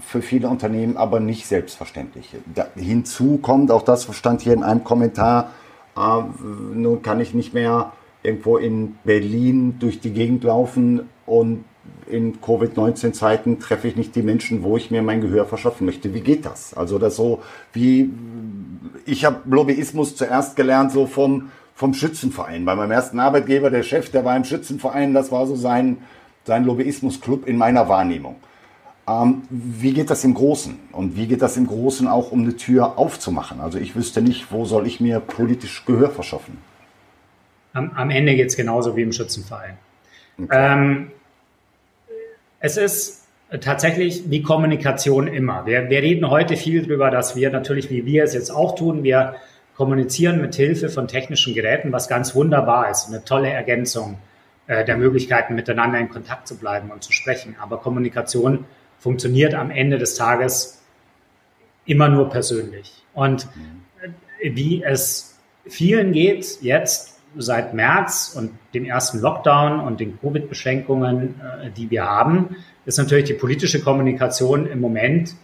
für 0.00 0.22
viele 0.22 0.48
Unternehmen 0.48 0.96
aber 0.96 1.18
nicht 1.18 1.46
selbstverständlich. 1.46 2.36
Da, 2.54 2.68
hinzu 2.76 3.38
kommt, 3.38 3.70
auch 3.70 3.82
das 3.82 4.08
stand 4.14 4.42
hier 4.42 4.52
in 4.52 4.62
einem 4.62 4.84
Kommentar, 4.84 5.50
äh, 5.96 6.22
nun 6.74 7.02
kann 7.02 7.20
ich 7.20 7.34
nicht 7.34 7.52
mehr 7.52 7.92
irgendwo 8.22 8.58
in 8.58 8.96
Berlin 9.02 9.76
durch 9.78 10.00
die 10.00 10.12
Gegend 10.12 10.44
laufen 10.44 11.08
und 11.26 11.64
in 12.06 12.40
Covid-19-Zeiten 12.40 13.60
treffe 13.60 13.88
ich 13.88 13.96
nicht 13.96 14.14
die 14.14 14.22
Menschen, 14.22 14.62
wo 14.62 14.76
ich 14.76 14.90
mir 14.90 15.02
mein 15.02 15.20
Gehör 15.20 15.46
verschaffen 15.46 15.86
möchte. 15.86 16.12
Wie 16.14 16.20
geht 16.20 16.44
das? 16.44 16.74
Also 16.74 16.98
das 16.98 17.16
so 17.16 17.42
wie 17.72 18.10
ich 19.06 19.24
habe 19.24 19.40
Lobbyismus 19.48 20.16
zuerst 20.16 20.56
gelernt 20.56 20.92
so 20.92 21.06
vom 21.06 21.50
vom 21.74 21.94
Schützenverein. 21.94 22.64
Bei 22.66 22.74
meinem 22.74 22.90
ersten 22.90 23.18
Arbeitgeber, 23.18 23.70
der 23.70 23.82
Chef, 23.82 24.10
der 24.10 24.24
war 24.24 24.36
im 24.36 24.44
Schützenverein, 24.44 25.14
das 25.14 25.32
war 25.32 25.46
so 25.46 25.56
sein 25.56 25.98
sein 26.44 26.64
Lobbyismusclub 26.64 27.46
in 27.46 27.56
meiner 27.56 27.88
Wahrnehmung. 27.88 28.36
Ähm, 29.08 29.42
wie 29.50 29.92
geht 29.92 30.10
das 30.10 30.24
im 30.24 30.34
Großen? 30.34 30.78
Und 30.92 31.16
wie 31.16 31.26
geht 31.26 31.42
das 31.42 31.56
im 31.56 31.66
Großen 31.66 32.06
auch, 32.06 32.32
um 32.32 32.42
eine 32.42 32.56
Tür 32.56 32.98
aufzumachen? 32.98 33.60
Also 33.60 33.78
ich 33.78 33.96
wüsste 33.96 34.22
nicht, 34.22 34.52
wo 34.52 34.64
soll 34.64 34.86
ich 34.86 35.00
mir 35.00 35.20
politisch 35.20 35.84
Gehör 35.84 36.10
verschaffen? 36.10 36.58
Am, 37.72 37.92
am 37.94 38.10
Ende 38.10 38.34
geht 38.34 38.48
es 38.48 38.56
genauso 38.56 38.96
wie 38.96 39.02
im 39.02 39.12
Schützenverein. 39.12 39.76
Okay. 40.42 40.48
Ähm, 40.50 41.10
es 42.60 42.76
ist 42.76 43.26
tatsächlich 43.60 44.30
wie 44.30 44.42
Kommunikation 44.42 45.26
immer. 45.26 45.66
Wir, 45.66 45.90
wir 45.90 46.02
reden 46.02 46.30
heute 46.30 46.56
viel 46.56 46.82
darüber, 46.82 47.10
dass 47.10 47.34
wir 47.34 47.50
natürlich, 47.50 47.90
wie 47.90 48.06
wir 48.06 48.22
es 48.22 48.34
jetzt 48.34 48.50
auch 48.50 48.76
tun, 48.76 49.02
wir 49.02 49.34
kommunizieren 49.74 50.40
mit 50.40 50.54
Hilfe 50.54 50.88
von 50.88 51.08
technischen 51.08 51.54
Geräten, 51.54 51.90
was 51.90 52.06
ganz 52.06 52.34
wunderbar 52.34 52.90
ist, 52.90 53.08
eine 53.08 53.24
tolle 53.24 53.48
Ergänzung 53.48 54.18
äh, 54.66 54.84
der 54.84 54.96
Möglichkeiten, 54.96 55.54
miteinander 55.54 55.98
in 55.98 56.10
Kontakt 56.10 56.46
zu 56.46 56.58
bleiben 56.58 56.90
und 56.90 57.02
zu 57.02 57.12
sprechen. 57.12 57.56
Aber 57.60 57.78
Kommunikation 57.78 58.66
funktioniert 58.98 59.54
am 59.54 59.70
Ende 59.70 59.98
des 59.98 60.14
Tages 60.14 60.82
immer 61.86 62.08
nur 62.08 62.28
persönlich. 62.28 63.02
Und 63.14 63.48
wie 64.42 64.82
es 64.82 65.38
vielen 65.66 66.12
geht 66.12 66.58
jetzt 66.62 67.19
seit 67.36 67.74
März 67.74 68.34
und 68.36 68.50
dem 68.74 68.84
ersten 68.84 69.20
Lockdown 69.20 69.80
und 69.80 70.00
den 70.00 70.18
Covid-Beschränkungen, 70.20 71.40
äh, 71.40 71.70
die 71.70 71.90
wir 71.90 72.04
haben, 72.04 72.56
ist 72.84 72.98
natürlich 72.98 73.24
die 73.24 73.34
politische 73.34 73.80
Kommunikation 73.80 74.66
im 74.66 74.80
Moment, 74.80 75.34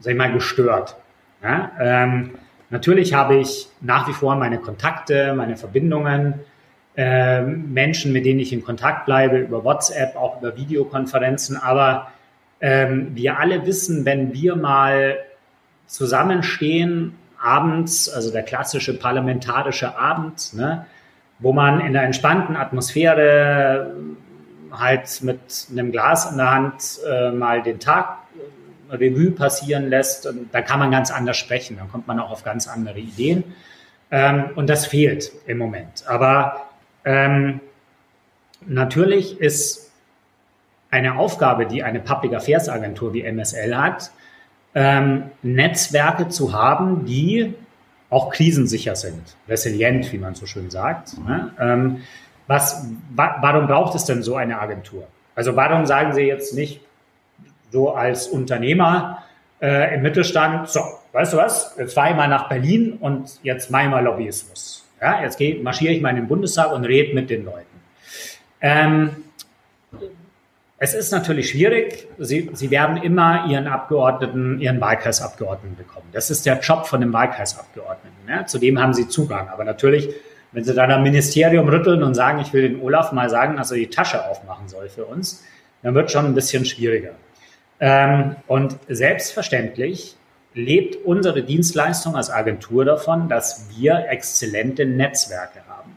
sag 0.00 0.12
ich 0.12 0.18
mal, 0.18 0.32
gestört. 0.32 0.96
Ja? 1.42 1.72
Ähm, 1.80 2.32
natürlich 2.68 3.14
habe 3.14 3.36
ich 3.36 3.68
nach 3.80 4.08
wie 4.08 4.12
vor 4.12 4.36
meine 4.36 4.58
Kontakte, 4.58 5.34
meine 5.34 5.56
Verbindungen, 5.56 6.34
äh, 6.96 7.42
Menschen, 7.42 8.12
mit 8.12 8.26
denen 8.26 8.40
ich 8.40 8.52
in 8.52 8.64
Kontakt 8.64 9.06
bleibe, 9.06 9.38
über 9.38 9.64
WhatsApp, 9.64 10.16
auch 10.16 10.40
über 10.40 10.56
Videokonferenzen, 10.56 11.56
aber 11.56 12.08
ähm, 12.60 13.12
wir 13.14 13.38
alle 13.38 13.64
wissen, 13.64 14.04
wenn 14.04 14.34
wir 14.34 14.56
mal 14.56 15.18
zusammenstehen, 15.86 17.14
abends, 17.40 18.08
also 18.08 18.30
der 18.30 18.42
klassische 18.42 18.98
parlamentarische 18.98 19.98
Abend, 19.98 20.52
ne, 20.54 20.86
wo 21.40 21.52
man 21.52 21.80
in 21.80 21.92
der 21.92 22.02
entspannten 22.02 22.56
Atmosphäre 22.56 23.94
halt 24.70 25.22
mit 25.22 25.66
einem 25.70 25.90
Glas 25.90 26.30
in 26.30 26.36
der 26.36 26.50
Hand 26.50 27.00
äh, 27.08 27.30
mal 27.32 27.62
den 27.62 27.80
Tag 27.80 28.18
äh, 28.90 28.94
Revue 28.94 29.32
passieren 29.32 29.88
lässt, 29.88 30.26
und 30.26 30.54
da 30.54 30.62
kann 30.62 30.78
man 30.78 30.90
ganz 30.90 31.10
anders 31.10 31.36
sprechen, 31.36 31.76
dann 31.78 31.90
kommt 31.90 32.06
man 32.06 32.20
auch 32.20 32.30
auf 32.30 32.44
ganz 32.44 32.68
andere 32.68 32.98
Ideen. 32.98 33.44
Ähm, 34.10 34.50
und 34.54 34.68
das 34.68 34.86
fehlt 34.86 35.32
im 35.46 35.58
Moment. 35.58 36.04
Aber 36.06 36.68
ähm, 37.04 37.60
natürlich 38.66 39.40
ist 39.40 39.90
eine 40.90 41.16
Aufgabe, 41.16 41.66
die 41.66 41.82
eine 41.82 42.00
Public 42.00 42.34
Affairs 42.34 42.68
Agentur 42.68 43.14
wie 43.14 43.22
MSL 43.22 43.76
hat, 43.76 44.10
ähm, 44.74 45.30
Netzwerke 45.42 46.28
zu 46.28 46.52
haben, 46.52 47.04
die 47.04 47.54
auch 48.10 48.30
krisensicher 48.30 48.96
sind, 48.96 49.36
resilient, 49.48 50.12
wie 50.12 50.18
man 50.18 50.34
so 50.34 50.46
schön 50.46 50.70
sagt. 50.70 51.16
Ne? 51.26 51.52
Ähm, 51.58 52.02
was, 52.46 52.84
wa 53.14 53.36
warum 53.40 53.68
braucht 53.68 53.94
es 53.94 54.04
denn 54.04 54.22
so 54.22 54.34
eine 54.36 54.60
Agentur? 54.60 55.06
Also 55.36 55.54
warum 55.54 55.86
sagen 55.86 56.12
Sie 56.12 56.22
jetzt 56.22 56.54
nicht 56.54 56.80
so 57.70 57.94
als 57.94 58.26
Unternehmer 58.26 59.22
äh, 59.62 59.94
im 59.94 60.02
Mittelstand, 60.02 60.68
so, 60.68 60.80
weißt 61.12 61.32
du 61.32 61.36
was, 61.36 61.76
jetzt 61.78 61.94
fahre 61.94 62.10
ich 62.10 62.16
mal 62.16 62.28
nach 62.28 62.48
Berlin 62.48 62.98
und 63.00 63.38
jetzt 63.42 63.70
mache 63.70 63.84
ich 63.84 63.90
mal 63.90 64.04
Lobbyismus. 64.04 64.84
Ja, 65.00 65.22
jetzt 65.22 65.40
marschiere 65.62 65.92
ich 65.94 66.02
mal 66.02 66.10
in 66.10 66.16
den 66.16 66.28
Bundestag 66.28 66.72
und 66.72 66.84
rede 66.84 67.14
mit 67.14 67.30
den 67.30 67.44
Leuten. 67.44 67.66
Ähm, 68.60 69.24
es 70.82 70.94
ist 70.94 71.12
natürlich 71.12 71.50
schwierig. 71.50 72.08
Sie, 72.18 72.50
Sie 72.54 72.70
werden 72.70 72.96
immer 72.96 73.44
Ihren 73.46 73.66
Abgeordneten, 73.66 74.58
Ihren 74.60 74.80
Wahlkreisabgeordneten 74.80 75.76
bekommen. 75.76 76.06
Das 76.12 76.30
ist 76.30 76.46
der 76.46 76.58
Job 76.58 76.86
von 76.86 77.02
dem 77.02 77.12
Wahlkreisabgeordneten. 77.12 78.18
Ja? 78.26 78.46
Zu 78.46 78.58
dem 78.58 78.80
haben 78.80 78.94
Sie 78.94 79.06
Zugang. 79.06 79.50
Aber 79.50 79.64
natürlich, 79.64 80.08
wenn 80.52 80.64
Sie 80.64 80.72
dann 80.72 80.90
am 80.90 81.02
Ministerium 81.02 81.68
rütteln 81.68 82.02
und 82.02 82.14
sagen, 82.14 82.40
ich 82.40 82.54
will 82.54 82.62
den 82.62 82.80
Olaf 82.80 83.12
mal 83.12 83.28
sagen, 83.28 83.58
dass 83.58 83.70
er 83.70 83.76
die 83.76 83.88
Tasche 83.88 84.26
aufmachen 84.26 84.68
soll 84.68 84.88
für 84.88 85.04
uns, 85.04 85.44
dann 85.82 85.94
wird 85.94 86.10
schon 86.10 86.24
ein 86.24 86.34
bisschen 86.34 86.64
schwieriger. 86.64 87.10
Ähm, 87.78 88.36
und 88.46 88.78
selbstverständlich 88.88 90.16
lebt 90.54 90.96
unsere 91.04 91.42
Dienstleistung 91.42 92.16
als 92.16 92.30
Agentur 92.30 92.86
davon, 92.86 93.28
dass 93.28 93.68
wir 93.76 94.06
exzellente 94.08 94.86
Netzwerke 94.86 95.60
haben. 95.68 95.94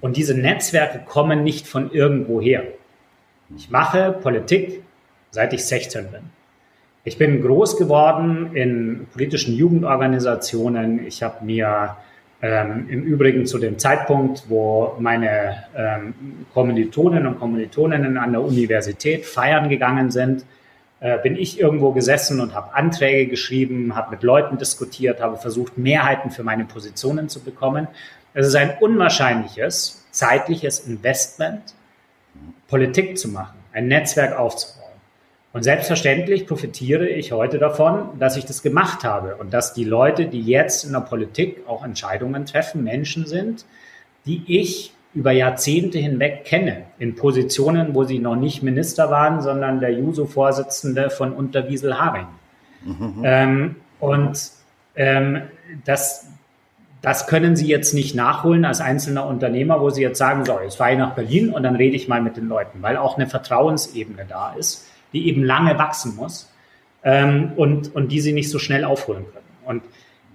Und 0.00 0.16
diese 0.16 0.34
Netzwerke 0.34 1.02
kommen 1.06 1.44
nicht 1.44 1.68
von 1.68 1.92
irgendwoher. 1.92 2.64
Ich 3.54 3.70
mache 3.70 4.12
Politik, 4.12 4.82
seit 5.30 5.52
ich 5.52 5.64
16 5.64 6.10
bin. 6.10 6.22
Ich 7.04 7.18
bin 7.18 7.40
groß 7.42 7.76
geworden 7.76 8.56
in 8.56 9.06
politischen 9.12 9.54
Jugendorganisationen. 9.54 11.06
Ich 11.06 11.22
habe 11.22 11.44
mir 11.44 11.96
ähm, 12.42 12.88
im 12.88 13.04
Übrigen 13.04 13.46
zu 13.46 13.58
dem 13.58 13.78
Zeitpunkt, 13.78 14.46
wo 14.48 14.96
meine 14.98 15.64
ähm, 15.76 16.14
Kommilitonen 16.52 17.26
und 17.26 17.38
Kommilitoninnen 17.38 18.18
an 18.18 18.32
der 18.32 18.42
Universität 18.42 19.24
feiern 19.24 19.68
gegangen 19.68 20.10
sind, 20.10 20.44
äh, 20.98 21.18
bin 21.18 21.36
ich 21.36 21.60
irgendwo 21.60 21.92
gesessen 21.92 22.40
und 22.40 22.54
habe 22.54 22.74
Anträge 22.74 23.30
geschrieben, 23.30 23.94
habe 23.94 24.10
mit 24.10 24.24
Leuten 24.24 24.58
diskutiert, 24.58 25.20
habe 25.20 25.36
versucht, 25.36 25.78
Mehrheiten 25.78 26.32
für 26.32 26.42
meine 26.42 26.64
Positionen 26.64 27.28
zu 27.28 27.40
bekommen. 27.40 27.86
Es 28.34 28.48
ist 28.48 28.56
ein 28.56 28.72
unwahrscheinliches 28.80 30.04
zeitliches 30.10 30.80
Investment, 30.80 31.74
Politik 32.68 33.18
zu 33.18 33.28
machen, 33.28 33.58
ein 33.72 33.88
Netzwerk 33.88 34.38
aufzubauen. 34.38 34.86
Und 35.52 35.62
selbstverständlich 35.62 36.46
profitiere 36.46 37.08
ich 37.08 37.32
heute 37.32 37.58
davon, 37.58 38.18
dass 38.18 38.36
ich 38.36 38.44
das 38.44 38.62
gemacht 38.62 39.04
habe 39.04 39.36
und 39.36 39.54
dass 39.54 39.72
die 39.72 39.84
Leute, 39.84 40.26
die 40.26 40.42
jetzt 40.42 40.84
in 40.84 40.92
der 40.92 41.00
Politik 41.00 41.62
auch 41.66 41.82
Entscheidungen 41.82 42.44
treffen, 42.44 42.84
Menschen 42.84 43.26
sind, 43.26 43.64
die 44.26 44.42
ich 44.46 44.92
über 45.14 45.32
Jahrzehnte 45.32 45.98
hinweg 45.98 46.44
kenne, 46.44 46.82
in 46.98 47.14
Positionen, 47.14 47.94
wo 47.94 48.04
sie 48.04 48.18
noch 48.18 48.36
nicht 48.36 48.62
Minister 48.62 49.10
waren, 49.10 49.40
sondern 49.40 49.80
der 49.80 49.94
Juso-Vorsitzende 49.94 51.08
von 51.08 51.32
Unterwiesel 51.32 51.98
Haring. 51.98 52.26
Mhm. 52.84 53.22
Ähm, 53.24 53.76
und 53.98 54.50
ähm, 54.94 55.42
das, 55.86 56.25
das 57.06 57.28
können 57.28 57.54
Sie 57.54 57.68
jetzt 57.68 57.94
nicht 57.94 58.16
nachholen 58.16 58.64
als 58.64 58.80
einzelner 58.80 59.28
Unternehmer, 59.28 59.80
wo 59.80 59.90
Sie 59.90 60.02
jetzt 60.02 60.18
sagen, 60.18 60.44
so, 60.44 60.58
jetzt 60.60 60.74
fahre 60.74 60.90
ich 60.90 60.98
nach 60.98 61.14
Berlin 61.14 61.50
und 61.50 61.62
dann 61.62 61.76
rede 61.76 61.94
ich 61.94 62.08
mal 62.08 62.20
mit 62.20 62.36
den 62.36 62.48
Leuten, 62.48 62.82
weil 62.82 62.96
auch 62.96 63.16
eine 63.16 63.28
Vertrauensebene 63.28 64.26
da 64.28 64.54
ist, 64.54 64.88
die 65.12 65.28
eben 65.28 65.44
lange 65.44 65.78
wachsen 65.78 66.16
muss 66.16 66.52
ähm, 67.04 67.52
und, 67.54 67.94
und 67.94 68.10
die 68.10 68.18
Sie 68.18 68.32
nicht 68.32 68.50
so 68.50 68.58
schnell 68.58 68.84
aufholen 68.84 69.24
können. 69.32 69.46
Und 69.64 69.82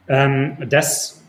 ähm, 0.08 0.70
das 0.70 1.22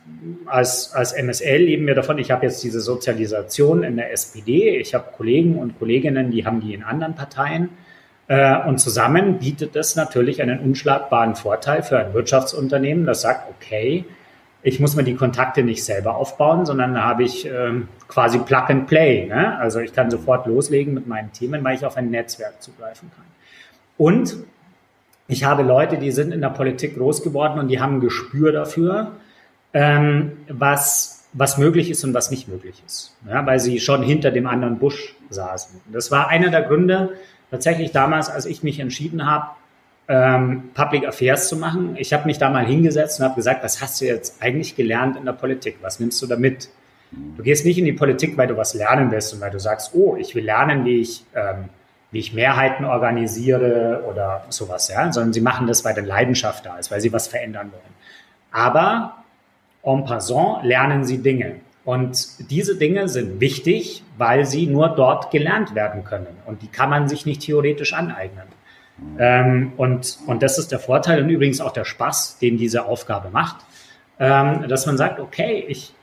als, 0.46 0.92
als 0.92 1.12
MSL 1.12 1.62
leben 1.62 1.88
wir 1.88 1.96
davon, 1.96 2.18
ich 2.18 2.30
habe 2.30 2.46
jetzt 2.46 2.62
diese 2.62 2.80
Sozialisation 2.80 3.82
in 3.82 3.96
der 3.96 4.12
SPD, 4.12 4.78
ich 4.78 4.94
habe 4.94 5.06
Kollegen 5.16 5.58
und 5.58 5.76
Kolleginnen, 5.76 6.30
die 6.30 6.46
haben 6.46 6.60
die 6.60 6.72
in 6.72 6.84
anderen 6.84 7.16
Parteien. 7.16 7.70
Äh, 8.28 8.64
und 8.68 8.78
zusammen 8.78 9.40
bietet 9.40 9.74
das 9.74 9.96
natürlich 9.96 10.40
einen 10.40 10.60
unschlagbaren 10.60 11.34
Vorteil 11.34 11.82
für 11.82 11.98
ein 11.98 12.14
Wirtschaftsunternehmen, 12.14 13.06
das 13.06 13.22
sagt, 13.22 13.50
okay, 13.50 14.04
ich 14.62 14.78
muss 14.78 14.94
mir 14.94 15.02
die 15.02 15.14
Kontakte 15.14 15.62
nicht 15.62 15.84
selber 15.84 16.16
aufbauen, 16.16 16.64
sondern 16.64 16.94
da 16.94 17.02
habe 17.02 17.24
ich 17.24 17.46
ähm, 17.46 17.88
quasi 18.06 18.38
Plug 18.38 18.64
and 18.68 18.86
Play. 18.86 19.26
Ne? 19.26 19.58
Also 19.58 19.80
ich 19.80 19.92
kann 19.92 20.10
sofort 20.10 20.46
loslegen 20.46 20.94
mit 20.94 21.06
meinen 21.06 21.32
Themen, 21.32 21.64
weil 21.64 21.76
ich 21.76 21.84
auf 21.84 21.96
ein 21.96 22.10
Netzwerk 22.10 22.62
zugreifen 22.62 23.10
kann. 23.14 23.24
Und 23.96 24.36
ich 25.26 25.44
habe 25.44 25.62
Leute, 25.62 25.98
die 25.98 26.12
sind 26.12 26.32
in 26.32 26.40
der 26.40 26.50
Politik 26.50 26.96
groß 26.96 27.22
geworden 27.22 27.58
und 27.58 27.68
die 27.68 27.80
haben 27.80 27.96
ein 27.96 28.00
Gespür 28.00 28.52
dafür, 28.52 29.12
ähm, 29.74 30.32
was, 30.48 31.26
was 31.32 31.58
möglich 31.58 31.90
ist 31.90 32.04
und 32.04 32.14
was 32.14 32.30
nicht 32.30 32.46
möglich 32.46 32.82
ist, 32.86 33.16
ja? 33.28 33.44
weil 33.44 33.58
sie 33.58 33.80
schon 33.80 34.02
hinter 34.02 34.30
dem 34.30 34.46
anderen 34.46 34.78
Busch 34.78 35.16
saßen. 35.30 35.80
Das 35.92 36.10
war 36.10 36.28
einer 36.28 36.50
der 36.50 36.62
Gründe 36.62 37.10
tatsächlich 37.50 37.90
damals, 37.90 38.30
als 38.30 38.46
ich 38.46 38.62
mich 38.62 38.78
entschieden 38.78 39.26
habe, 39.26 39.46
ähm, 40.08 40.70
Public 40.74 41.06
Affairs 41.06 41.48
zu 41.48 41.56
machen. 41.56 41.96
Ich 41.96 42.12
habe 42.12 42.26
mich 42.26 42.38
da 42.38 42.50
mal 42.50 42.66
hingesetzt 42.66 43.20
und 43.20 43.26
habe 43.26 43.36
gesagt, 43.36 43.62
was 43.62 43.80
hast 43.80 44.00
du 44.00 44.06
jetzt 44.06 44.42
eigentlich 44.42 44.76
gelernt 44.76 45.16
in 45.16 45.24
der 45.24 45.32
Politik? 45.32 45.78
Was 45.80 46.00
nimmst 46.00 46.20
du 46.22 46.26
da 46.26 46.36
mit? 46.36 46.68
Du 47.36 47.42
gehst 47.42 47.64
nicht 47.64 47.78
in 47.78 47.84
die 47.84 47.92
Politik, 47.92 48.36
weil 48.36 48.46
du 48.46 48.56
was 48.56 48.74
lernen 48.74 49.10
willst 49.10 49.34
und 49.34 49.40
weil 49.40 49.50
du 49.50 49.60
sagst, 49.60 49.92
oh, 49.94 50.16
ich 50.16 50.34
will 50.34 50.44
lernen, 50.44 50.84
wie 50.84 51.00
ich, 51.00 51.24
ähm, 51.34 51.68
wie 52.10 52.18
ich 52.18 52.32
Mehrheiten 52.32 52.84
organisiere 52.84 54.04
oder 54.10 54.44
sowas, 54.48 54.88
ja, 54.88 55.12
sondern 55.12 55.32
sie 55.32 55.40
machen 55.40 55.66
das, 55.66 55.84
weil 55.84 55.94
eine 55.96 56.06
Leidenschaft 56.06 56.66
da 56.66 56.78
ist, 56.78 56.90
weil 56.90 57.00
sie 57.00 57.12
was 57.12 57.28
verändern 57.28 57.70
wollen. 57.70 57.94
Aber 58.50 59.24
en 59.82 60.04
passant 60.04 60.64
lernen 60.64 61.04
sie 61.04 61.18
Dinge. 61.18 61.56
Und 61.84 62.50
diese 62.50 62.76
Dinge 62.76 63.08
sind 63.08 63.40
wichtig, 63.40 64.04
weil 64.16 64.46
sie 64.46 64.66
nur 64.66 64.90
dort 64.90 65.30
gelernt 65.30 65.74
werden 65.74 66.04
können. 66.04 66.28
Und 66.46 66.62
die 66.62 66.68
kann 66.68 66.90
man 66.90 67.08
sich 67.08 67.26
nicht 67.26 67.42
theoretisch 67.42 67.92
aneignen. 67.92 68.44
Ähm, 69.18 69.72
und, 69.76 70.18
und 70.26 70.42
das 70.42 70.58
ist 70.58 70.72
der 70.72 70.78
Vorteil 70.78 71.22
und 71.22 71.28
übrigens 71.28 71.60
auch 71.60 71.72
der 71.72 71.84
Spaß, 71.84 72.38
den 72.38 72.56
diese 72.56 72.84
Aufgabe 72.86 73.30
macht, 73.30 73.56
ähm, 74.18 74.66
dass 74.68 74.86
man 74.86 74.96
sagt, 74.96 75.20
okay, 75.20 75.64
ich 75.68 75.94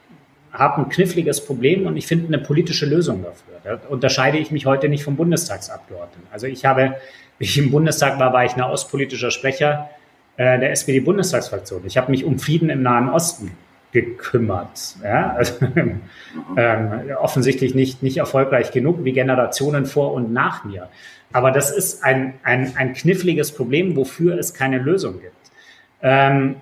habe 0.52 0.82
ein 0.82 0.90
kniffliges 0.90 1.46
Problem 1.46 1.86
und 1.86 1.98
ich 1.98 2.08
finde 2.08 2.28
eine 2.28 2.40
politische 2.40 2.86
Lösung 2.86 3.24
dafür. 3.24 3.60
Da 3.64 3.80
unterscheide 3.90 4.38
ich 4.38 4.52
mich 4.52 4.66
heute 4.66 4.90
nicht 4.90 5.04
vom 5.04 5.16
Bundestagsabgeordneten. 5.16 6.28
Also 6.32 6.48
ich 6.48 6.66
habe, 6.66 6.96
wie 7.38 7.46
ich 7.46 7.58
im 7.58 7.72
Bundestag 7.72 8.20
war, 8.20 8.34
war 8.34 8.46
ich 8.46 8.56
ein 8.56 8.62
außenpolitischer 8.62 9.32
Sprecher 9.32 9.90
äh, 10.38 10.60
der 10.60 10.72
SPD-Bundestagsfraktion. 10.72 11.84
Ich 11.86 11.98
habe 11.98 12.12
mich 12.12 12.26
um 12.26 12.40
Frieden 12.40 12.70
im 12.70 12.82
Nahen 12.82 13.10
Osten 13.10 13.52
gekümmert. 13.92 14.96
Ja? 15.04 15.34
Also, 15.34 15.54
ähm, 16.58 16.92
offensichtlich 17.20 17.76
nicht, 17.76 18.04
nicht 18.04 18.18
erfolgreich 18.18 18.72
genug 18.72 19.04
wie 19.04 19.14
Generationen 19.14 19.86
vor 19.86 20.14
und 20.14 20.32
nach 20.32 20.64
mir. 20.64 20.90
Aber 21.32 21.52
das 21.52 21.72
ist 21.72 22.04
ein, 22.04 22.36
ein, 22.44 22.74
ein 22.76 22.94
kniffliges 22.94 23.52
Problem, 23.52 23.96
wofür 23.96 24.38
es 24.38 24.54
keine 24.54 24.80
Lösung 24.80 25.22
gibt. 25.22 25.36
Ähm, 26.02 26.56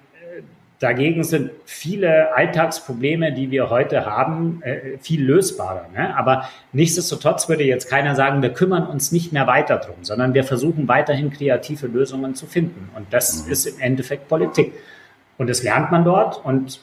dagegen 0.80 1.23
sind 1.23 1.51
viele 1.65 2.36
Alltagsprobleme, 2.36 3.34
die 3.34 3.49
wir 3.49 3.69
heute 3.69 4.05
haben, 4.05 4.61
äh, 4.63 4.97
viel 4.99 5.23
lösbarer. 5.23 5.88
Ne? 5.93 6.15
Aber 6.15 6.49
nichtsdestotrotz 6.73 7.49
würde 7.49 7.63
jetzt 7.63 7.89
keiner 7.89 8.15
sagen, 8.15 8.41
wir 8.41 8.53
kümmern 8.53 8.88
uns 8.88 9.11
nicht 9.11 9.32
mehr 9.32 9.47
weiter 9.47 9.78
drum, 9.78 9.95
sondern 10.01 10.34
wir 10.34 10.43
versuchen 10.43 10.88
weiterhin 10.88 11.32
kreative 11.32 11.88
Lösungen 11.88 12.36
zu 12.36 12.45
finden. 12.45 12.89
Und 12.95 13.07
das 13.11 13.45
mhm. 13.45 13.51
ist 13.51 13.65
im 13.65 13.80
Endeffekt 13.80 14.28
Politik. 14.28 14.73
Und 15.38 15.49
das 15.49 15.63
lernt 15.63 15.91
man 15.91 16.03
dort 16.03 16.43
und 16.43 16.80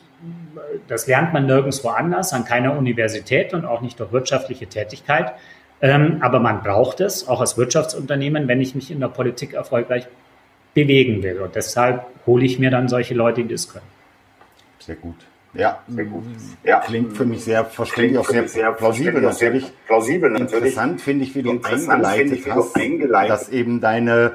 das 0.88 1.07
lernt 1.07 1.32
man 1.32 1.46
nirgendwo 1.46 1.88
anders, 1.88 2.32
an 2.32 2.44
keiner 2.44 2.76
Universität 2.76 3.55
und 3.55 3.64
auch 3.64 3.80
nicht 3.80 4.00
durch 4.00 4.12
wirtschaftliche 4.12 4.66
Tätigkeit. 4.66 5.32
Ähm, 5.80 6.18
aber 6.20 6.40
man 6.40 6.62
braucht 6.62 7.00
es, 7.00 7.28
auch 7.28 7.40
als 7.40 7.59
Wirtschaftsunternehmen, 7.59 8.48
wenn 8.48 8.61
ich 8.61 8.74
mich 8.74 8.90
in 8.90 9.00
der 9.00 9.09
Politik 9.09 9.55
erfolgreich 9.55 10.07
bewegen 10.72 11.22
will. 11.22 11.40
Und 11.40 11.55
deshalb 11.55 12.07
hole 12.26 12.44
ich 12.44 12.59
mir 12.59 12.70
dann 12.70 12.88
solche 12.88 13.14
Leute, 13.14 13.42
die 13.42 13.52
das 13.52 13.68
können. 13.68 13.86
Sehr 14.78 14.96
gut. 14.96 15.16
Ja, 15.55 15.78
sehr 15.86 16.05
gut. 16.05 16.24
Ja. 16.64 16.80
Klingt 16.80 17.16
für 17.16 17.24
mich 17.24 17.44
sehr 17.44 17.64
verständlich, 17.64 18.18
auch 18.18 18.28
sehr, 18.28 18.48
sehr 18.48 18.72
plausibel 18.72 19.20
natürlich. 19.20 19.70
Plausibel 19.86 20.30
natürlich. 20.30 20.52
Interessant 20.52 21.00
finde 21.00 21.24
ich, 21.24 21.34
wie 21.34 21.42
du 21.42 21.61
eingeleitet 21.62 22.40
hast, 22.50 22.76
dass 23.28 23.48
eben 23.50 23.80
deine 23.80 24.32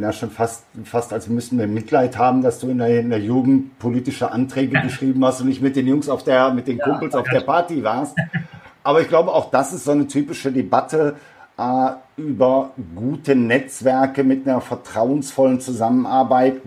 ja, 0.00 0.12
schon 0.12 0.30
fast, 0.30 0.64
fast 0.84 1.12
als 1.12 1.28
müssten 1.28 1.58
wir 1.58 1.66
Mitleid 1.66 2.18
haben, 2.18 2.42
dass 2.42 2.58
du 2.58 2.68
in 2.68 2.78
der, 2.78 3.00
in 3.00 3.10
der 3.10 3.20
Jugend 3.20 3.78
politische 3.78 4.30
Anträge 4.30 4.80
geschrieben 4.80 5.24
hast 5.24 5.40
und 5.40 5.48
nicht 5.48 5.62
mit 5.62 5.76
den 5.76 5.86
Jungs 5.86 6.08
auf 6.08 6.24
der, 6.24 6.52
mit 6.52 6.66
den 6.66 6.78
Kumpels 6.78 7.14
auf 7.14 7.28
der 7.28 7.40
Party 7.40 7.82
warst. 7.82 8.16
Aber 8.82 9.00
ich 9.00 9.08
glaube, 9.08 9.32
auch 9.32 9.50
das 9.50 9.72
ist 9.72 9.84
so 9.84 9.92
eine 9.92 10.06
typische 10.06 10.52
Debatte 10.52 11.16
äh, 11.56 11.90
über 12.16 12.72
gute 12.94 13.34
Netzwerke 13.34 14.24
mit 14.24 14.46
einer 14.46 14.60
vertrauensvollen 14.60 15.60
Zusammenarbeit. 15.60 16.60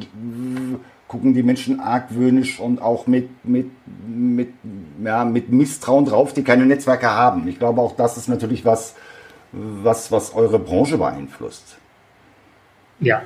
Gucken 1.07 1.33
die 1.33 1.43
Menschen 1.43 1.79
argwöhnisch 1.79 2.59
und 2.59 2.81
auch 2.81 3.07
mit, 3.07 3.45
mit, 3.45 3.69
mit, 4.07 4.49
ja, 5.03 5.23
mit 5.25 5.51
Misstrauen 5.51 6.05
drauf, 6.05 6.33
die 6.33 6.43
keine 6.43 6.65
Netzwerke 6.65 7.09
haben. 7.09 7.47
Ich 7.47 7.59
glaube, 7.59 7.81
auch 7.81 7.95
das 7.95 8.17
ist 8.17 8.27
natürlich 8.27 8.65
was, 8.65 8.95
was, 9.51 10.11
was 10.11 10.33
eure 10.33 10.59
Branche 10.59 10.97
beeinflusst. 10.97 11.77
Ja, 12.99 13.21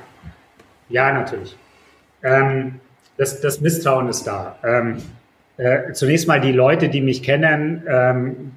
Ja, 0.88 1.12
natürlich. 1.12 1.56
Ähm, 2.22 2.80
das, 3.16 3.40
das, 3.40 3.60
Misstrauen 3.60 4.08
ist 4.08 4.26
da. 4.26 4.56
Ähm, 4.62 4.98
äh, 5.56 5.92
zunächst 5.92 6.28
mal 6.28 6.40
die 6.40 6.52
Leute, 6.52 6.88
die 6.88 7.00
mich 7.00 7.22
kennen, 7.22 7.82
ähm, 7.86 8.52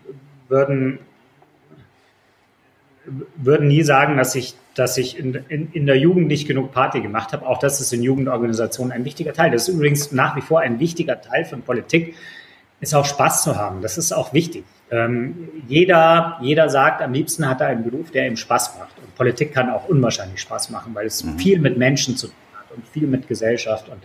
würden, 0.48 1.00
würden 3.36 3.68
nie 3.68 3.84
sagen, 3.84 4.18
dass 4.18 4.36
ich, 4.36 4.56
dass 4.76 4.98
ich 4.98 5.18
in, 5.18 5.36
in, 5.50 5.72
in 5.72 5.86
der 5.86 5.98
Jugend 5.98 6.28
nicht 6.28 6.48
genug 6.48 6.72
Party 6.72 7.02
gemacht 7.02 7.34
habe. 7.34 7.46
Auch 7.46 7.60
das 7.60 7.80
ist 7.80 7.94
in 7.94 8.04
Jugendorganisationen 8.04 8.92
ein 8.92 9.06
wichtiger 9.06 9.34
Teil. 9.34 9.52
Das 9.52 9.68
ist 9.68 9.76
übrigens 9.76 10.12
nach 10.12 10.36
wie 10.36 10.42
vor 10.42 10.60
ein 10.60 10.80
wichtiger 10.80 11.22
Teil 11.22 11.46
von 11.46 11.62
Politik, 11.62 12.16
ist 12.82 12.94
auch 12.94 13.06
Spaß 13.06 13.44
zu 13.44 13.56
haben. 13.56 13.82
Das 13.82 13.98
ist 13.98 14.12
auch 14.12 14.34
wichtig. 14.34 14.66
Ähm, 14.92 15.50
jeder, 15.68 16.38
jeder 16.42 16.70
sagt, 16.70 17.02
am 17.02 17.14
liebsten 17.14 17.48
hat 17.50 17.62
er 17.62 17.68
einen 17.68 17.84
Beruf, 17.84 18.12
der 18.12 18.28
ihm 18.28 18.38
Spaß 18.38 18.78
macht. 18.78 18.98
Und 19.00 19.16
Politik 19.16 19.54
kann 19.54 19.70
auch 19.70 19.90
unwahrscheinlich 19.90 20.42
Spaß 20.42 20.70
machen, 20.70 20.94
weil 20.94 21.08
es 21.08 21.24
mhm. 21.24 21.40
viel 21.40 21.60
mit 21.60 21.78
Menschen 21.78 22.16
zu 22.18 22.28
tun 22.28 22.36
hat 22.54 22.76
und 22.76 22.88
viel 22.88 23.08
mit 23.08 23.28
Gesellschaft 23.28 23.90
und 23.90 24.02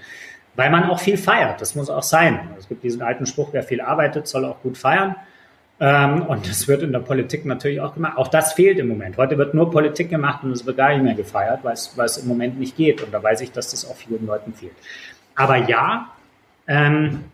weil 0.57 0.71
man 0.71 0.85
auch 0.85 0.99
viel 0.99 1.17
feiert. 1.17 1.61
Das 1.61 1.75
muss 1.75 1.91
auch 1.91 2.03
sein. 2.03 2.41
Es 2.59 2.69
gibt 2.69 2.83
diesen 2.83 3.03
alten 3.03 3.27
Spruch, 3.27 3.51
wer 3.53 3.63
viel 3.63 3.81
arbeitet, 3.81 4.27
soll 4.27 4.45
auch 4.45 4.61
gut 4.63 4.77
feiern. 4.77 5.17
Ähm, 5.81 6.23
und 6.23 6.49
das 6.49 6.69
wird 6.69 6.83
in 6.83 6.93
der 6.93 6.99
Politik 7.01 7.47
natürlich 7.47 7.81
auch 7.81 7.95
gemacht. 7.95 8.19
Auch 8.19 8.29
das 8.29 8.53
fehlt 8.53 8.79
im 8.79 8.89
Moment. 8.89 9.17
Heute 9.17 9.39
wird 9.39 9.55
nur 9.55 9.71
Politik 9.71 10.11
gemacht 10.11 10.45
und 10.45 10.53
es 10.53 10.67
wird 10.67 10.77
gar 10.77 10.91
nicht 10.91 11.03
mehr 11.03 11.15
gefeiert, 11.15 11.61
weil 11.63 11.75
es, 11.75 11.97
weil 11.97 12.07
es 12.07 12.19
im 12.19 12.29
Moment 12.29 12.59
nicht 12.59 12.77
geht. 12.77 13.03
Und 13.03 13.13
da 13.13 13.23
weiß 13.23 13.41
ich, 13.41 13.53
dass 13.53 13.71
das 13.71 13.89
auch 13.89 13.97
vielen 13.97 14.27
Leuten 14.27 14.53
fehlt. 14.53 14.75
Aber 15.35 15.57
ja, 15.57 16.11
ähm, 16.67 17.25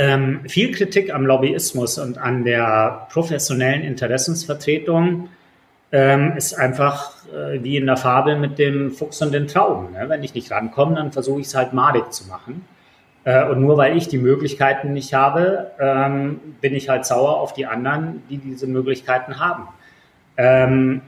ähm, 0.00 0.40
viel 0.48 0.72
Kritik 0.72 1.12
am 1.12 1.26
Lobbyismus 1.26 1.98
und 1.98 2.16
an 2.16 2.42
der 2.44 3.06
professionellen 3.12 3.82
Interessensvertretung 3.82 5.28
ähm, 5.92 6.32
ist 6.38 6.54
einfach 6.54 7.12
äh, 7.26 7.62
wie 7.62 7.76
in 7.76 7.84
der 7.84 7.98
Fabel 7.98 8.38
mit 8.38 8.58
dem 8.58 8.92
Fuchs 8.92 9.20
und 9.20 9.32
den 9.32 9.46
Trauben. 9.46 9.92
Ne? 9.92 10.08
Wenn 10.08 10.22
ich 10.22 10.32
nicht 10.32 10.50
rankomme, 10.50 10.94
dann 10.94 11.12
versuche 11.12 11.42
ich 11.42 11.48
es 11.48 11.54
halt 11.54 11.74
madig 11.74 12.14
zu 12.14 12.26
machen. 12.28 12.64
Äh, 13.24 13.46
und 13.46 13.60
nur 13.60 13.76
weil 13.76 13.94
ich 13.94 14.08
die 14.08 14.16
Möglichkeiten 14.16 14.94
nicht 14.94 15.12
habe, 15.12 15.72
ähm, 15.78 16.40
bin 16.62 16.74
ich 16.74 16.88
halt 16.88 17.04
sauer 17.04 17.38
auf 17.38 17.52
die 17.52 17.66
anderen, 17.66 18.22
die 18.30 18.38
diese 18.38 18.66
Möglichkeiten 18.66 19.38
haben. 19.38 19.68
Ähm, 20.38 21.02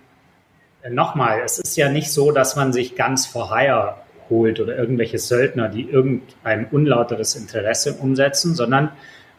Nochmal, 0.91 1.43
es 1.45 1.61
ist 1.61 1.77
ja 1.77 1.89
nicht 1.89 2.11
so, 2.11 2.33
dass 2.33 2.57
man 2.57 2.73
sich 2.73 2.97
ganz 2.97 3.25
vor 3.25 3.57
Hire 3.57 3.95
holt 4.33 4.59
oder 4.61 4.77
irgendwelche 4.77 5.19
Söldner, 5.19 5.69
die 5.69 5.89
irgendein 5.89 6.67
unlauteres 6.71 7.37
Interesse 7.37 7.95
umsetzen, 7.95 8.55
sondern 8.55 8.91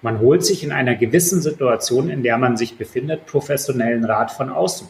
man 0.03 0.19
holt 0.19 0.45
sich 0.45 0.63
in 0.63 0.71
einer 0.71 0.95
gewissen 0.95 1.41
Situation, 1.41 2.09
in 2.09 2.23
der 2.23 2.37
man 2.37 2.57
sich 2.57 2.77
befindet, 2.77 3.25
professionellen 3.25 4.05
Rat 4.05 4.31
von 4.31 4.49
außen. 4.49 4.87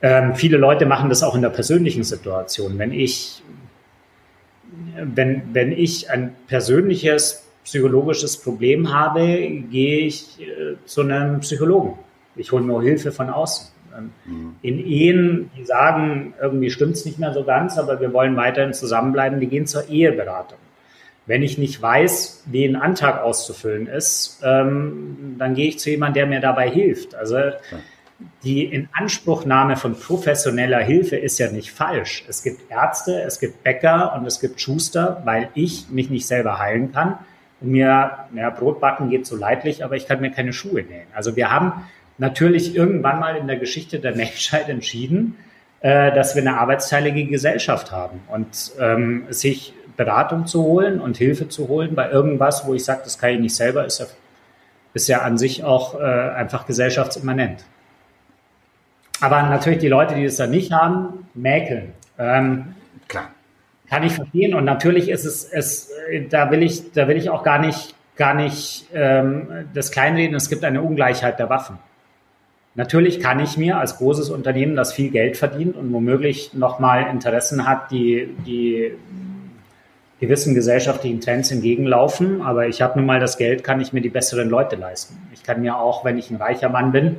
Ähm, 0.00 0.34
viele 0.34 0.56
Leute 0.56 0.86
machen 0.86 1.08
das 1.08 1.22
auch 1.22 1.36
in 1.36 1.42
der 1.42 1.50
persönlichen 1.50 2.02
Situation. 2.02 2.78
Wenn 2.78 2.92
ich, 2.92 3.42
wenn, 4.96 5.42
wenn 5.52 5.70
ich 5.70 6.10
ein 6.10 6.34
persönliches 6.48 7.46
psychologisches 7.64 8.36
Problem 8.36 8.92
habe, 8.92 9.20
gehe 9.70 10.06
ich 10.06 10.40
äh, 10.40 10.76
zu 10.86 11.02
einem 11.02 11.40
Psychologen. 11.40 11.98
Ich 12.34 12.50
hole 12.50 12.64
mir 12.64 12.80
Hilfe 12.82 13.12
von 13.12 13.30
außen. 13.30 13.68
Mhm. 14.24 14.56
In 14.62 14.78
Ehen, 14.78 15.50
die 15.56 15.64
sagen, 15.64 16.34
irgendwie 16.40 16.70
stimmt 16.70 16.94
es 16.94 17.04
nicht 17.04 17.18
mehr 17.18 17.32
so 17.32 17.44
ganz, 17.44 17.78
aber 17.78 18.00
wir 18.00 18.12
wollen 18.12 18.36
weiterhin 18.36 18.72
zusammenbleiben, 18.72 19.40
die 19.40 19.46
gehen 19.46 19.66
zur 19.66 19.88
Eheberatung. 19.88 20.58
Wenn 21.26 21.42
ich 21.42 21.56
nicht 21.56 21.80
weiß, 21.80 22.44
wie 22.46 22.64
ein 22.64 22.76
Antrag 22.76 23.22
auszufüllen 23.22 23.86
ist, 23.86 24.40
ähm, 24.44 25.36
dann 25.38 25.54
gehe 25.54 25.68
ich 25.68 25.78
zu 25.78 25.90
jemandem, 25.90 26.14
der 26.14 26.26
mir 26.26 26.40
dabei 26.40 26.68
hilft. 26.68 27.14
Also 27.14 27.36
die 28.42 28.64
Inanspruchnahme 28.64 29.76
von 29.76 29.98
professioneller 29.98 30.80
Hilfe 30.80 31.16
ist 31.16 31.38
ja 31.38 31.50
nicht 31.50 31.70
falsch. 31.70 32.24
Es 32.28 32.42
gibt 32.42 32.70
Ärzte, 32.70 33.22
es 33.22 33.38
gibt 33.38 33.62
Bäcker 33.62 34.14
und 34.14 34.26
es 34.26 34.40
gibt 34.40 34.60
Schuster, 34.60 35.22
weil 35.24 35.48
ich 35.54 35.88
mich 35.90 36.10
nicht 36.10 36.26
selber 36.26 36.58
heilen 36.58 36.92
kann. 36.92 37.18
Und 37.60 37.70
mir, 37.70 38.26
ja, 38.34 38.50
Brotbacken 38.50 39.10
geht 39.10 39.26
so 39.26 39.36
leidlich, 39.36 39.84
aber 39.84 39.96
ich 39.96 40.06
kann 40.06 40.20
mir 40.20 40.30
keine 40.30 40.52
Schuhe 40.52 40.82
nähen. 40.82 41.06
Also 41.14 41.36
wir 41.36 41.50
haben 41.50 41.84
natürlich 42.22 42.76
irgendwann 42.76 43.18
mal 43.18 43.36
in 43.36 43.48
der 43.48 43.56
Geschichte 43.56 43.98
der 43.98 44.14
Menschheit 44.16 44.68
entschieden, 44.68 45.36
äh, 45.80 46.14
dass 46.14 46.34
wir 46.34 46.42
eine 46.42 46.58
arbeitsteilige 46.58 47.26
Gesellschaft 47.26 47.90
haben 47.90 48.20
und 48.28 48.72
ähm, 48.80 49.24
sich 49.28 49.74
Beratung 49.96 50.46
zu 50.46 50.62
holen 50.62 51.00
und 51.00 51.18
Hilfe 51.18 51.48
zu 51.48 51.68
holen 51.68 51.94
bei 51.94 52.08
irgendwas, 52.10 52.66
wo 52.66 52.72
ich 52.74 52.84
sage, 52.84 53.00
das 53.04 53.18
kann 53.18 53.30
ich 53.30 53.40
nicht 53.40 53.54
selber, 53.54 53.84
ist 53.84 53.98
ja, 53.98 54.06
ist 54.94 55.08
ja 55.08 55.22
an 55.22 55.36
sich 55.36 55.64
auch 55.64 56.00
äh, 56.00 56.04
einfach 56.04 56.64
gesellschaftsimmanent. 56.64 57.64
Aber 59.20 59.42
natürlich 59.42 59.80
die 59.80 59.88
Leute, 59.88 60.14
die 60.14 60.24
das 60.24 60.36
dann 60.36 60.50
nicht 60.50 60.72
haben, 60.72 61.26
mäkeln. 61.34 61.92
Ähm, 62.18 62.74
Klar. 63.08 63.30
Kann 63.90 64.04
ich 64.04 64.14
verstehen. 64.14 64.54
Und 64.54 64.64
natürlich 64.64 65.08
ist 65.08 65.24
es, 65.24 65.44
es 65.44 65.90
da 66.30 66.50
will 66.50 66.62
ich, 66.62 66.92
da 66.92 67.08
will 67.08 67.16
ich 67.16 67.30
auch 67.30 67.42
gar 67.42 67.58
nicht, 67.58 67.94
gar 68.16 68.34
nicht 68.34 68.86
ähm, 68.94 69.68
das 69.74 69.90
kleinreden. 69.90 70.34
Es 70.34 70.48
gibt 70.48 70.64
eine 70.64 70.82
Ungleichheit 70.82 71.38
der 71.38 71.50
Waffen. 71.50 71.78
Natürlich 72.74 73.20
kann 73.20 73.38
ich 73.40 73.58
mir 73.58 73.78
als 73.78 73.98
großes 73.98 74.30
Unternehmen, 74.30 74.76
das 74.76 74.92
viel 74.94 75.10
Geld 75.10 75.36
verdient 75.36 75.76
und 75.76 75.92
womöglich 75.92 76.54
nochmal 76.54 77.10
Interessen 77.10 77.66
hat, 77.66 77.90
die, 77.90 78.34
die 78.46 78.92
gewissen 80.20 80.54
gesellschaftlichen 80.54 81.20
Trends 81.20 81.50
entgegenlaufen. 81.50 82.40
Aber 82.40 82.68
ich 82.68 82.80
habe 82.80 82.98
nun 82.98 83.06
mal 83.06 83.20
das 83.20 83.36
Geld, 83.36 83.62
kann 83.62 83.80
ich 83.80 83.92
mir 83.92 84.00
die 84.00 84.08
besseren 84.08 84.48
Leute 84.48 84.76
leisten. 84.76 85.18
Ich 85.34 85.42
kann 85.42 85.60
mir 85.60 85.76
auch, 85.76 86.04
wenn 86.04 86.16
ich 86.16 86.30
ein 86.30 86.36
reicher 86.36 86.70
Mann 86.70 86.92
bin, 86.92 87.16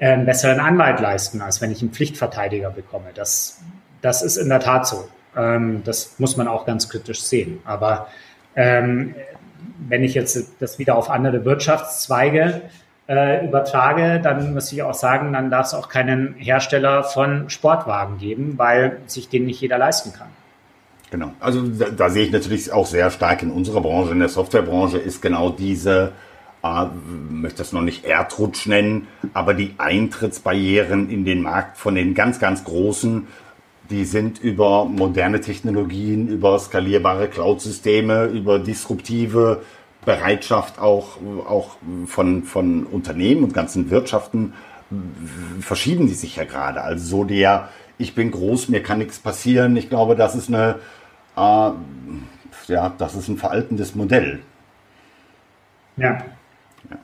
einen 0.00 0.26
besseren 0.26 0.58
Anwalt 0.58 0.98
leisten, 0.98 1.42
als 1.42 1.60
wenn 1.60 1.70
ich 1.70 1.80
einen 1.80 1.92
Pflichtverteidiger 1.92 2.70
bekomme. 2.70 3.10
Das, 3.14 3.60
das 4.00 4.22
ist 4.22 4.36
in 4.36 4.48
der 4.48 4.60
Tat 4.60 4.86
so. 4.86 5.08
Ähm, 5.36 5.82
das 5.84 6.18
muss 6.18 6.36
man 6.36 6.48
auch 6.48 6.66
ganz 6.66 6.88
kritisch 6.88 7.22
sehen. 7.22 7.60
Aber 7.64 8.08
ähm, 8.56 9.14
wenn 9.78 10.02
ich 10.02 10.14
jetzt 10.14 10.54
das 10.58 10.80
wieder 10.80 10.96
auf 10.96 11.08
andere 11.08 11.44
Wirtschaftszweige 11.44 12.62
äh, 13.08 13.44
übertrage, 13.44 14.20
dann 14.22 14.54
muss 14.54 14.72
ich 14.72 14.82
auch 14.82 14.94
sagen, 14.94 15.32
dann 15.32 15.50
darf 15.50 15.66
es 15.66 15.74
auch 15.74 15.88
keinen 15.88 16.34
Hersteller 16.34 17.02
von 17.02 17.50
Sportwagen 17.50 18.18
geben, 18.18 18.54
weil 18.56 18.98
sich 19.06 19.28
den 19.28 19.46
nicht 19.46 19.60
jeder 19.60 19.78
leisten 19.78 20.12
kann. 20.12 20.28
Genau. 21.10 21.32
Also 21.40 21.62
da, 21.62 21.90
da 21.90 22.08
sehe 22.08 22.24
ich 22.24 22.32
natürlich 22.32 22.72
auch 22.72 22.86
sehr 22.86 23.10
stark 23.10 23.42
in 23.42 23.50
unserer 23.50 23.82
Branche, 23.82 24.12
in 24.12 24.20
der 24.20 24.30
Softwarebranche 24.30 24.98
ist 24.98 25.20
genau 25.20 25.50
diese, 25.50 26.12
äh, 26.62 26.86
möchte 27.30 27.58
das 27.58 27.72
noch 27.72 27.82
nicht 27.82 28.04
Erdrutsch 28.04 28.66
nennen, 28.66 29.08
aber 29.34 29.52
die 29.52 29.74
Eintrittsbarrieren 29.76 31.10
in 31.10 31.24
den 31.24 31.42
Markt 31.42 31.76
von 31.76 31.96
den 31.96 32.14
ganz, 32.14 32.38
ganz 32.38 32.64
großen, 32.64 33.26
die 33.90 34.04
sind 34.06 34.40
über 34.40 34.86
moderne 34.86 35.40
Technologien, 35.40 36.28
über 36.28 36.58
skalierbare 36.58 37.28
Cloud-Systeme, 37.28 38.26
über 38.26 38.58
disruptive 38.58 39.62
Bereitschaft 40.04 40.78
auch, 40.78 41.18
auch 41.48 41.76
von, 42.06 42.42
von 42.42 42.84
Unternehmen 42.84 43.44
und 43.44 43.54
ganzen 43.54 43.90
Wirtschaften 43.90 44.52
verschieben 45.60 46.06
die 46.06 46.14
sich 46.14 46.36
ja 46.36 46.44
gerade. 46.44 46.82
Also 46.82 47.04
so 47.04 47.24
der, 47.24 47.68
ich 47.98 48.14
bin 48.14 48.30
groß, 48.30 48.68
mir 48.68 48.82
kann 48.82 48.98
nichts 48.98 49.18
passieren. 49.18 49.76
Ich 49.76 49.88
glaube, 49.88 50.16
das 50.16 50.34
ist 50.34 50.48
eine, 50.48 50.76
äh, 51.36 51.70
ja, 52.66 52.92
das 52.98 53.14
ist 53.14 53.28
ein 53.28 53.38
veraltendes 53.38 53.94
Modell. 53.94 54.40
Ja. 55.96 56.18
ja. 56.90 56.96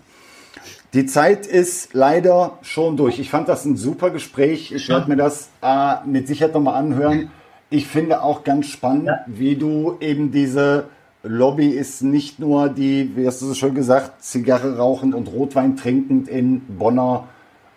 Die 0.94 1.06
Zeit 1.06 1.46
ist 1.46 1.94
leider 1.94 2.58
schon 2.62 2.96
durch. 2.96 3.18
Ich 3.18 3.30
fand 3.30 3.48
das 3.48 3.64
ein 3.64 3.76
super 3.76 4.10
Gespräch. 4.10 4.72
Ich 4.72 4.88
werde 4.88 5.08
mir 5.08 5.16
das 5.16 5.50
äh, 5.62 5.96
mit 6.06 6.26
Sicherheit 6.28 6.54
nochmal 6.54 6.74
anhören. 6.74 7.30
Ich 7.70 7.86
finde 7.86 8.22
auch 8.22 8.44
ganz 8.44 8.66
spannend, 8.66 9.06
ja. 9.06 9.20
wie 9.26 9.56
du 9.56 9.96
eben 10.00 10.30
diese 10.30 10.88
Lobby 11.22 11.68
ist 11.68 12.02
nicht 12.02 12.38
nur 12.38 12.68
die, 12.68 13.16
wie 13.16 13.26
hast 13.26 13.42
du 13.42 13.46
so 13.46 13.54
schön 13.54 13.74
gesagt, 13.74 14.22
Zigarre 14.22 14.76
rauchend 14.76 15.14
und 15.14 15.26
Rotwein 15.28 15.76
trinkend 15.76 16.28
in 16.28 16.60
Bonner 16.78 17.28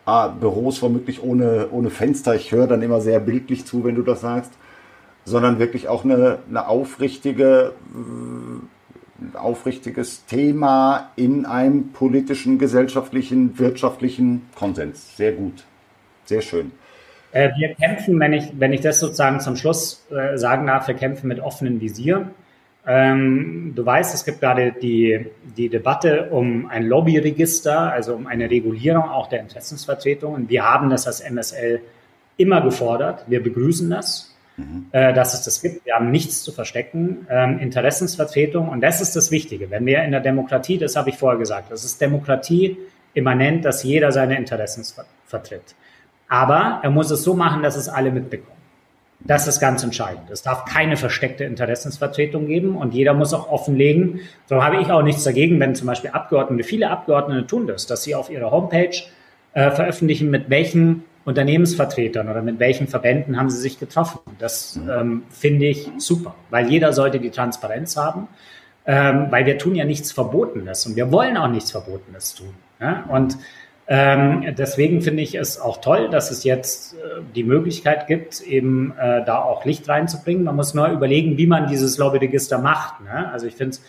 äh, 0.05 0.29
Büros, 0.39 0.81
womöglich 0.81 1.23
ohne, 1.23 1.69
ohne 1.71 1.89
Fenster. 1.89 2.35
Ich 2.35 2.51
höre 2.51 2.67
dann 2.67 2.81
immer 2.81 3.01
sehr 3.01 3.19
bildlich 3.19 3.65
zu, 3.65 3.83
wenn 3.83 3.95
du 3.95 4.03
das 4.03 4.21
sagst, 4.21 4.51
sondern 5.25 5.59
wirklich 5.59 5.87
auch 5.87 6.03
eine, 6.03 6.39
eine 6.49 6.67
aufrichtige, 6.67 7.73
ein 7.93 9.35
aufrichtiges 9.35 10.25
Thema 10.25 11.11
in 11.15 11.45
einem 11.45 11.89
politischen, 11.93 12.59
gesellschaftlichen, 12.59 13.57
wirtschaftlichen 13.57 14.47
Konsens. 14.55 15.17
Sehr 15.17 15.31
gut. 15.31 15.63
Sehr 16.25 16.41
schön. 16.41 16.71
Äh, 17.31 17.49
wir 17.57 17.75
kämpfen, 17.75 18.19
wenn 18.19 18.33
ich, 18.33 18.45
wenn 18.57 18.73
ich 18.73 18.81
das 18.81 18.99
sozusagen 18.99 19.39
zum 19.39 19.55
Schluss 19.55 20.05
äh, 20.11 20.37
sagen 20.37 20.67
darf, 20.67 20.87
wir 20.87 20.95
kämpfen 20.95 21.27
mit 21.27 21.39
offenem 21.39 21.79
Visier. 21.81 22.29
Ähm, 22.85 23.73
du 23.75 23.85
weißt, 23.85 24.13
es 24.15 24.25
gibt 24.25 24.39
gerade 24.39 24.73
die, 24.73 25.27
die 25.55 25.69
Debatte 25.69 26.29
um 26.31 26.65
ein 26.65 26.85
Lobbyregister, 26.85 27.91
also 27.91 28.15
um 28.15 28.25
eine 28.25 28.49
Regulierung 28.49 29.03
auch 29.03 29.27
der 29.27 29.41
Interessensvertretungen. 29.41 30.49
Wir 30.49 30.63
haben 30.63 30.89
das 30.89 31.05
als 31.05 31.21
MSL 31.21 31.81
immer 32.37 32.61
gefordert. 32.61 33.25
Wir 33.27 33.43
begrüßen 33.43 33.89
das, 33.89 34.35
mhm. 34.57 34.87
äh, 34.91 35.13
dass 35.13 35.35
es 35.35 35.43
das 35.43 35.61
gibt. 35.61 35.85
Wir 35.85 35.93
haben 35.93 36.09
nichts 36.09 36.41
zu 36.41 36.51
verstecken. 36.51 37.27
Ähm, 37.29 37.59
Interessensvertretung, 37.59 38.69
und 38.69 38.81
das 38.81 38.99
ist 38.99 39.15
das 39.15 39.29
Wichtige. 39.29 39.69
Wenn 39.69 39.85
wir 39.85 40.03
in 40.03 40.11
der 40.11 40.21
Demokratie, 40.21 40.79
das 40.79 40.95
habe 40.95 41.11
ich 41.11 41.17
vorher 41.17 41.37
gesagt, 41.37 41.71
das 41.71 41.83
ist 41.83 42.01
Demokratie 42.01 42.77
immanent, 43.13 43.63
dass 43.63 43.83
jeder 43.83 44.11
seine 44.11 44.37
Interessen 44.37 44.83
ver 44.83 45.05
vertritt. 45.25 45.75
Aber 46.27 46.79
er 46.83 46.89
muss 46.89 47.09
es 47.11 47.23
so 47.23 47.35
machen, 47.35 47.63
dass 47.63 47.77
es 47.77 47.87
alle 47.87 48.11
mitbekommen. 48.11 48.60
Das 49.25 49.47
ist 49.47 49.59
ganz 49.59 49.83
entscheidend. 49.83 50.29
Es 50.31 50.41
darf 50.41 50.65
keine 50.65 50.97
versteckte 50.97 51.43
Interessensvertretung 51.43 52.47
geben 52.47 52.75
und 52.75 52.93
jeder 52.93 53.13
muss 53.13 53.33
auch 53.33 53.51
offenlegen. 53.51 54.21
So 54.47 54.63
habe 54.63 54.81
ich 54.81 54.89
auch 54.89 55.03
nichts 55.03 55.23
dagegen, 55.23 55.59
wenn 55.59 55.75
zum 55.75 55.87
Beispiel 55.87 56.09
Abgeordnete, 56.11 56.63
viele 56.63 56.89
Abgeordnete 56.89 57.45
tun 57.45 57.67
das, 57.67 57.85
dass 57.85 58.03
sie 58.03 58.15
auf 58.15 58.29
ihrer 58.29 58.51
Homepage 58.51 58.95
äh, 59.53 59.69
veröffentlichen, 59.71 60.29
mit 60.29 60.49
welchen 60.49 61.03
Unternehmensvertretern 61.23 62.29
oder 62.29 62.41
mit 62.41 62.59
welchen 62.59 62.87
Verbänden 62.87 63.37
haben 63.37 63.49
sie 63.49 63.59
sich 63.59 63.79
getroffen. 63.79 64.19
Das 64.39 64.79
ähm, 64.89 65.23
finde 65.29 65.67
ich 65.67 65.89
super, 65.97 66.35
weil 66.49 66.69
jeder 66.69 66.93
sollte 66.93 67.19
die 67.19 67.29
Transparenz 67.29 67.95
haben, 67.95 68.27
ähm, 68.87 69.27
weil 69.29 69.45
wir 69.45 69.59
tun 69.59 69.75
ja 69.75 69.85
nichts 69.85 70.11
Verbotenes 70.11 70.87
und 70.87 70.95
wir 70.95 71.11
wollen 71.11 71.37
auch 71.37 71.47
nichts 71.47 71.71
Verbotenes 71.71 72.33
tun. 72.33 72.53
Ja? 72.79 73.03
Und 73.07 73.37
ähm, 73.93 74.55
deswegen 74.57 75.01
finde 75.01 75.21
ich 75.21 75.35
es 75.35 75.59
auch 75.59 75.81
toll, 75.81 76.09
dass 76.09 76.31
es 76.31 76.45
jetzt 76.45 76.93
äh, 76.93 76.97
die 77.35 77.43
Möglichkeit 77.43 78.07
gibt, 78.07 78.39
eben 78.39 78.93
äh, 78.97 79.25
da 79.25 79.41
auch 79.41 79.65
Licht 79.65 79.89
reinzubringen. 79.89 80.45
Man 80.45 80.55
muss 80.55 80.73
nur 80.73 80.87
überlegen, 80.87 81.37
wie 81.37 81.45
man 81.45 81.67
dieses 81.67 81.97
Lobbyregister 81.97 82.57
macht. 82.57 83.01
Ne? 83.01 83.29
Also 83.33 83.47
ich 83.47 83.55
finde 83.55 83.71
es 83.71 83.81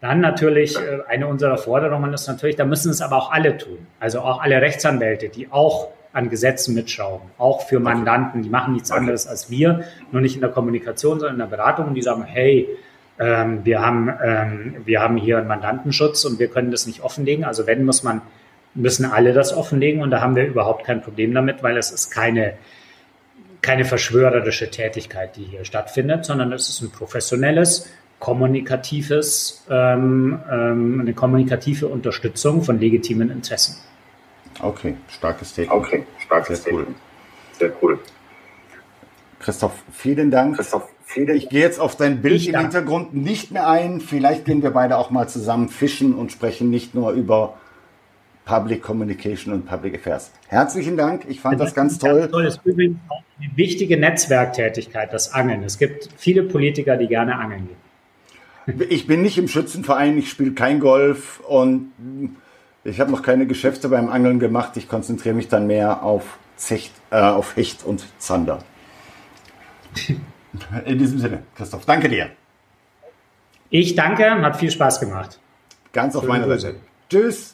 dann 0.00 0.18
natürlich, 0.18 0.76
äh, 0.76 1.02
eine 1.06 1.28
unserer 1.28 1.56
Forderungen 1.56 2.12
ist 2.12 2.26
natürlich, 2.26 2.56
da 2.56 2.64
müssen 2.64 2.90
es 2.90 3.00
aber 3.00 3.16
auch 3.16 3.30
alle 3.30 3.56
tun. 3.56 3.78
Also 4.00 4.22
auch 4.22 4.42
alle 4.42 4.60
Rechtsanwälte, 4.60 5.28
die 5.28 5.52
auch 5.52 5.90
an 6.12 6.30
Gesetzen 6.30 6.74
mitschrauben, 6.74 7.30
auch 7.38 7.68
für 7.68 7.78
Mandanten, 7.78 8.42
die 8.42 8.50
machen 8.50 8.72
nichts 8.72 8.90
anderes 8.90 9.28
als 9.28 9.50
wir, 9.50 9.84
nur 10.10 10.20
nicht 10.20 10.34
in 10.34 10.40
der 10.40 10.50
Kommunikation, 10.50 11.20
sondern 11.20 11.36
in 11.36 11.48
der 11.48 11.56
Beratung 11.56 11.86
und 11.86 11.94
die 11.94 12.02
sagen, 12.02 12.24
hey, 12.24 12.68
ähm, 13.20 13.60
wir, 13.64 13.80
haben, 13.80 14.12
ähm, 14.20 14.74
wir 14.84 15.00
haben 15.00 15.16
hier 15.16 15.38
einen 15.38 15.46
Mandantenschutz 15.46 16.24
und 16.24 16.40
wir 16.40 16.48
können 16.48 16.72
das 16.72 16.88
nicht 16.88 17.04
offenlegen. 17.04 17.44
Also 17.44 17.68
wenn, 17.68 17.84
muss 17.84 18.02
man, 18.02 18.20
müssen 18.74 19.04
alle 19.04 19.32
das 19.32 19.52
offenlegen 19.52 20.02
und 20.02 20.10
da 20.10 20.20
haben 20.20 20.36
wir 20.36 20.46
überhaupt 20.46 20.84
kein 20.84 21.00
Problem 21.00 21.32
damit, 21.34 21.62
weil 21.62 21.76
es 21.76 21.90
ist 21.90 22.10
keine, 22.10 22.54
keine 23.62 23.84
verschwörerische 23.84 24.70
Tätigkeit, 24.70 25.36
die 25.36 25.44
hier 25.44 25.64
stattfindet, 25.64 26.24
sondern 26.24 26.52
es 26.52 26.68
ist 26.68 26.80
ein 26.82 26.90
professionelles, 26.90 27.88
kommunikatives, 28.18 29.64
ähm, 29.68 30.40
ähm, 30.50 31.00
eine 31.00 31.12
kommunikative 31.12 31.88
Unterstützung 31.88 32.62
von 32.62 32.80
legitimen 32.80 33.30
Interessen. 33.30 33.76
Okay, 34.60 34.96
starkes 35.08 35.50
Statement. 35.50 35.84
Okay, 35.84 36.06
starkes 36.24 36.48
Sehr 36.48 36.56
Statement. 36.56 36.88
Cool. 36.88 36.94
Sehr 37.58 37.72
cool. 37.82 37.98
Christoph, 39.40 39.74
vielen 39.92 40.30
Dank. 40.30 40.56
Christoph, 40.56 40.88
vielen 41.04 41.36
Ich 41.36 41.48
gehe 41.50 41.60
jetzt 41.60 41.78
auf 41.78 41.96
dein 41.96 42.22
Bild 42.22 42.36
ich 42.36 42.46
im 42.46 42.54
danke. 42.54 42.78
Hintergrund 42.78 43.14
nicht 43.14 43.50
mehr 43.50 43.68
ein. 43.68 44.00
Vielleicht 44.00 44.46
gehen 44.46 44.62
wir 44.62 44.70
beide 44.70 44.96
auch 44.96 45.10
mal 45.10 45.28
zusammen 45.28 45.68
fischen 45.68 46.14
und 46.14 46.32
sprechen 46.32 46.70
nicht 46.70 46.94
nur 46.94 47.10
über 47.12 47.58
Public 48.44 48.82
Communication 48.82 49.54
und 49.54 49.66
Public 49.66 49.94
Affairs. 49.94 50.30
Herzlichen 50.48 50.96
Dank. 50.96 51.24
Ich 51.28 51.40
fand 51.40 51.58
das, 51.58 51.68
das 51.68 51.74
ganz 51.74 51.98
toll. 51.98 52.28
toll. 52.30 52.44
Das 52.44 52.56
ist 52.56 52.66
übrigens 52.66 52.98
auch 53.08 53.22
eine 53.40 53.56
wichtige 53.56 53.96
Netzwerktätigkeit, 53.96 55.12
das 55.12 55.32
Angeln. 55.32 55.62
Es 55.62 55.78
gibt 55.78 56.10
viele 56.16 56.42
Politiker, 56.42 56.96
die 56.96 57.06
gerne 57.06 57.36
angeln 57.36 57.68
gehen. 57.68 57.84
Ich 58.88 59.06
bin 59.06 59.22
nicht 59.22 59.36
im 59.38 59.48
Schützenverein, 59.48 60.16
ich 60.16 60.30
spiele 60.30 60.52
kein 60.52 60.80
Golf 60.80 61.40
und 61.40 61.92
ich 62.82 63.00
habe 63.00 63.10
noch 63.10 63.22
keine 63.22 63.46
Geschäfte 63.46 63.88
beim 63.88 64.08
Angeln 64.08 64.38
gemacht. 64.38 64.76
Ich 64.76 64.88
konzentriere 64.88 65.34
mich 65.34 65.48
dann 65.48 65.66
mehr 65.66 66.02
auf, 66.02 66.38
Zecht, 66.56 66.92
äh, 67.10 67.16
auf 67.16 67.56
Hecht 67.56 67.84
und 67.84 68.04
Zander. 68.18 68.60
In 70.84 70.98
diesem 70.98 71.18
Sinne, 71.18 71.42
Christoph, 71.56 71.84
danke 71.84 72.08
dir. 72.08 72.30
Ich 73.70 73.94
danke, 73.94 74.30
hat 74.30 74.56
viel 74.56 74.70
Spaß 74.70 75.00
gemacht. 75.00 75.38
Ganz 75.92 76.14
auf 76.14 76.26
meiner 76.26 76.46
Seite. 76.58 76.76
Tschüss. 77.10 77.53